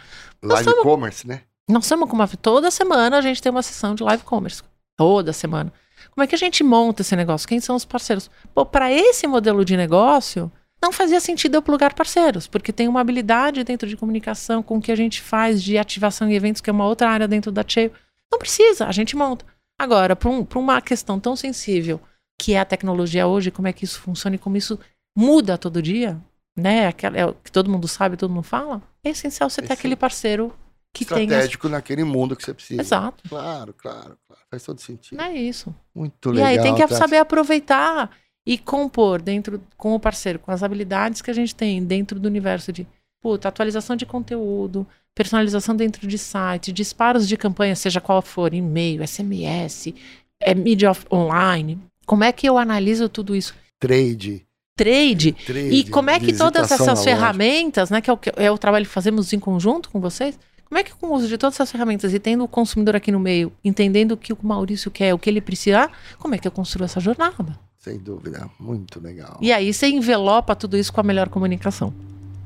Live 0.44 0.60
estamos- 0.62 0.84
commerce, 0.84 1.26
né? 1.26 1.42
Nós 1.70 1.86
estamos 1.86 2.10
com 2.10 2.16
uma. 2.16 2.28
Toda 2.28 2.70
semana 2.70 3.18
a 3.18 3.22
gente 3.22 3.42
tem 3.42 3.50
uma 3.50 3.64
sessão 3.64 3.96
de 3.96 4.04
live 4.04 4.24
commerce. 4.24 4.62
Toda 4.98 5.32
semana. 5.34 5.72
Como 6.12 6.24
é 6.24 6.28
que 6.28 6.36
a 6.36 6.38
gente 6.38 6.64
monta 6.64 7.02
esse 7.02 7.16
negócio? 7.16 7.48
Quem 7.48 7.60
são 7.60 7.76
os 7.76 7.86
parceiros? 7.86 8.30
Pô, 8.54 8.66
para 8.66 8.92
esse 8.92 9.26
modelo 9.26 9.64
de 9.64 9.78
negócio, 9.78 10.52
não 10.82 10.92
fazia 10.92 11.20
sentido 11.20 11.56
eu 11.56 11.62
plugar 11.62 11.94
parceiros, 11.94 12.48
porque 12.48 12.74
tem 12.74 12.88
uma 12.88 13.00
habilidade 13.00 13.64
dentro 13.64 13.88
de 13.88 13.96
comunicação 13.96 14.62
com 14.62 14.78
o 14.78 14.82
que 14.82 14.92
a 14.92 14.96
gente 14.96 15.22
faz 15.22 15.64
de 15.64 15.78
ativação 15.78 16.30
e 16.30 16.36
eventos, 16.36 16.62
que 16.62 16.70
é 16.70 16.74
uma 16.74 16.88
outra 16.88 17.10
área 17.10 17.28
dentro 17.28 17.52
da 17.52 17.64
Cheio. 17.66 17.92
Não 18.32 18.40
precisa, 18.40 18.88
a 18.88 18.92
gente 18.92 19.16
monta. 19.16 19.46
Agora, 19.80 20.16
para 20.16 20.30
um, 20.30 20.46
uma 20.56 20.82
questão 20.82 21.20
tão 21.20 21.36
sensível 21.36 22.00
que 22.40 22.54
é 22.54 22.60
a 22.60 22.66
tecnologia 22.66 23.28
hoje, 23.28 23.52
como 23.52 23.68
é 23.68 23.74
que 23.74 23.86
isso 23.86 24.00
funciona 24.00 24.36
e 24.36 24.40
como 24.40 24.58
isso 24.58 24.80
muda 25.16 25.58
todo 25.58 25.82
dia, 25.82 26.20
né? 26.58 26.88
Aquela, 26.88 27.18
é 27.18 27.26
o 27.26 27.34
que 27.34 27.52
todo 27.52 27.70
mundo 27.70 27.88
sabe, 27.88 28.18
todo 28.18 28.34
mundo 28.34 28.44
fala, 28.44 28.82
é 29.04 29.10
essencial 29.10 29.50
você 29.50 29.62
ter 29.62 29.74
aquele 29.74 29.96
parceiro 29.96 30.54
que. 30.94 31.04
Estratégico 31.04 31.70
naquele 31.70 32.04
mundo 32.04 32.36
que 32.36 32.44
você 32.44 32.54
precisa. 32.54 32.82
Exato. 32.82 33.24
Claro, 33.28 33.74
claro, 33.74 34.18
claro. 34.28 34.42
Faz 34.50 34.64
todo 34.64 34.80
sentido. 34.82 35.22
É 35.22 35.34
isso. 35.34 35.74
Muito 35.94 36.30
e 36.30 36.34
legal. 36.34 36.50
aí 36.50 36.62
tem 36.62 36.76
que 36.76 36.82
Tati. 36.82 36.96
saber 36.96 37.18
aproveitar 37.18 38.10
e 38.46 38.58
compor 38.58 39.22
dentro 39.22 39.62
com 39.78 39.94
o 39.94 40.00
parceiro, 40.00 40.40
com 40.40 40.52
as 40.52 40.64
habilidades 40.64 41.22
que 41.22 41.32
a 41.32 41.34
gente 41.34 41.56
tem 41.56 41.84
dentro 41.84 42.20
do 42.20 42.28
universo 42.28 42.72
de 42.72 42.88
puta, 43.22 43.48
atualização 43.48 43.96
de 43.96 44.06
conteúdo, 44.06 44.86
personalização 45.16 45.76
dentro 45.76 46.08
de 46.08 46.18
site, 46.18 46.72
disparos 46.72 47.28
de 47.28 47.38
campanha, 47.38 47.76
seja 47.76 48.02
qual 48.02 48.22
for, 48.22 48.54
e-mail, 48.54 49.08
SMS, 49.08 49.94
é, 50.40 50.56
mídia 50.56 50.92
online. 51.12 51.80
Como 52.06 52.24
é 52.24 52.32
que 52.32 52.50
eu 52.50 52.58
analiso 52.58 53.08
tudo 53.08 53.36
isso? 53.36 53.54
Trade. 53.80 54.46
trade. 54.76 55.34
Trade, 55.34 55.70
E 55.70 55.84
como 55.90 56.10
é 56.10 56.20
que 56.20 56.34
todas 56.34 56.72
essas 56.72 57.04
ferramentas, 57.04 57.92
né, 57.92 58.02
que 58.02 58.10
é 58.10 58.14
o, 58.14 58.18
que 58.18 58.32
é 58.36 58.50
o 58.50 58.58
trabalho 58.58 58.86
que 58.86 58.92
fazemos 58.92 59.32
em 59.34 59.40
conjunto 59.40 59.90
com 59.90 60.00
vocês, 60.00 60.38
como 60.72 60.80
é 60.80 60.84
que 60.86 60.96
com 60.96 61.08
o 61.08 61.14
uso 61.16 61.28
de 61.28 61.38
todas 61.38 61.56
essas 61.58 61.70
ferramentas 61.70 62.14
e 62.14 62.20
tendo 62.20 62.46
o 62.46 62.48
consumidor 62.48 62.96
aqui 62.96 63.12
no 63.12 63.20
meio, 63.20 63.52
entendendo 63.62 64.14
o 64.14 64.18
que 64.18 64.32
o 64.32 64.38
Maurício 64.42 64.90
quer, 64.90 65.14
o 65.14 65.20
que 65.20 65.30
ele 65.30 65.42
precisa, 65.42 65.92
como 66.18 66.34
é 66.34 66.38
que 66.38 66.48
eu 66.48 66.52
construo 66.52 66.86
essa 66.86 66.98
jornada? 67.02 67.60
Sem 67.78 67.98
dúvida, 67.98 68.50
muito 68.58 68.98
legal. 68.98 69.38
E 69.42 69.52
aí 69.52 69.74
você 69.74 69.90
envelopa 69.90 70.56
tudo 70.56 70.78
isso 70.78 70.94
com 70.94 71.02
a 71.02 71.04
melhor 71.04 71.28
comunicação. 71.28 71.94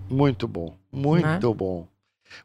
Muito 0.09 0.47
bom, 0.47 0.73
muito 0.91 1.23
Né? 1.23 1.55
bom. 1.55 1.85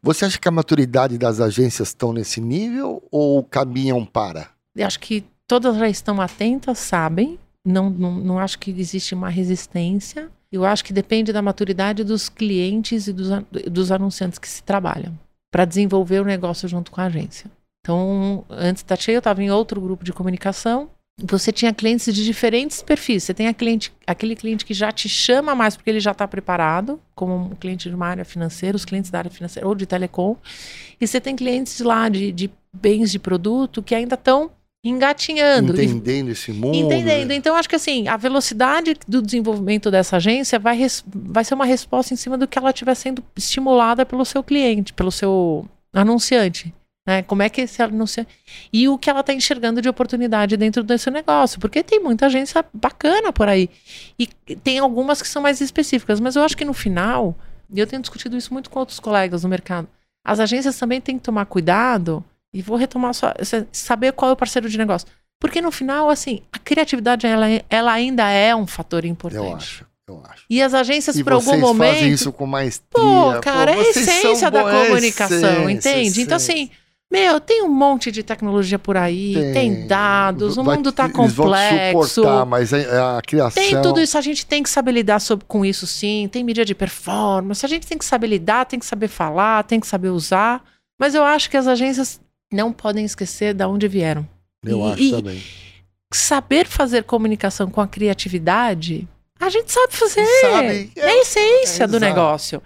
Você 0.03 0.27
acha 0.27 0.39
que 0.39 0.47
a 0.47 0.51
maturidade 0.51 1.17
das 1.17 1.41
agências 1.41 1.89
estão 1.89 2.13
nesse 2.13 2.43
nível 2.43 3.03
ou 3.11 3.43
caminham 3.43 4.05
para? 4.05 4.49
Eu 4.77 4.87
acho 4.87 5.01
que 5.01 5.25
todas 5.47 5.79
já 5.79 5.89
estão 5.89 6.21
atentas, 6.21 6.77
sabem. 6.79 7.39
Não, 7.65 7.89
não, 7.89 8.13
não 8.17 8.39
acho 8.39 8.59
que 8.59 8.71
existe 8.71 9.15
uma 9.15 9.31
resistência. 9.31 10.29
Eu 10.53 10.67
acho 10.67 10.85
que 10.85 10.93
depende 10.93 11.33
da 11.33 11.41
maturidade 11.41 12.05
dos 12.05 12.29
clientes 12.29 13.07
e 13.07 13.15
dos, 13.15 13.29
dos 13.71 13.91
anunciantes 13.91 14.39
que 14.39 14.47
se 14.47 14.63
trabalham 14.63 15.19
para 15.51 15.65
desenvolver 15.65 16.21
o 16.21 16.25
negócio 16.25 16.69
junto 16.69 16.91
com 16.91 17.01
a 17.01 17.05
agência. 17.05 17.51
Então, 17.81 18.45
antes 18.49 18.83
da 18.83 18.97
Tia, 18.97 19.15
eu 19.15 19.19
estava 19.19 19.43
em 19.43 19.51
outro 19.51 19.81
grupo 19.81 20.05
de 20.05 20.13
comunicação. 20.13 20.91
Você 21.23 21.53
tinha 21.53 21.73
clientes 21.73 22.15
de 22.15 22.25
diferentes 22.25 22.83
perfis. 22.83 23.25
Você 23.25 23.35
tem 23.35 23.49
a 23.49 23.55
cliente, 23.55 23.93
aquele 24.07 24.37
cliente 24.37 24.65
que 24.65 24.73
já 24.73 24.91
te 24.93 25.09
chama 25.09 25.55
mais 25.55 25.77
porque 25.77 25.91
ele 25.91 26.01
já 26.01 26.13
está 26.13 26.27
preparado, 26.27 27.01
como 27.15 27.35
um 27.35 27.55
cliente 27.55 27.89
de 27.89 27.95
uma 27.95 28.07
área 28.07 28.25
financeira, 28.25 28.77
os 28.77 28.85
clientes 28.85 29.11
da 29.11 29.19
área 29.19 29.31
financeira 29.31 29.67
ou 29.69 29.75
de 29.75 29.87
telecom. 29.87 30.37
E 31.01 31.07
você 31.07 31.21
tem 31.21 31.37
clientes 31.37 31.81
lá 31.81 32.09
de, 32.09 32.33
de 32.33 32.51
bens 32.73 33.11
de 33.11 33.19
produto 33.19 33.83
que 33.83 33.95
ainda 33.95 34.15
estão 34.15 34.51
engatinhando. 34.85 35.73
Entendendo 35.73 36.31
esse 36.31 36.53
mundo. 36.53 36.75
Entendendo. 36.77 37.33
Então, 37.33 37.55
acho 37.57 37.69
que 37.69 37.77
assim, 37.77 38.09
a 38.09 38.17
velocidade 38.17 38.97
do 39.07 39.21
desenvolvimento 39.21 39.91
dessa 39.91 40.17
agência 40.17 40.59
vai, 40.59 40.77
res- 40.77 41.05
vai 41.07 41.45
ser 41.45 41.55
uma 41.55 41.65
resposta 41.67 42.15
em 42.15 42.17
cima 42.17 42.39
do 42.39 42.47
que 42.49 42.59
ela 42.59 42.71
estiver 42.71 42.95
sendo 42.95 43.23
estimulada 43.37 44.07
pelo 44.07 44.25
seu 44.25 44.43
cliente, 44.43 44.93
pelo 44.93 45.11
seu 45.11 45.67
anunciante. 45.93 46.73
Né? 47.07 47.23
Como 47.23 47.43
é 47.43 47.49
que 47.49 47.63
esse 47.63 47.83
anunciante. 47.83 48.31
E 48.73 48.89
o 48.89 48.97
que 48.99 49.11
ela 49.11 49.21
está 49.21 49.33
enxergando 49.33 49.83
de 49.83 49.89
oportunidade 49.89 50.57
dentro 50.57 50.83
desse 50.83 51.11
negócio. 51.11 51.59
Porque 51.61 51.83
tem 51.83 52.01
muita 52.01 52.27
agência 52.27 52.65
bacana 52.73 53.33
por 53.33 53.49
aí. 53.49 53.69
E 54.19 54.27
tem 54.57 54.79
algumas 54.79 55.21
que 55.21 55.29
são 55.29 55.43
mais 55.43 55.61
específicas. 55.61 56.21
Mas 56.21 56.37
eu 56.37 56.43
acho 56.43 56.57
que 56.57 56.65
no 56.65 56.75
final, 56.75 57.37
e 57.73 57.79
eu 57.81 57.87
tenho 57.87 58.01
discutido 58.03 58.37
isso 58.37 58.53
muito 58.53 58.71
com 58.71 58.79
outros 58.79 59.01
colegas 59.01 59.43
no 59.43 59.49
mercado, 59.49 59.89
as 60.25 60.39
agências 60.41 60.79
também 60.79 61.01
têm 61.01 61.17
que 61.19 61.25
tomar 61.25 61.47
cuidado. 61.47 62.25
E 62.53 62.63
vou 62.63 62.77
retomar 62.77 63.15
só. 63.15 63.33
Saber 63.73 64.13
qual 64.13 64.31
é 64.31 64.33
o 64.35 64.37
parceiro 64.37 64.69
de 64.69 64.77
negócio. 64.79 65.07
Porque 65.41 65.63
no 65.63 65.71
final, 65.71 66.11
assim, 66.11 66.43
a 66.53 66.59
criatividade 66.59 67.27
ela, 67.27 67.47
ela 67.71 67.93
ainda 67.93 68.29
é 68.29 68.55
um 68.55 68.67
fator 68.67 69.05
importante. 69.05 69.43
Eu 69.47 69.57
acho, 69.57 69.87
eu 70.09 70.23
acho. 70.29 70.45
E 70.51 70.61
as 70.61 70.75
agências, 70.75 71.17
E 71.17 71.25
por 71.25 71.33
algum 71.33 71.47
vocês 71.47 71.61
momento. 71.61 71.95
fazem 71.95 72.13
isso 72.13 72.33
com 72.33 72.47
maestria. 72.47 72.89
Pô, 72.91 73.41
cara, 73.41 73.71
é 73.71 73.75
a 73.81 73.85
vocês 73.85 74.07
essência 74.07 74.51
da 74.51 74.61
é 74.61 74.85
comunicação, 74.87 75.39
essência, 75.71 75.71
entende? 75.73 76.21
Então, 76.21 76.37
essência. 76.37 76.65
assim, 76.65 76.71
meu, 77.11 77.41
tem 77.41 77.63
um 77.63 77.71
monte 77.71 78.13
de 78.13 78.23
tecnologia 78.23 78.79
por 78.79 78.97
aí, 78.99 79.35
tem, 79.55 79.87
dados, 79.87 80.59
o 80.59 80.63
mundo 80.63 80.93
tá 80.93 81.09
te 81.09 81.15
complexo. 81.15 82.09
suportar, 82.17 82.45
mas 82.45 82.75
a, 82.75 83.17
a 83.19 83.23
criação. 83.23 83.63
Tem 83.63 83.81
tudo 83.81 83.99
isso, 84.01 84.19
a 84.19 84.21
gente 84.21 84.45
tem 84.45 84.63
que 84.63 84.69
saber 84.69 84.93
lidar 84.93 85.21
sob- 85.21 85.45
com 85.49 85.65
isso 85.65 85.87
sim. 85.87 86.29
Tem 86.31 86.45
mídia 86.45 86.65
de 86.67 86.75
performance, 86.75 87.65
a 87.65 87.69
gente 87.69 87.87
tem 87.87 87.97
que 87.97 88.05
saber 88.05 88.27
lidar, 88.27 88.67
tem 88.67 88.79
que 88.79 88.85
saber 88.87 89.09
falar, 89.09 89.65
tem 89.65 89.81
que 89.81 89.87
saber 89.87 90.11
usar. 90.11 90.63
Mas 91.01 91.15
eu 91.15 91.25
acho 91.25 91.49
que 91.49 91.57
as 91.57 91.67
agências 91.67 92.21
não 92.53 92.73
podem 92.73 93.05
esquecer 93.05 93.55
de 93.55 93.65
onde 93.65 93.87
vieram. 93.89 94.27
Eu 94.65 94.81
E- 94.81 94.93
acho 94.93 95.03
e- 95.03 95.11
também. 95.11 95.43
Saber 96.13 96.67
fazer 96.67 97.05
comunicação 97.05 97.71
com 97.71 97.81
a 97.81 97.87
criatividade, 97.87 99.07
a 99.41 99.49
gente 99.49 99.73
sabe 99.73 99.97
fazer. 99.97 100.27
Sabe? 100.43 100.93
É 100.95 101.09
a 101.09 101.17
essência 101.23 101.85
é, 101.85 101.87
do 101.87 101.97
exato. 101.97 102.05
negócio. 102.15 102.63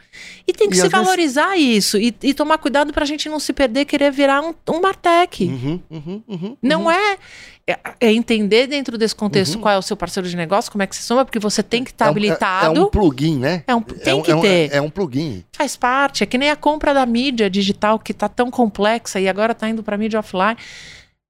E 0.47 0.53
tem 0.53 0.69
que 0.69 0.75
E 0.75 0.79
se 0.81 0.87
às 0.87 0.91
vezes- 0.91 1.05
valorizar 1.07 1.57
isso 1.57 1.97
e, 1.97 2.15
e 2.23 2.35
tomar 2.35 2.59
cuidado 2.59 2.93
pra 2.93 3.05
gente 3.07 3.29
não 3.29 3.39
se 3.41 3.53
perder 3.53 3.85
querer 3.85 4.11
virar 4.11 4.43
um, 4.43 4.53
um 4.69 4.81
Martec. 4.81 5.45
Uhum, 5.45 5.81
uhum, 5.91 6.23
uhum, 6.29 6.57
Não 6.61 6.83
uhum. 6.85 6.91
é, 6.91 7.17
é 7.67 7.79
é 8.01 8.13
entender 8.13 8.67
dentro 8.67 8.99
desse 8.99 9.15
contexto 9.15 9.55
Uhum. 9.55 9.61
qual 9.63 9.75
é 9.75 9.79
o 9.79 9.83
seu 9.83 9.97
parceiro 9.97 10.29
de 10.29 10.37
negócio, 10.37 10.71
como 10.71 10.83
é 10.83 10.87
que 10.87 10.95
se 10.95 11.03
soma, 11.03 11.25
porque 11.25 11.39
você 11.39 11.63
tem 11.63 11.83
que 11.83 11.91
estar 11.93 12.05
É 12.05 12.09
um- 12.09 12.11
é- 12.11 12.11
habilitado. 12.11 12.77
É, 12.77 12.83
um 12.83 12.91
plugin, 12.91 13.39
né? 13.39 13.65
É 13.67 13.75
um- 13.75 13.81
tem 13.81 14.13
um- 14.15 14.23
que 14.23 14.35
ter. 14.43 14.71
É 14.75 14.81
um 14.83 14.91
plugin. 14.91 15.43
Faz 15.57 15.77
parte. 15.77 16.23
É 16.23 16.27
que 16.27 16.37
nem 16.37 16.51
a 16.51 16.57
compra 16.57 16.93
da 16.93 17.07
mídia 17.07 17.49
digital 17.49 17.99
que 17.99 18.13
tá 18.13 18.29
tão 18.29 18.51
complexa 18.51 19.19
e 19.19 19.29
agora 19.29 19.55
tá 19.55 19.67
indo 19.69 19.83
pra 19.83 19.97
mídia 19.97 20.19
offline. 20.21 20.57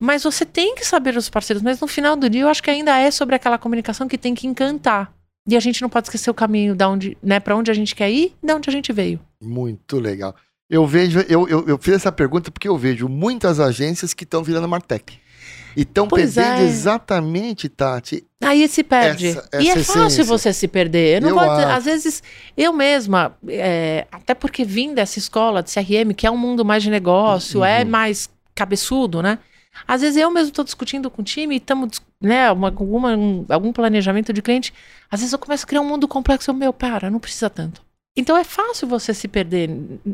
Mas 0.01 0.25
você 0.25 0.45
tem 0.45 0.75
que 0.75 0.85
saber 0.85 1.17
os 1.17 1.31
parceiros. 1.31 1.63
Mas 1.63 1.79
no 1.81 1.87
final 1.87 2.17
do 2.17 2.29
dia, 2.29 2.43
eu 2.43 2.49
acho 2.49 2.61
que 2.63 2.69
ainda 2.69 2.99
é 2.99 3.11
sobre 3.13 3.37
aquela 3.37 3.57
comunicação 3.57 4.09
que 4.09 4.19
tem 4.19 4.35
que 4.35 4.47
encantar. 4.49 5.13
E 5.47 5.57
a 5.57 5.61
gente 5.61 5.83
não 5.83 5.89
pode 5.91 6.07
esquecer 6.07 6.31
o 6.31 6.35
caminho 6.35 6.75
da 6.75 6.89
onde, 6.89 7.17
né, 7.23 7.39
para 7.39 7.55
onde 7.57 7.71
a 7.71 7.75
gente 7.75 7.95
quer 7.95 8.11
ir 8.11 8.35
de 8.43 8.53
onde 8.53 8.69
a 8.71 8.73
gente 8.73 8.93
veio. 8.93 9.21
Muito 9.43 9.99
legal. 9.99 10.35
Eu 10.71 10.87
vejo, 10.87 11.21
eu, 11.29 11.47
eu, 11.47 11.69
eu 11.69 11.79
fiz 11.79 11.95
essa 11.95 12.11
pergunta 12.11 12.51
porque 12.51 12.67
eu 12.67 12.77
vejo 12.79 13.09
muitas 13.09 13.61
agências 13.61 14.15
que 14.15 14.25
estão 14.25 14.43
virando 14.43 14.67
Martech. 14.67 15.21
E 15.77 15.83
estão 15.83 16.07
perdendo 16.09 16.61
é. 16.61 16.65
exatamente, 16.65 17.69
Tati. 17.69 18.25
Aí 18.43 18.67
se 18.69 18.83
perde. 18.85 19.29
Essa- 19.29 19.49
e 19.61 19.69
é 19.69 19.73
essa 19.73 19.85
fácil 19.85 20.07
essência. 20.07 20.25
você 20.25 20.53
se 20.53 20.69
perder. 20.69 21.17
Eu 21.23 21.29
não 21.29 21.43
Eu 21.43 21.51
dizer- 21.51 21.67
às 21.69 21.85
vezes, 21.85 22.23
eu 22.57 22.73
mesma, 22.73 23.37
é, 23.49 24.07
até 24.11 24.35
porque 24.35 24.65
vim 24.65 24.95
dessa 24.95 25.19
escola 25.19 25.63
de 25.63 25.71
CRM, 25.71 26.15
que 26.15 26.27
é 26.27 26.31
um 26.31 26.37
mundo 26.39 26.65
mais 26.65 26.83
de 26.83 26.91
negócio, 26.91 27.63
é 27.65 27.83
Uhum. 27.83 27.91
mais 27.91 28.31
cabeçudo, 28.55 29.21
né? 29.21 29.39
Às 29.87 30.01
vezes 30.03 30.17
eu 30.17 30.31
mesmo 30.31 30.49
estou 30.51 30.65
discutindo 30.65 31.11
com 31.11 31.23
o 31.23 31.25
time 31.25 31.55
e 31.55 31.59
estamos, 31.59 32.01
né, 32.21 32.51
uma, 32.53 32.69
alguma, 32.69 33.17
um- 33.17 33.45
algum 33.49 33.73
planejamento 33.73 34.33
de 34.33 34.41
cliente. 34.43 34.73
Às 35.11 35.21
vezes 35.21 35.33
eu 35.33 35.39
começo 35.39 35.65
a 35.65 35.69
criar 35.69 35.81
um 35.81 35.89
mundo 35.89 36.07
complexo. 36.09 36.51
Eu, 36.51 36.55
meu, 36.55 36.73
para, 36.73 37.11
não 37.11 37.19
precisa 37.21 37.51
tanto. 37.51 37.83
Então 38.17 38.37
é 38.37 38.45
fácil 38.45 38.87
você 38.87 39.13
se 39.13 39.27
perder, 39.27 39.69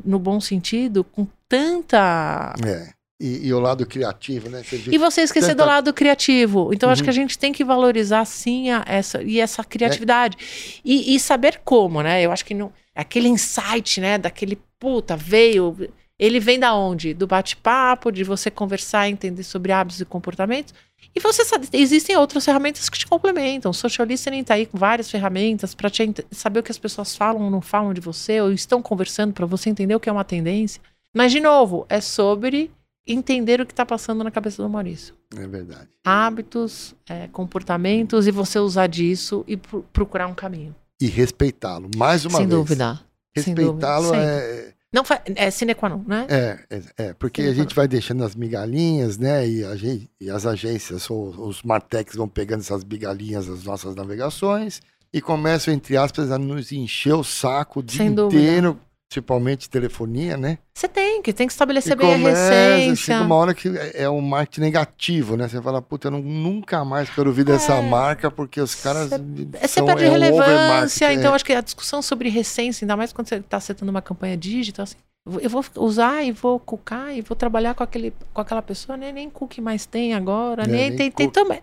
no 0.04 0.18
bom 0.18 0.40
sentido, 0.40 1.04
com 1.04 1.26
tanta 1.48 2.54
É. 2.64 2.88
E, 3.22 3.48
e 3.48 3.52
o 3.52 3.60
lado 3.60 3.84
criativo, 3.84 4.48
né? 4.48 4.62
Você 4.62 4.82
e 4.90 4.96
você 4.96 5.20
esquecer 5.20 5.48
Tenta- 5.48 5.62
do 5.62 5.66
lado 5.68 5.92
criativo. 5.92 6.70
Então, 6.72 6.88
acho 6.88 7.02
Uhum. 7.02 7.04
que 7.04 7.10
a 7.10 7.12
gente 7.12 7.38
tem 7.38 7.52
que 7.52 7.62
valorizar, 7.62 8.24
sim, 8.24 8.70
a- 8.70 8.82
essa, 8.86 9.22
e 9.22 9.38
essa 9.38 9.62
criatividade. 9.62 10.38
E, 10.82 11.14
e 11.14 11.20
saber 11.20 11.60
como, 11.62 12.02
né? 12.02 12.22
Eu 12.22 12.32
acho 12.32 12.42
que 12.46 12.54
não, 12.54 12.72
aquele 12.94 13.28
insight, 13.28 14.00
né? 14.00 14.16
Daquele, 14.16 14.58
puta, 14.78 15.16
veio... 15.18 15.76
Ele 16.20 16.38
vem 16.38 16.60
da 16.60 16.74
onde? 16.74 17.14
Do 17.14 17.26
bate-papo, 17.26 18.12
de 18.12 18.22
você 18.22 18.50
conversar, 18.50 19.08
entender 19.08 19.42
sobre 19.42 19.72
hábitos 19.72 20.02
e 20.02 20.04
comportamentos. 20.04 20.74
E 21.14 21.18
você 21.18 21.46
sabe, 21.46 21.66
existem 21.72 22.14
outras 22.16 22.44
ferramentas 22.44 22.90
que 22.90 22.98
te 22.98 23.06
complementam. 23.06 23.70
O 23.70 23.74
social 23.74 24.06
listening 24.06 24.44
tá 24.44 24.52
aí 24.54 24.66
com 24.66 24.76
várias 24.76 25.10
ferramentas 25.10 25.74
para 25.74 25.90
saber 26.30 26.60
o 26.60 26.62
que 26.62 26.70
as 26.70 26.78
pessoas 26.78 27.16
falam 27.16 27.42
ou 27.44 27.50
não 27.50 27.62
falam 27.62 27.94
de 27.94 28.02
você, 28.02 28.38
ou 28.40 28.52
estão 28.52 28.82
conversando 28.82 29.32
para 29.32 29.46
você 29.46 29.70
entender 29.70 29.94
o 29.94 29.98
que 30.00 30.10
é 30.10 30.12
uma 30.12 30.22
tendência. 30.22 30.80
Mas, 31.16 31.32
de 31.32 31.40
novo, 31.40 31.86
é 31.88 32.02
sobre 32.02 32.70
entender 33.06 33.58
o 33.60 33.66
que 33.66 33.72
está 33.72 33.86
passando 33.86 34.22
na 34.22 34.30
cabeça 34.30 34.62
do 34.62 34.68
Maurício 34.68 35.14
É 35.34 35.46
verdade. 35.46 35.88
hábitos, 36.04 36.94
é, 37.08 37.28
comportamentos 37.28 38.26
e 38.26 38.30
você 38.30 38.58
usar 38.58 38.86
disso 38.88 39.42
e 39.48 39.56
pro- 39.56 39.82
procurar 39.92 40.26
um 40.26 40.34
caminho. 40.34 40.76
E 41.00 41.06
respeitá-lo. 41.06 41.90
Mais 41.96 42.26
uma 42.26 42.36
Sem 42.38 42.46
vez. 42.46 42.58
dúvida. 42.58 43.00
Sem 43.36 43.54
dúvida, 43.54 43.86
Respeitá-lo 43.96 44.14
é, 44.14 44.74
Não 44.92 45.04
é 45.36 45.50
sine 45.52 45.72
qua 45.74 45.88
non, 45.88 46.02
né? 46.04 46.26
é, 46.28 46.58
é, 46.68 46.82
é, 46.96 47.14
porque 47.14 47.42
a 47.42 47.54
gente 47.54 47.76
vai 47.76 47.86
deixando 47.86 48.24
as 48.24 48.34
migalhinhas, 48.34 49.18
né? 49.18 49.48
E, 49.48 49.64
a 49.64 49.76
gente, 49.76 50.10
e 50.20 50.28
as 50.28 50.44
agências, 50.44 51.08
ou 51.08 51.28
os 51.46 51.62
Martex 51.62 52.16
vão 52.16 52.28
pegando 52.28 52.60
essas 52.60 52.82
migalhinhas 52.82 53.46
das 53.46 53.62
nossas 53.62 53.94
navegações 53.94 54.82
e 55.12 55.20
começam, 55.20 55.72
entre 55.72 55.96
aspas, 55.96 56.32
a 56.32 56.38
nos 56.38 56.72
encher 56.72 57.14
o 57.14 57.22
saco 57.22 57.80
o 57.80 57.82
dia 57.82 57.98
Sem 57.98 58.12
dúvida. 58.12 58.76
Principalmente 59.10 59.68
telefonia, 59.68 60.36
né? 60.36 60.58
Você 60.72 60.86
tem 60.86 61.20
que, 61.20 61.32
tem 61.32 61.44
que 61.48 61.52
estabelecer 61.52 61.94
E 61.94 61.96
bem 61.96 62.14
a 62.14 62.16
começa, 62.16 62.40
recência. 62.48 62.96
chega 62.96 63.22
uma 63.22 63.34
hora 63.34 63.52
que 63.52 63.68
é 63.68 64.02
é 64.04 64.08
um 64.08 64.20
marketing 64.20 64.60
negativo, 64.60 65.36
né? 65.36 65.48
Você 65.48 65.60
fala, 65.60 65.82
puta, 65.82 66.06
eu 66.06 66.12
não- 66.12 66.22
nunca 66.22 66.84
mais 66.84 67.10
quero 67.10 67.28
ouvir 67.28 67.42
dessa 67.42 67.74
É. 67.74 67.82
marca 67.82 68.30
porque 68.30 68.60
os 68.60 68.72
caras. 68.76 69.10
É, 69.10 69.18
Você 69.18 69.68
são- 69.68 69.84
perde 69.86 70.04
é 70.04 70.08
um 70.08 70.12
relevância, 70.12 70.44
overmarketing, 70.44 71.04
então 71.18 71.32
é. 71.32 71.34
acho 71.34 71.44
que 71.44 71.52
a 71.52 71.60
discussão 71.60 72.00
sobre 72.00 72.28
recência, 72.28 72.84
ainda 72.84 72.96
mais 72.96 73.12
quando 73.12 73.26
você 73.28 73.34
está 73.36 73.58
setando 73.58 73.90
uma 73.90 74.00
campanha 74.00 74.36
digital, 74.36 74.84
assim, 74.84 74.94
eu 75.42 75.50
vou- 75.50 75.64
usar 75.78 76.22
e 76.22 76.30
vou 76.30 76.60
cucar 76.60 77.12
e 77.12 77.20
vou 77.20 77.34
trabalhar 77.36 77.74
com, 77.74 77.82
aquele, 77.82 78.14
com 78.32 78.40
aquela 78.40 78.62
pessoa, 78.62 78.96
nem, 78.96 79.12
nem 79.12 79.28
cookie 79.28 79.60
mais 79.60 79.86
tem 79.86 80.14
agora, 80.14 80.62
É, 80.62 80.66
nem, 80.68 80.88
nem 80.90 80.96
tem, 80.96 81.10
tem 81.10 81.28
também. 81.28 81.60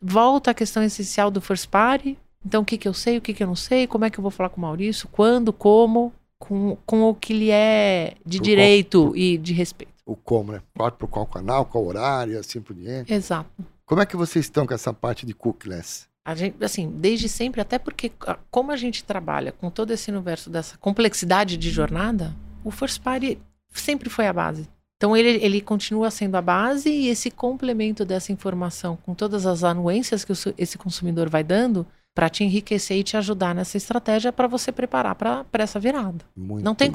Volta 0.00 0.52
à 0.52 0.54
questão 0.54 0.80
essencial 0.84 1.28
do 1.28 1.40
first 1.40 1.66
party, 1.68 2.16
então 2.46 2.62
o 2.62 2.64
que, 2.64 2.78
que 2.78 2.86
eu 2.86 2.94
sei, 2.94 3.18
o 3.18 3.20
que, 3.20 3.34
que 3.34 3.42
eu 3.42 3.48
não 3.48 3.56
sei, 3.56 3.88
como 3.88 4.04
é 4.04 4.10
que 4.10 4.18
eu 4.18 4.22
vou 4.22 4.30
falar 4.30 4.48
com 4.48 4.58
o 4.58 4.60
Maurício, 4.60 5.08
quando, 5.10 5.52
como, 5.52 6.12
com, 6.48 6.76
com 6.86 7.02
o 7.04 7.14
que 7.14 7.32
lhe 7.34 7.50
é 7.50 8.14
de 8.24 8.38
qual- 8.38 8.44
direito 8.44 9.12
e 9.16 9.36
de 9.38 9.52
respeito. 9.52 9.92
O 10.06 10.16
como, 10.16 10.52
né? 10.52 10.62
Qual, 10.76 10.90
por 10.92 11.06
qual 11.08 11.26
canal, 11.26 11.66
qual 11.66 11.84
horário, 11.86 12.38
assim 12.38 12.60
por 12.60 12.74
diante. 12.74 13.12
Exato. 13.12 13.50
Como 13.84 14.00
é 14.00 14.06
que 14.06 14.16
vocês 14.16 14.46
estão 14.46 14.66
com 14.66 14.72
essa 14.74 14.92
parte 14.92 15.26
de 15.26 15.34
cookless? 15.34 16.06
A 16.24 16.34
gente, 16.34 16.62
assim, 16.64 16.90
desde 16.90 17.28
sempre, 17.28 17.60
até 17.60 17.78
porque 17.78 18.10
a- 18.26 18.38
como 18.50 18.72
a 18.72 18.76
gente 18.76 19.04
trabalha 19.04 19.52
com 19.52 19.70
todo 19.70 19.90
esse 19.92 20.10
universo 20.10 20.48
dessa 20.50 20.76
complexidade 20.78 21.56
de 21.56 21.70
jornada, 21.70 22.34
o 22.64 22.70
First 22.70 23.00
Party 23.02 23.38
sempre 23.72 24.08
foi 24.10 24.26
a 24.26 24.32
base. 24.32 24.68
Então 24.96 25.16
ele, 25.16 25.42
ele 25.44 25.60
continua 25.60 26.10
sendo 26.10 26.34
a 26.36 26.42
base 26.42 26.90
e 26.90 27.08
esse 27.08 27.30
complemento 27.30 28.04
dessa 28.04 28.32
informação 28.32 28.96
com 29.06 29.14
todas 29.14 29.46
as 29.46 29.62
anuências 29.62 30.24
que 30.24 30.32
o 30.32 30.36
esse 30.58 30.76
consumidor 30.76 31.28
vai 31.28 31.44
dando 31.44 31.86
para 32.18 32.28
te 32.28 32.42
enriquecer 32.42 32.96
e 32.96 33.04
te 33.04 33.16
ajudar 33.16 33.54
nessa 33.54 33.76
estratégia 33.76 34.32
para 34.32 34.48
você 34.48 34.72
preparar 34.72 35.14
para 35.14 35.46
essa 35.52 35.78
virada. 35.78 36.24
Muito 36.34 36.64
Não 36.64 36.74
tem. 36.74 36.92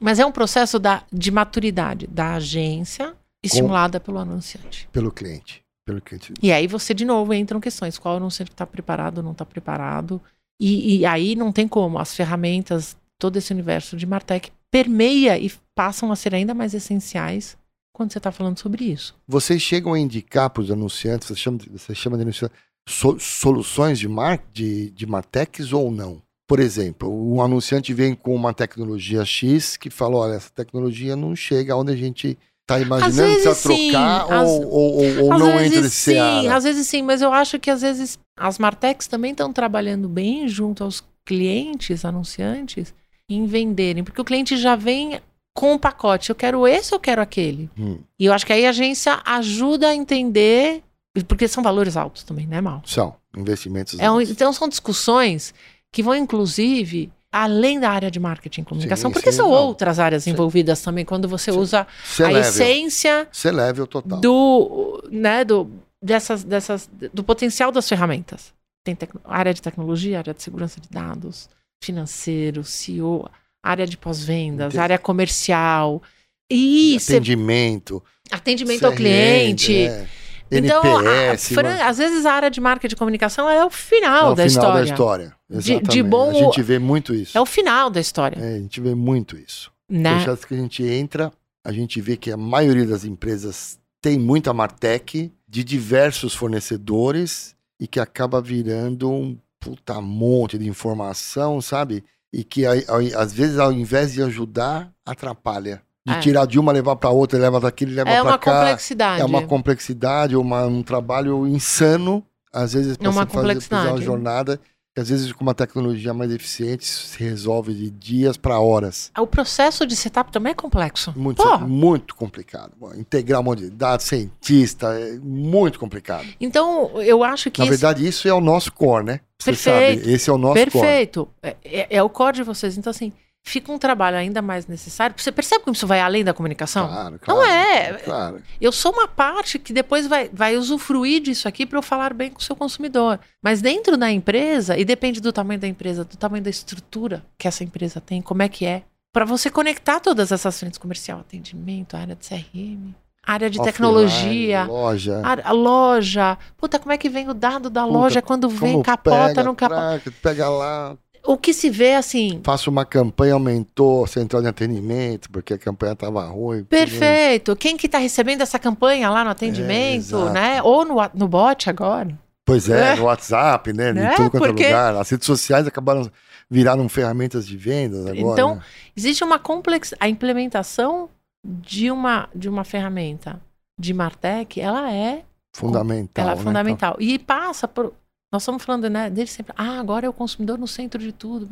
Mas 0.00 0.18
é 0.18 0.24
um 0.24 0.32
processo 0.32 0.78
da, 0.78 1.02
de 1.12 1.30
maturidade 1.30 2.06
da 2.06 2.36
agência 2.36 3.14
estimulada 3.42 4.00
pelo 4.00 4.16
anunciante. 4.16 4.88
Pelo 4.90 5.12
cliente. 5.12 5.62
Pelo 5.84 6.00
cliente. 6.00 6.32
E 6.42 6.50
aí 6.50 6.66
você, 6.66 6.94
de 6.94 7.04
novo, 7.04 7.34
entram 7.34 7.60
questões. 7.60 7.98
Qual 7.98 8.16
anunciante 8.16 8.50
está 8.50 8.66
preparado, 8.66 9.22
não 9.22 9.32
está 9.32 9.44
preparado. 9.44 10.18
E, 10.58 11.00
e, 11.00 11.04
aí 11.04 11.36
não 11.36 11.52
tem 11.52 11.68
como. 11.68 11.98
As 11.98 12.16
ferramentas, 12.16 12.96
todo 13.18 13.36
esse 13.36 13.52
universo 13.52 13.98
de 13.98 14.06
Martech 14.06 14.50
permeia 14.70 15.38
e 15.38 15.52
passam 15.74 16.10
a 16.10 16.16
ser 16.16 16.34
ainda 16.34 16.54
mais 16.54 16.72
essenciais 16.72 17.54
quando 17.92 18.12
você 18.12 18.18
está 18.18 18.32
falando 18.32 18.58
sobre 18.58 18.86
isso. 18.86 19.14
Vocês 19.26 19.60
chegam 19.60 19.92
a 19.92 19.98
indicar 19.98 20.48
para 20.48 20.62
os 20.62 20.70
anunciantes, 20.70 21.28
você 21.28 21.36
chama, 21.36 21.58
você 21.70 21.94
chama 21.94 22.16
de 22.16 22.22
anunciante, 22.22 22.54
so, 22.88 23.18
soluções 23.20 23.98
de, 23.98 24.08
mar, 24.08 24.42
de, 24.52 24.90
de 24.90 25.06
Martechs 25.06 25.72
ou 25.72 25.90
não? 25.90 26.22
Por 26.46 26.60
exemplo, 26.60 27.08
um 27.10 27.42
anunciante 27.42 27.92
vem 27.92 28.14
com 28.14 28.34
uma 28.34 28.54
tecnologia 28.54 29.24
X 29.24 29.76
que 29.76 29.90
fala: 29.90 30.16
olha, 30.16 30.34
essa 30.34 30.50
tecnologia 30.50 31.14
não 31.14 31.36
chega 31.36 31.76
onde 31.76 31.92
a 31.92 31.96
gente 31.96 32.38
está 32.62 32.80
imaginando 32.80 33.34
precisa 33.34 33.54
trocar 33.54 34.26
sim, 34.26 34.34
ou, 34.34 34.66
ou, 34.66 35.18
ou, 35.18 35.24
ou 35.24 35.38
não 35.38 35.60
entra 35.60 35.82
sim, 35.82 36.12
seara. 36.12 36.54
Às 36.54 36.64
vezes 36.64 36.86
sim, 36.86 37.02
mas 37.02 37.22
eu 37.22 37.32
acho 37.32 37.58
que 37.58 37.70
às 37.70 37.82
vezes 37.82 38.18
as 38.36 38.58
Martechs 38.58 39.06
também 39.06 39.32
estão 39.32 39.52
trabalhando 39.52 40.08
bem 40.08 40.46
junto 40.48 40.84
aos 40.84 41.02
clientes, 41.24 42.04
anunciantes, 42.04 42.94
em 43.28 43.46
venderem, 43.46 44.02
porque 44.02 44.20
o 44.20 44.24
cliente 44.24 44.56
já 44.56 44.74
vem 44.74 45.20
com 45.54 45.74
um 45.74 45.78
pacote. 45.78 46.30
Eu 46.30 46.36
quero 46.36 46.66
esse 46.66 46.94
ou 46.94 46.96
eu 46.96 47.00
quero 47.00 47.20
aquele. 47.20 47.68
Hum. 47.78 47.98
E 48.18 48.26
eu 48.26 48.32
acho 48.32 48.46
que 48.46 48.52
aí 48.52 48.64
a 48.64 48.70
agência 48.70 49.20
ajuda 49.24 49.88
a 49.88 49.94
entender, 49.94 50.82
porque 51.24 51.48
são 51.48 51.62
valores 51.62 51.96
altos 51.96 52.22
também, 52.22 52.46
né, 52.46 52.60
Mal? 52.60 52.82
São, 52.84 53.14
investimentos 53.36 53.98
é 53.98 54.10
um, 54.10 54.20
Então 54.20 54.52
são 54.52 54.68
discussões 54.68 55.54
que 55.92 56.02
vão, 56.02 56.14
inclusive, 56.14 57.10
além 57.32 57.80
da 57.80 57.90
área 57.90 58.10
de 58.10 58.18
marketing 58.18 58.62
e 58.62 58.64
comunicação, 58.64 59.10
sim, 59.10 59.12
porque 59.12 59.30
sim, 59.30 59.38
são 59.38 59.50
não. 59.50 59.56
outras 59.56 59.98
áreas 59.98 60.24
sim. 60.24 60.30
envolvidas 60.30 60.82
também, 60.82 61.04
quando 61.04 61.28
você 61.28 61.50
usa 61.50 61.86
a 62.24 62.32
essência 62.32 63.28
level 63.44 63.86
total. 63.86 64.20
do, 64.20 65.02
né, 65.10 65.44
do, 65.44 65.70
dessas, 66.02 66.44
dessas, 66.44 66.88
do 67.12 67.22
potencial 67.22 67.72
das 67.72 67.88
ferramentas. 67.88 68.52
Tem 68.84 68.96
área 69.24 69.52
de 69.52 69.60
tecnologia, 69.60 70.18
área 70.18 70.32
de 70.32 70.42
segurança 70.42 70.80
de 70.80 70.88
dados, 70.88 71.48
financeiro, 71.82 72.64
CEO, 72.64 73.28
área 73.62 73.86
de 73.86 73.96
pós-vendas, 73.96 74.76
área 74.76 74.98
comercial. 74.98 76.02
E 76.50 76.96
atendimento. 76.96 78.02
Atendimento 78.30 78.86
ao 78.86 78.92
cliente. 78.92 79.76
É. 79.76 80.08
Então, 80.50 80.82
NPS, 81.02 81.58
a, 81.58 81.88
às 81.88 81.98
vezes 81.98 82.24
a 82.24 82.32
área 82.32 82.50
de 82.50 82.60
marketing 82.60 82.90
de 82.90 82.96
comunicação 82.96 83.48
é 83.48 83.64
o 83.64 83.70
final, 83.70 84.30
é 84.30 84.32
o 84.32 84.34
da, 84.34 84.48
final 84.48 84.64
história. 84.64 84.78
da 84.78 84.84
história. 84.84 85.34
De, 85.50 85.80
de, 85.80 86.02
bom, 86.02 86.30
a 86.30 86.34
gente 86.34 86.62
vê 86.62 86.78
muito 86.78 87.14
isso. 87.14 87.36
É 87.36 87.40
o 87.40 87.46
final 87.46 87.90
da 87.90 88.00
história. 88.00 88.38
É, 88.40 88.56
a 88.56 88.58
gente 88.58 88.80
vê 88.80 88.94
muito 88.94 89.36
isso. 89.36 89.70
Né? 89.88 90.16
Deixa 90.16 90.36
que 90.36 90.54
a 90.54 90.56
gente 90.56 90.82
entra, 90.82 91.32
a 91.64 91.72
gente 91.72 92.00
vê 92.00 92.16
que 92.16 92.30
a 92.30 92.36
maioria 92.36 92.86
das 92.86 93.04
empresas 93.04 93.78
tem 94.00 94.18
muita 94.18 94.52
Martech 94.52 95.32
de 95.46 95.64
diversos 95.64 96.34
fornecedores 96.34 97.54
e 97.80 97.86
que 97.86 98.00
acaba 98.00 98.40
virando 98.40 99.10
um 99.10 99.38
puta 99.58 100.00
monte 100.00 100.58
de 100.58 100.68
informação, 100.68 101.60
sabe? 101.60 102.04
E 102.32 102.44
que 102.44 102.64
às 102.66 103.32
vezes 103.32 103.58
ao 103.58 103.72
invés 103.72 104.12
de 104.12 104.22
ajudar, 104.22 104.92
atrapalha 105.04 105.82
de 106.08 106.14
é. 106.14 106.20
tirar 106.20 106.46
de 106.46 106.58
uma, 106.58 106.72
levar 106.72 106.96
para 106.96 107.10
outra, 107.10 107.38
leva 107.38 107.60
daquele, 107.60 107.94
leva 107.94 108.10
é 108.10 108.22
para 108.22 108.38
cá. 108.38 108.50
É 108.50 108.54
uma 108.54 108.62
complexidade. 108.62 109.20
É 109.20 109.24
uma 109.24 109.42
complexidade, 109.46 110.36
uma, 110.36 110.66
um 110.66 110.82
trabalho 110.82 111.46
insano, 111.46 112.24
às 112.52 112.72
vezes, 112.72 112.96
para 112.96 113.10
você 113.10 113.26
fazer, 113.26 113.60
fazer 113.60 113.88
uma 113.88 114.00
jornada 114.00 114.60
às 115.00 115.08
vezes 115.08 115.32
com 115.32 115.42
uma 115.42 115.54
tecnologia 115.54 116.12
mais 116.12 116.30
eficiente 116.30 116.84
se 116.84 117.22
resolve 117.22 117.72
de 117.72 117.90
dias 117.90 118.36
para 118.36 118.58
horas. 118.58 119.10
O 119.18 119.26
processo 119.26 119.86
de 119.86 119.94
setup 119.94 120.32
também 120.32 120.52
é 120.52 120.54
complexo. 120.54 121.12
Muito, 121.16 121.42
muito 121.60 122.14
complicado. 122.14 122.72
Integrar 122.96 123.40
um 123.40 123.44
monte 123.44 123.62
de 123.62 123.70
dados, 123.70 124.06
cientista, 124.06 124.98
é 124.98 125.18
muito 125.18 125.78
complicado. 125.78 126.26
Então, 126.40 127.00
eu 127.00 127.22
acho 127.22 127.50
que. 127.50 127.60
Na 127.60 127.66
isso... 127.66 127.70
verdade, 127.70 128.06
isso 128.06 128.28
é 128.28 128.34
o 128.34 128.40
nosso 128.40 128.72
core, 128.72 129.04
né? 129.04 129.20
Você 129.38 129.52
Perfeito. 129.52 130.00
sabe, 130.00 130.12
esse 130.12 130.30
é 130.30 130.32
o 130.32 130.38
nosso 130.38 130.54
Perfeito. 130.54 131.26
core. 131.26 131.40
Perfeito. 131.40 131.64
É, 131.64 131.94
é, 131.94 131.96
é 131.96 132.02
o 132.02 132.08
core 132.08 132.36
de 132.36 132.42
vocês. 132.42 132.76
Então, 132.76 132.90
assim, 132.90 133.12
fica 133.48 133.72
um 133.72 133.78
trabalho 133.78 134.16
ainda 134.16 134.42
mais 134.42 134.66
necessário. 134.66 135.14
Você 135.16 135.32
percebe 135.32 135.64
como 135.64 135.74
isso 135.74 135.86
vai 135.86 136.00
além 136.00 136.22
da 136.22 136.34
comunicação? 136.34 136.86
Claro, 136.86 137.18
claro. 137.18 137.40
Não 137.40 137.46
é. 137.46 137.92
Claro. 137.94 138.42
Eu 138.60 138.70
sou 138.70 138.92
uma 138.92 139.08
parte 139.08 139.58
que 139.58 139.72
depois 139.72 140.06
vai, 140.06 140.30
vai 140.32 140.56
usufruir 140.56 141.22
disso 141.22 141.48
aqui 141.48 141.66
para 141.66 141.78
eu 141.78 141.82
falar 141.82 142.12
bem 142.12 142.30
com 142.30 142.38
o 142.38 142.42
seu 142.42 142.54
consumidor. 142.54 143.18
Mas 143.42 143.60
dentro 143.60 143.96
da 143.96 144.10
empresa, 144.10 144.76
e 144.76 144.84
depende 144.84 145.20
do 145.20 145.32
tamanho 145.32 145.60
da 145.60 145.66
empresa, 145.66 146.04
do 146.04 146.16
tamanho 146.16 146.44
da 146.44 146.50
estrutura 146.50 147.24
que 147.36 147.48
essa 147.48 147.64
empresa 147.64 148.00
tem, 148.00 148.20
como 148.20 148.42
é 148.42 148.48
que 148.48 148.66
é, 148.66 148.82
para 149.12 149.24
você 149.24 149.50
conectar 149.50 150.00
todas 150.00 150.30
essas 150.30 150.58
frentes 150.58 150.78
comercial, 150.78 151.20
atendimento, 151.20 151.96
área 151.96 152.14
de 152.14 152.28
CRM, 152.28 152.94
área 153.28 153.50
de 153.50 153.58
Offline, 153.58 153.72
tecnologia, 153.72 154.64
loja. 154.64 155.22
A, 155.22 155.50
a, 155.50 155.52
loja. 155.52 156.38
Puta, 156.56 156.78
como 156.78 156.92
é 156.92 156.98
que 156.98 157.08
vem 157.10 157.28
o 157.28 157.34
dado 157.34 157.68
da 157.68 157.82
Puta, 157.82 157.92
loja 157.92 158.22
quando 158.22 158.48
vem 158.48 158.82
capota, 158.82 159.26
pega, 159.28 159.42
não 159.42 159.54
capota? 159.54 160.12
Pega 160.22 160.48
lá, 160.48 160.96
o 161.24 161.36
que 161.36 161.52
se 161.52 161.70
vê 161.70 161.94
assim. 161.94 162.40
Faço 162.42 162.70
uma 162.70 162.84
campanha, 162.84 163.34
aumentou 163.34 164.06
central 164.06 164.42
de 164.42 164.48
atendimento, 164.48 165.30
porque 165.30 165.54
a 165.54 165.58
campanha 165.58 165.92
estava 165.92 166.24
ruim. 166.26 166.64
Perfeito. 166.64 167.54
Quem 167.56 167.76
que 167.76 167.86
está 167.86 167.98
recebendo 167.98 168.42
essa 168.42 168.58
campanha 168.58 169.10
lá 169.10 169.24
no 169.24 169.30
atendimento, 169.30 170.28
é, 170.28 170.32
né? 170.32 170.62
Ou 170.62 170.84
no, 170.84 170.96
no 171.14 171.28
bot 171.28 171.68
agora. 171.68 172.18
Pois 172.44 172.68
é, 172.68 172.92
é. 172.92 172.96
no 172.96 173.04
WhatsApp, 173.04 173.72
né? 173.72 173.90
Em 173.90 173.98
é, 173.98 174.14
tudo 174.14 174.30
quanto 174.30 174.44
é 174.44 174.48
porque... 174.48 174.64
é 174.64 174.68
lugar. 174.68 174.96
As 174.96 175.10
redes 175.10 175.26
sociais 175.26 175.66
acabaram 175.66 176.10
viraram 176.50 176.88
ferramentas 176.88 177.46
de 177.46 177.56
vendas 177.56 178.06
agora. 178.06 178.18
Então, 178.18 178.54
né? 178.54 178.62
existe 178.96 179.22
uma 179.22 179.38
complex... 179.38 179.94
A 180.00 180.08
implementação 180.08 181.10
de 181.44 181.90
uma, 181.90 182.28
de 182.34 182.48
uma 182.48 182.64
ferramenta 182.64 183.40
de 183.78 183.92
Martech, 183.92 184.60
ela 184.60 184.90
é 184.92 185.24
fundamental. 185.54 186.22
Ela 186.22 186.32
é 186.32 186.36
né? 186.36 186.42
fundamental. 186.42 186.96
E 186.98 187.18
passa 187.18 187.68
por 187.68 187.92
nós 188.32 188.42
estamos 188.42 188.62
falando, 188.62 188.88
né, 188.90 189.08
desde 189.08 189.34
sempre, 189.34 189.54
ah, 189.56 189.78
agora 189.78 190.06
é 190.06 190.08
o 190.08 190.12
consumidor 190.12 190.58
no 190.58 190.68
centro 190.68 191.00
de 191.00 191.12
tudo. 191.12 191.48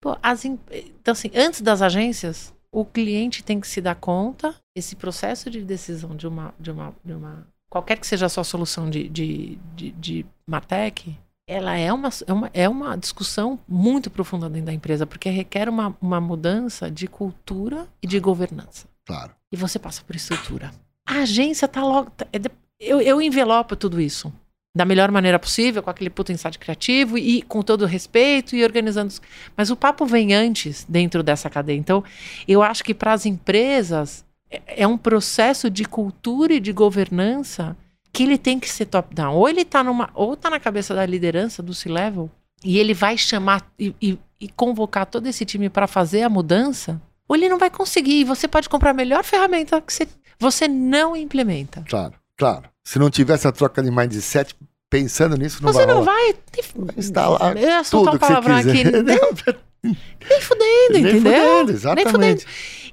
Pô, 0.00 0.16
as, 0.22 0.44
então, 0.44 1.12
assim, 1.12 1.30
antes 1.34 1.60
das 1.60 1.82
agências, 1.82 2.54
o 2.72 2.84
cliente 2.84 3.44
tem 3.44 3.60
que 3.60 3.68
se 3.68 3.80
dar 3.80 3.94
conta, 3.94 4.54
esse 4.74 4.96
processo 4.96 5.50
de 5.50 5.62
decisão 5.62 6.16
de 6.16 6.26
uma, 6.26 6.54
de 6.58 6.70
uma, 6.70 6.94
de 7.04 7.12
uma 7.12 7.46
qualquer 7.68 7.98
que 7.98 8.06
seja 8.06 8.26
a 8.26 8.28
sua 8.28 8.44
solução 8.44 8.88
de, 8.88 9.08
de, 9.08 9.58
de, 9.74 9.90
de 9.92 10.26
Martech, 10.46 11.16
ela 11.46 11.76
é 11.76 11.92
uma, 11.92 12.08
é, 12.26 12.32
uma, 12.32 12.50
é 12.54 12.68
uma 12.68 12.96
discussão 12.96 13.58
muito 13.68 14.10
profunda 14.10 14.48
dentro 14.48 14.66
da 14.66 14.72
empresa, 14.72 15.06
porque 15.06 15.28
requer 15.28 15.68
uma, 15.68 15.96
uma 16.00 16.20
mudança 16.20 16.90
de 16.90 17.06
cultura 17.06 17.88
e 18.02 18.06
de 18.06 18.18
governança. 18.20 18.86
Claro. 19.04 19.32
E 19.52 19.56
você 19.56 19.78
passa 19.78 20.02
por 20.04 20.14
estrutura. 20.14 20.70
A 21.06 21.22
agência 21.22 21.66
está 21.66 21.82
logo. 21.82 22.10
Tá, 22.10 22.26
é 22.32 22.38
eu, 22.78 23.00
eu 23.00 23.20
envelopo 23.20 23.76
tudo 23.76 24.00
isso 24.00 24.32
da 24.74 24.84
melhor 24.84 25.10
maneira 25.10 25.38
possível, 25.38 25.82
com 25.82 25.90
aquele 25.90 26.10
puto 26.10 26.30
insight 26.30 26.58
criativo 26.58 27.18
e 27.18 27.42
com 27.42 27.60
todo 27.62 27.82
o 27.82 27.86
respeito 27.86 28.54
e 28.54 28.62
organizando. 28.62 29.12
Mas 29.56 29.70
o 29.70 29.76
papo 29.76 30.06
vem 30.06 30.32
antes 30.32 30.86
dentro 30.88 31.22
dessa 31.22 31.50
cadeia. 31.50 31.76
Então, 31.76 32.04
eu 32.46 32.62
acho 32.62 32.84
que 32.84 32.94
para 32.94 33.12
as 33.12 33.26
empresas 33.26 34.24
é, 34.50 34.82
é 34.82 34.86
um 34.86 34.96
processo 34.96 35.68
de 35.68 35.84
cultura 35.84 36.54
e 36.54 36.60
de 36.60 36.72
governança 36.72 37.76
que 38.12 38.22
ele 38.22 38.38
tem 38.38 38.58
que 38.58 38.68
ser 38.68 38.86
top-down. 38.86 39.34
Ou 39.34 39.48
ele 39.48 39.62
está 39.62 39.82
numa, 39.82 40.10
ou 40.14 40.36
tá 40.36 40.48
na 40.48 40.60
cabeça 40.60 40.94
da 40.94 41.04
liderança 41.04 41.62
do 41.62 41.74
C-level 41.74 42.30
e 42.64 42.78
ele 42.78 42.94
vai 42.94 43.16
chamar 43.16 43.66
e, 43.78 43.94
e, 44.00 44.18
e 44.40 44.48
convocar 44.48 45.06
todo 45.06 45.26
esse 45.26 45.44
time 45.44 45.68
para 45.68 45.86
fazer 45.86 46.22
a 46.22 46.28
mudança, 46.28 47.00
ou 47.26 47.36
ele 47.36 47.48
não 47.48 47.58
vai 47.58 47.70
conseguir. 47.70 48.20
E 48.20 48.24
você 48.24 48.46
pode 48.46 48.68
comprar 48.68 48.90
a 48.90 48.94
melhor 48.94 49.24
ferramenta 49.24 49.80
que 49.80 49.92
você, 49.92 50.08
você 50.38 50.68
não 50.68 51.16
implementa. 51.16 51.84
Claro, 51.88 52.14
claro. 52.36 52.68
Se 52.90 52.98
não 52.98 53.08
tivesse 53.08 53.46
a 53.46 53.52
troca 53.52 53.80
de 53.80 53.88
mindset, 53.88 54.52
pensando 54.90 55.36
nisso, 55.36 55.62
não 55.62 55.72
você 55.72 55.86
vai. 55.86 55.86
Você 55.86 55.94
não 55.94 56.04
vai, 56.04 56.34
vai 56.74 56.94
instalar 56.98 57.56
eu 57.56 57.68
ia 57.68 57.84
tudo 57.84 58.10
um 58.10 58.18
que 58.18 58.26
você 58.26 58.72
quiser. 58.72 59.14
Aqui, 59.14 59.58
nem, 59.84 59.96
nem 60.28 60.40
fudendo, 60.40 60.92
nem 60.94 61.02
entendeu? 61.02 61.32
Fudendo, 61.32 61.70
exatamente. 61.70 62.04
Nem 62.04 62.12
fudendo. 62.12 62.42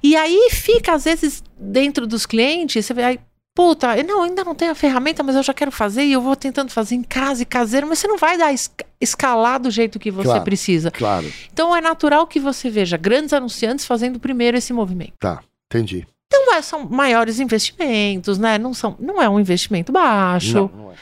E 0.00 0.14
aí 0.14 0.50
fica, 0.52 0.92
às 0.92 1.02
vezes, 1.02 1.42
dentro 1.58 2.06
dos 2.06 2.26
clientes, 2.26 2.86
você 2.86 2.94
vai, 2.94 3.18
puta, 3.56 4.00
não, 4.04 4.22
ainda 4.22 4.44
não 4.44 4.54
tenho 4.54 4.70
a 4.70 4.74
ferramenta, 4.76 5.24
mas 5.24 5.34
eu 5.34 5.42
já 5.42 5.52
quero 5.52 5.72
fazer 5.72 6.04
e 6.04 6.12
eu 6.12 6.22
vou 6.22 6.36
tentando 6.36 6.70
fazer 6.70 6.94
em 6.94 7.02
casa 7.02 7.42
e 7.42 7.44
caseiro, 7.44 7.88
mas 7.88 7.98
você 7.98 8.06
não 8.06 8.18
vai 8.18 8.38
dar 8.38 8.54
escalar 9.00 9.58
do 9.58 9.68
jeito 9.68 9.98
que 9.98 10.12
você 10.12 10.28
claro, 10.28 10.44
precisa. 10.44 10.92
Claro. 10.92 11.26
Então 11.52 11.74
é 11.74 11.80
natural 11.80 12.24
que 12.28 12.38
você 12.38 12.70
veja 12.70 12.96
grandes 12.96 13.32
anunciantes 13.32 13.84
fazendo 13.84 14.20
primeiro 14.20 14.56
esse 14.56 14.72
movimento. 14.72 15.14
Tá, 15.18 15.40
entendi. 15.68 16.06
Então 16.28 16.54
é, 16.54 16.62
são 16.62 16.86
maiores 16.88 17.40
investimentos, 17.40 18.38
né? 18.38 18.58
Não, 18.58 18.74
são, 18.74 18.94
não 19.00 19.20
é 19.20 19.28
um 19.28 19.40
investimento 19.40 19.90
baixo. 19.90 20.54
Não, 20.54 20.70
não 20.84 20.92
é. 20.92 20.94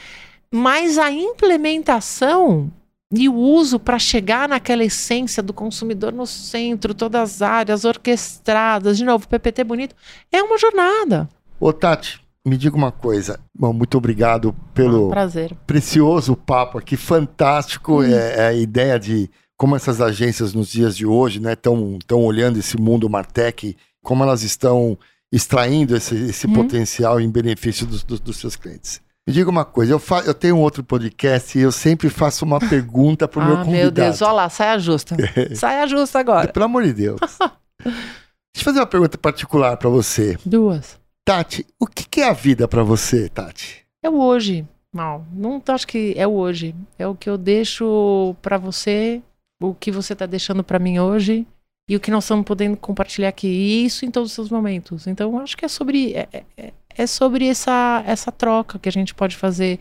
Mas 0.49 0.97
a 0.97 1.11
implementação 1.11 2.71
e 3.11 3.29
o 3.29 3.35
uso 3.35 3.79
para 3.79 3.99
chegar 3.99 4.49
naquela 4.49 4.83
essência 4.83 5.43
do 5.43 5.53
consumidor 5.53 6.11
no 6.11 6.25
centro, 6.25 6.93
todas 6.93 7.21
as 7.21 7.41
áreas 7.41 7.85
orquestradas, 7.85 8.97
de 8.97 9.05
novo, 9.05 9.27
PPT 9.27 9.63
bonito, 9.63 9.95
é 10.31 10.41
uma 10.41 10.57
jornada. 10.57 11.29
Ô, 11.59 11.71
Tati, 11.71 12.21
me 12.45 12.57
diga 12.57 12.75
uma 12.75 12.91
coisa. 12.91 13.39
Bom, 13.53 13.73
muito 13.73 13.97
obrigado 13.97 14.55
pelo 14.73 15.07
um 15.07 15.09
prazer. 15.09 15.55
precioso 15.65 16.35
papo 16.35 16.77
aqui, 16.77 16.95
fantástico. 16.95 18.01
Hum. 18.01 18.05
É, 18.05 18.35
é 18.37 18.47
a 18.47 18.53
ideia 18.53 18.99
de 18.99 19.29
como 19.57 19.75
essas 19.75 19.99
agências 19.99 20.53
nos 20.53 20.69
dias 20.69 20.95
de 20.95 21.05
hoje 21.05 21.41
estão 21.45 21.97
tão 22.05 22.23
olhando 22.23 22.59
esse 22.59 22.77
mundo 22.77 23.09
Martech, 23.09 23.75
como 24.03 24.23
elas 24.23 24.43
estão 24.43 24.97
extraindo 25.31 25.95
esse, 25.95 26.15
esse 26.15 26.47
Hum. 26.47 26.53
potencial 26.53 27.19
em 27.19 27.29
benefício 27.29 27.85
dos, 27.85 28.03
dos- 28.03 28.19
dos 28.19 28.37
seus 28.37 28.55
clientes. 28.55 29.01
Me 29.27 29.33
diga 29.33 29.49
uma 29.49 29.65
coisa, 29.65 29.91
eu, 29.91 29.99
fa 29.99 30.21
eu 30.21 30.33
tenho 30.33 30.55
um 30.55 30.61
outro 30.61 30.81
podcast 30.83 31.57
e 31.57 31.61
eu 31.61 31.71
sempre 31.71 32.09
faço 32.09 32.45
uma 32.45 32.59
pergunta 32.59 33.27
pro 33.27 33.41
meu 33.43 33.55
ah, 33.57 33.65
convidado. 33.65 33.71
meu 33.83 33.91
Deus, 33.91 34.21
olha 34.21 34.31
lá, 34.31 34.49
saia 34.49 34.79
justa. 34.79 35.17
saia 35.55 35.85
justa 35.85 36.17
agora. 36.19 36.47
Pelo 36.51 36.65
amor 36.65 36.83
de 36.83 36.93
Deus. 36.93 37.19
Deixa 37.83 38.61
eu 38.61 38.63
fazer 38.63 38.79
uma 38.79 38.87
pergunta 38.87 39.17
particular 39.17 39.75
pra 39.77 39.89
você. 39.89 40.37
Duas. 40.45 40.97
Tati, 41.25 41.65
o 41.79 41.85
que, 41.85 42.07
que 42.07 42.21
é 42.21 42.29
a 42.29 42.33
vida 42.33 42.67
pra 42.69 42.83
você, 42.83 43.27
Tati? 43.27 43.85
É 44.01 44.09
o 44.09 44.17
hoje. 44.17 44.65
Não, 44.93 45.25
não 45.33 45.61
acho 45.67 45.85
que 45.85 46.13
é 46.17 46.25
o 46.25 46.31
hoje. 46.31 46.73
É 46.97 47.05
o 47.05 47.13
que 47.13 47.29
eu 47.29 47.37
deixo 47.37 48.33
pra 48.41 48.57
você, 48.57 49.21
o 49.61 49.73
que 49.75 49.91
você 49.91 50.15
tá 50.15 50.25
deixando 50.25 50.63
pra 50.63 50.79
mim 50.79 50.99
hoje 50.99 51.45
e 51.89 51.95
o 51.95 51.99
que 51.99 52.11
nós 52.11 52.23
estamos 52.25 52.45
podendo 52.45 52.75
compartilhar 52.77 53.29
aqui. 53.29 53.47
E 53.47 53.85
isso 53.85 54.05
em 54.05 54.11
todos 54.11 54.29
os 54.31 54.35
seus 54.35 54.49
momentos. 54.49 55.07
Então, 55.07 55.39
acho 55.39 55.55
que 55.55 55.65
é 55.65 55.67
sobre 55.67 56.13
é, 56.13 56.27
é- 56.57 56.73
é 56.99 57.07
sobre 57.07 57.47
essa 57.47 58.03
essa 58.05 58.31
troca 58.31 58.79
que 58.79 58.89
a 58.89 58.91
gente 58.91 59.13
pode 59.15 59.35
fazer 59.37 59.79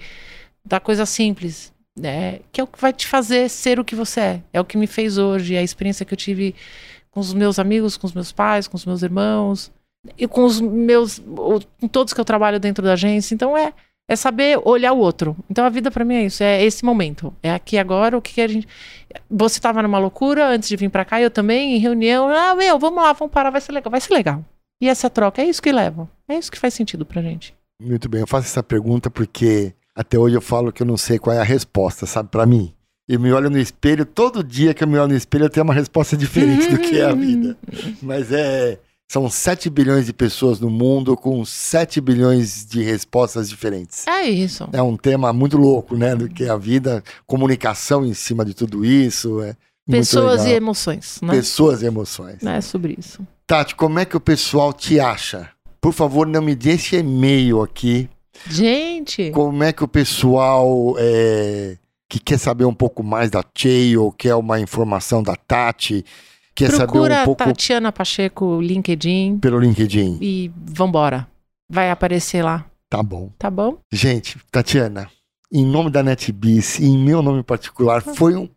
da 0.65 0.79
coisa 0.81 1.07
simples, 1.07 1.73
né? 1.99 2.41
Que 2.53 2.61
é 2.61 2.65
o 2.65 2.67
que 2.67 2.81
vai 2.81 2.93
te 2.93 3.07
fazer 3.07 3.49
ser 3.49 3.81
o 3.81 3.85
que 3.85 3.95
você 3.97 4.21
é. 4.21 4.43
É 4.53 4.61
o 4.61 4.65
que 4.65 4.77
me 4.77 4.87
fez 4.87 5.19
hoje, 5.19 5.55
é 5.55 5.59
a 5.59 5.63
experiência 5.63 6.05
que 6.05 6.13
eu 6.15 6.19
tive 6.19 6.55
com 7.11 7.21
os 7.21 7.33
meus 7.33 7.59
amigos, 7.59 7.97
com 7.97 8.07
os 8.07 8.13
meus 8.13 8.33
pais, 8.33 8.69
com 8.69 8.77
os 8.77 8.85
meus 8.85 9.03
irmãos 9.03 9.73
e 10.19 10.29
com 10.29 10.45
os 10.45 10.61
meus 10.61 11.19
com 11.81 11.89
todos 11.89 12.13
que 12.13 12.21
eu 12.21 12.25
trabalho 12.25 12.61
dentro 12.61 12.85
da 12.85 12.93
agência. 12.93 13.35
Então 13.35 13.57
é 13.57 13.73
é 14.09 14.15
saber 14.15 14.61
olhar 14.65 14.93
o 14.93 14.99
outro. 14.99 15.37
Então 15.51 15.65
a 15.65 15.69
vida 15.69 15.91
pra 15.91 16.05
mim 16.05 16.15
é 16.15 16.25
isso, 16.27 16.43
é 16.43 16.65
esse 16.65 16.85
momento. 16.85 17.35
É 17.43 17.53
aqui 17.53 17.77
agora, 17.77 18.17
o 18.17 18.23
que, 18.23 18.35
que 18.35 18.41
a 18.41 18.49
gente 18.49 18.69
Você 19.31 19.61
tava 19.61 19.83
numa 19.83 19.99
loucura 19.99 20.49
antes 20.49 20.69
de 20.69 20.77
vir 20.77 20.91
pra 20.91 21.05
cá, 21.05 21.21
eu 21.21 21.31
também 21.31 21.77
em 21.77 21.79
reunião, 21.79 22.29
ah, 22.29 22.55
meu, 22.55 22.79
vamos 22.79 23.03
lá, 23.03 23.13
vamos 23.13 23.33
parar, 23.33 23.51
vai 23.51 23.61
ser 23.61 23.73
legal, 23.73 23.91
vai 23.91 24.01
ser 24.01 24.15
legal. 24.15 24.45
E 24.81 24.89
essa 24.89 25.09
troca, 25.09 25.43
é 25.43 25.47
isso 25.47 25.63
que 25.63 25.73
leva. 25.73 26.09
É 26.29 26.37
isso 26.37 26.53
que 26.53 26.59
faz 26.59 26.75
sentido 26.75 27.05
pra 27.07 27.23
gente. 27.23 27.55
Muito 27.83 28.09
bem, 28.09 28.21
eu 28.21 28.27
faço 28.27 28.47
essa 28.47 28.63
pergunta 28.63 29.11
porque 29.11 29.75
até 29.95 30.19
hoje 30.19 30.37
eu 30.37 30.41
falo 30.41 30.73
que 30.73 30.83
eu 30.83 30.87
não 30.87 30.97
sei 30.97 31.19
qual 31.19 31.35
é 31.35 31.41
a 31.41 31.45
resposta, 31.45 32.07
sabe, 32.07 32.29
Pra 32.31 32.47
mim. 32.47 32.73
Eu 33.09 33.21
me 33.21 33.33
olho 33.33 33.49
no 33.49 33.59
espelho, 33.59 34.05
todo 34.05 34.43
dia 34.43 34.75
que 34.75 34.83
eu 34.83 34.89
me 34.89 34.99
olho 34.99 35.11
no 35.11 35.17
espelho 35.17 35.45
eu 35.45 35.51
tenho 35.51 35.63
uma 35.63 35.73
resposta 35.73 36.17
diferente 36.17 36.69
do 36.69 36.79
que 36.79 36.99
é 36.99 37.05
a 37.05 37.15
vida. 37.15 37.57
Mas 38.03 38.33
é. 38.33 38.81
São 39.09 39.31
7 39.31 39.71
bilhões 39.71 40.07
de 40.07 40.13
pessoas 40.13 40.59
no 40.59 40.69
mundo 40.69 41.17
com 41.17 41.45
7 41.45 42.01
bilhões 42.01 42.67
de 42.67 42.83
respostas 42.83 43.49
diferentes. 43.49 44.07
É 44.07 44.29
isso. 44.29 44.69
É 44.73 44.83
um 44.83 44.97
tema 44.97 45.33
muito 45.33 45.57
louco, 45.57 45.97
né? 45.97 46.17
Do 46.17 46.29
que 46.29 46.45
é 46.45 46.51
a 46.51 46.57
vida, 46.57 47.05
comunicação 47.27 48.05
em 48.05 48.15
cima 48.15 48.45
de 48.45 48.53
tudo 48.53 48.85
isso. 48.85 49.41
É 49.43 49.55
Pessoas 49.89 50.45
e 50.45 50.51
emoções, 50.51 51.21
né? 51.23 51.33
Pessoas 51.33 51.83
e 51.83 51.87
emoções. 51.87 52.43
É 52.43 52.61
sobre 52.61 52.97
isso. 52.99 53.25
Tati, 53.47 53.77
como 53.77 54.01
é 54.01 54.05
que 54.05 54.17
o 54.17 54.21
pessoal 54.21 54.73
te 54.73 54.99
acha? 54.99 55.49
Por 55.81 55.93
favor, 55.93 56.27
não 56.27 56.43
me 56.43 56.57
deixe 56.57 56.97
e-mail 56.97 57.63
aqui. 57.63 58.11
Gente, 58.51 59.31
Como 59.31 59.63
é 59.63 59.73
que 59.73 59.85
o 59.85 59.89
pessoal 59.89 60.95
é, 60.99 61.77
que 62.09 62.19
quer 62.19 62.39
saber 62.39 62.65
um 62.65 62.75
pouco 62.75 63.03
mais 63.03 63.31
da 63.31 63.43
Cheio, 63.57 64.13
quer 64.13 64.35
uma 64.35 64.61
informação 64.61 65.23
da 65.23 65.37
Tati, 65.37 66.05
quer 66.57 66.71
saber 66.71 66.87
procura 66.93 67.23
um 67.23 67.25
pouco 67.25 67.45
Tatiana 67.45 67.93
Pacheco, 67.93 68.61
LinkedIn 68.61 69.39
pelo 69.39 69.59
LinkedIn? 69.61 70.19
e 70.21 70.51
vambora. 70.57 71.27
Vai 71.71 71.91
aparecer 71.91 72.43
lá, 72.43 72.65
Tá 72.89 73.03
bom. 73.03 73.31
tá 73.39 73.51
bom? 73.51 73.79
Gente, 73.93 74.39
Tatiana, 74.51 75.09
em 75.53 75.65
nome 75.67 75.91
da 75.91 76.03
NetBiz 76.03 76.79
e 76.79 76.87
em 76.87 76.99
meu 76.99 77.23
nome 77.23 77.43
particular, 77.43 78.01
foi 78.03 78.35
um 78.37 78.49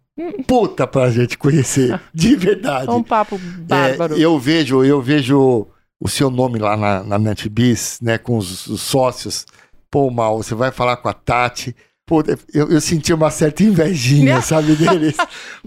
puta 0.48 0.86
pra 0.86 1.10
gente 1.10 1.38
conhecer, 1.38 2.00
de 2.14 2.36
verdade. 2.36 2.88
É 2.90 2.92
um 2.92 3.02
papo 3.04 3.40
bárbaro. 3.60 4.16
É, 4.16 4.20
eu 4.20 4.38
vejo, 4.38 4.84
eu 4.84 5.02
vejo 5.02 5.66
o 6.00 6.08
seu 6.08 6.30
nome 6.30 6.60
lá 6.60 6.76
na, 6.78 7.04
na 7.04 7.18
NetBiz, 7.20 8.00
né, 8.02 8.18
com 8.18 8.38
os, 8.38 8.68
os 8.68 8.82
sócios. 8.82 9.46
Pô, 9.92 10.12
Mal, 10.12 10.38
você 10.38 10.54
vai 10.54 10.72
falar 10.72 10.98
com 10.98 11.10
a 11.10 11.14
Tati. 11.14 11.76
Pô, 12.10 12.24
eu, 12.52 12.72
eu 12.72 12.82
senti 12.82 13.14
uma 13.14 13.30
certa 13.30 13.62
invejinha, 13.62 14.42
sabe, 14.42 14.76
deles. 14.76 15.16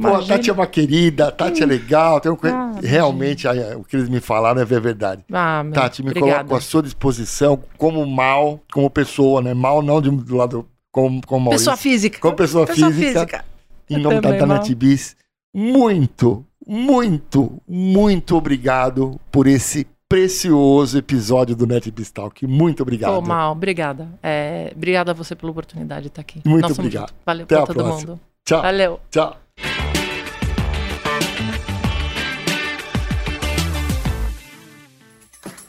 Pô, 0.00 0.08
a. 0.08 0.26
Tati 0.26 0.50
é 0.50 0.52
uma 0.52 0.66
querida, 0.66 1.28
a 1.28 1.30
Tati 1.30 1.62
é 1.62 1.66
legal. 1.66 2.20
Tem 2.20 2.32
uma 2.32 2.36
coisa- 2.36 2.56
Ah, 2.56 2.72
Realmente, 2.82 3.46
a- 3.46 3.78
o 3.78 3.84
que 3.84 3.94
eles 3.94 4.08
me 4.08 4.18
falaram 4.18 4.60
é 4.60 4.64
verdade. 4.64 5.22
Ah, 5.32 5.62
meu, 5.62 5.72
Tati, 5.72 6.02
me 6.02 6.10
obrigada. 6.10 6.32
coloco 6.44 6.56
à 6.56 6.60
sua 6.60 6.82
disposição 6.82 7.62
como 7.78 8.04
mal, 8.04 8.58
como 8.72 8.90
pessoa, 8.90 9.40
né? 9.40 9.54
Mal 9.54 9.82
não 9.82 10.02
de, 10.02 10.10
do 10.10 10.36
lado 10.36 10.66
como, 10.90 11.24
como 11.24 11.44
Maurício. 11.44 11.64
Pessoa 11.66 11.76
física. 11.76 12.18
Como 12.18 12.34
pessoa, 12.34 12.66
física, 12.66 13.44
em 13.88 13.98
nome 13.98 14.20
da. 14.20 14.44
NetBiz, 14.44 15.14
muito, 15.54 16.44
muito, 16.66 17.62
muito 17.68 18.36
obrigado 18.36 19.20
por 19.30 19.46
esse 19.46 19.86
precioso 20.12 20.98
episódio 20.98 21.56
do 21.56 21.66
Talk. 22.12 22.46
Muito 22.46 22.82
obrigado. 22.82 23.14
Pô, 23.14 23.22
mal, 23.22 23.52
obrigada. 23.52 24.10
É, 24.22 24.70
obrigada 24.76 25.12
a 25.12 25.14
você 25.14 25.34
pela 25.34 25.50
oportunidade 25.50 26.02
de 26.02 26.08
estar 26.08 26.20
aqui. 26.20 26.42
Muito 26.44 26.70
obrigado. 26.70 27.14
Valeu 27.24 27.44
Até 27.44 27.54
pra 27.54 27.64
a 27.64 27.66
todo 27.66 27.76
próxima. 27.76 28.10
mundo. 28.12 28.20
Tchau, 28.44 28.60
Valeu. 28.60 29.00
tchau. 29.10 29.36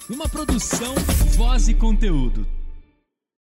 Uma 0.10 0.28
produção, 0.28 0.94
voz 1.38 1.70
e 1.70 1.74
conteúdo. 1.74 2.46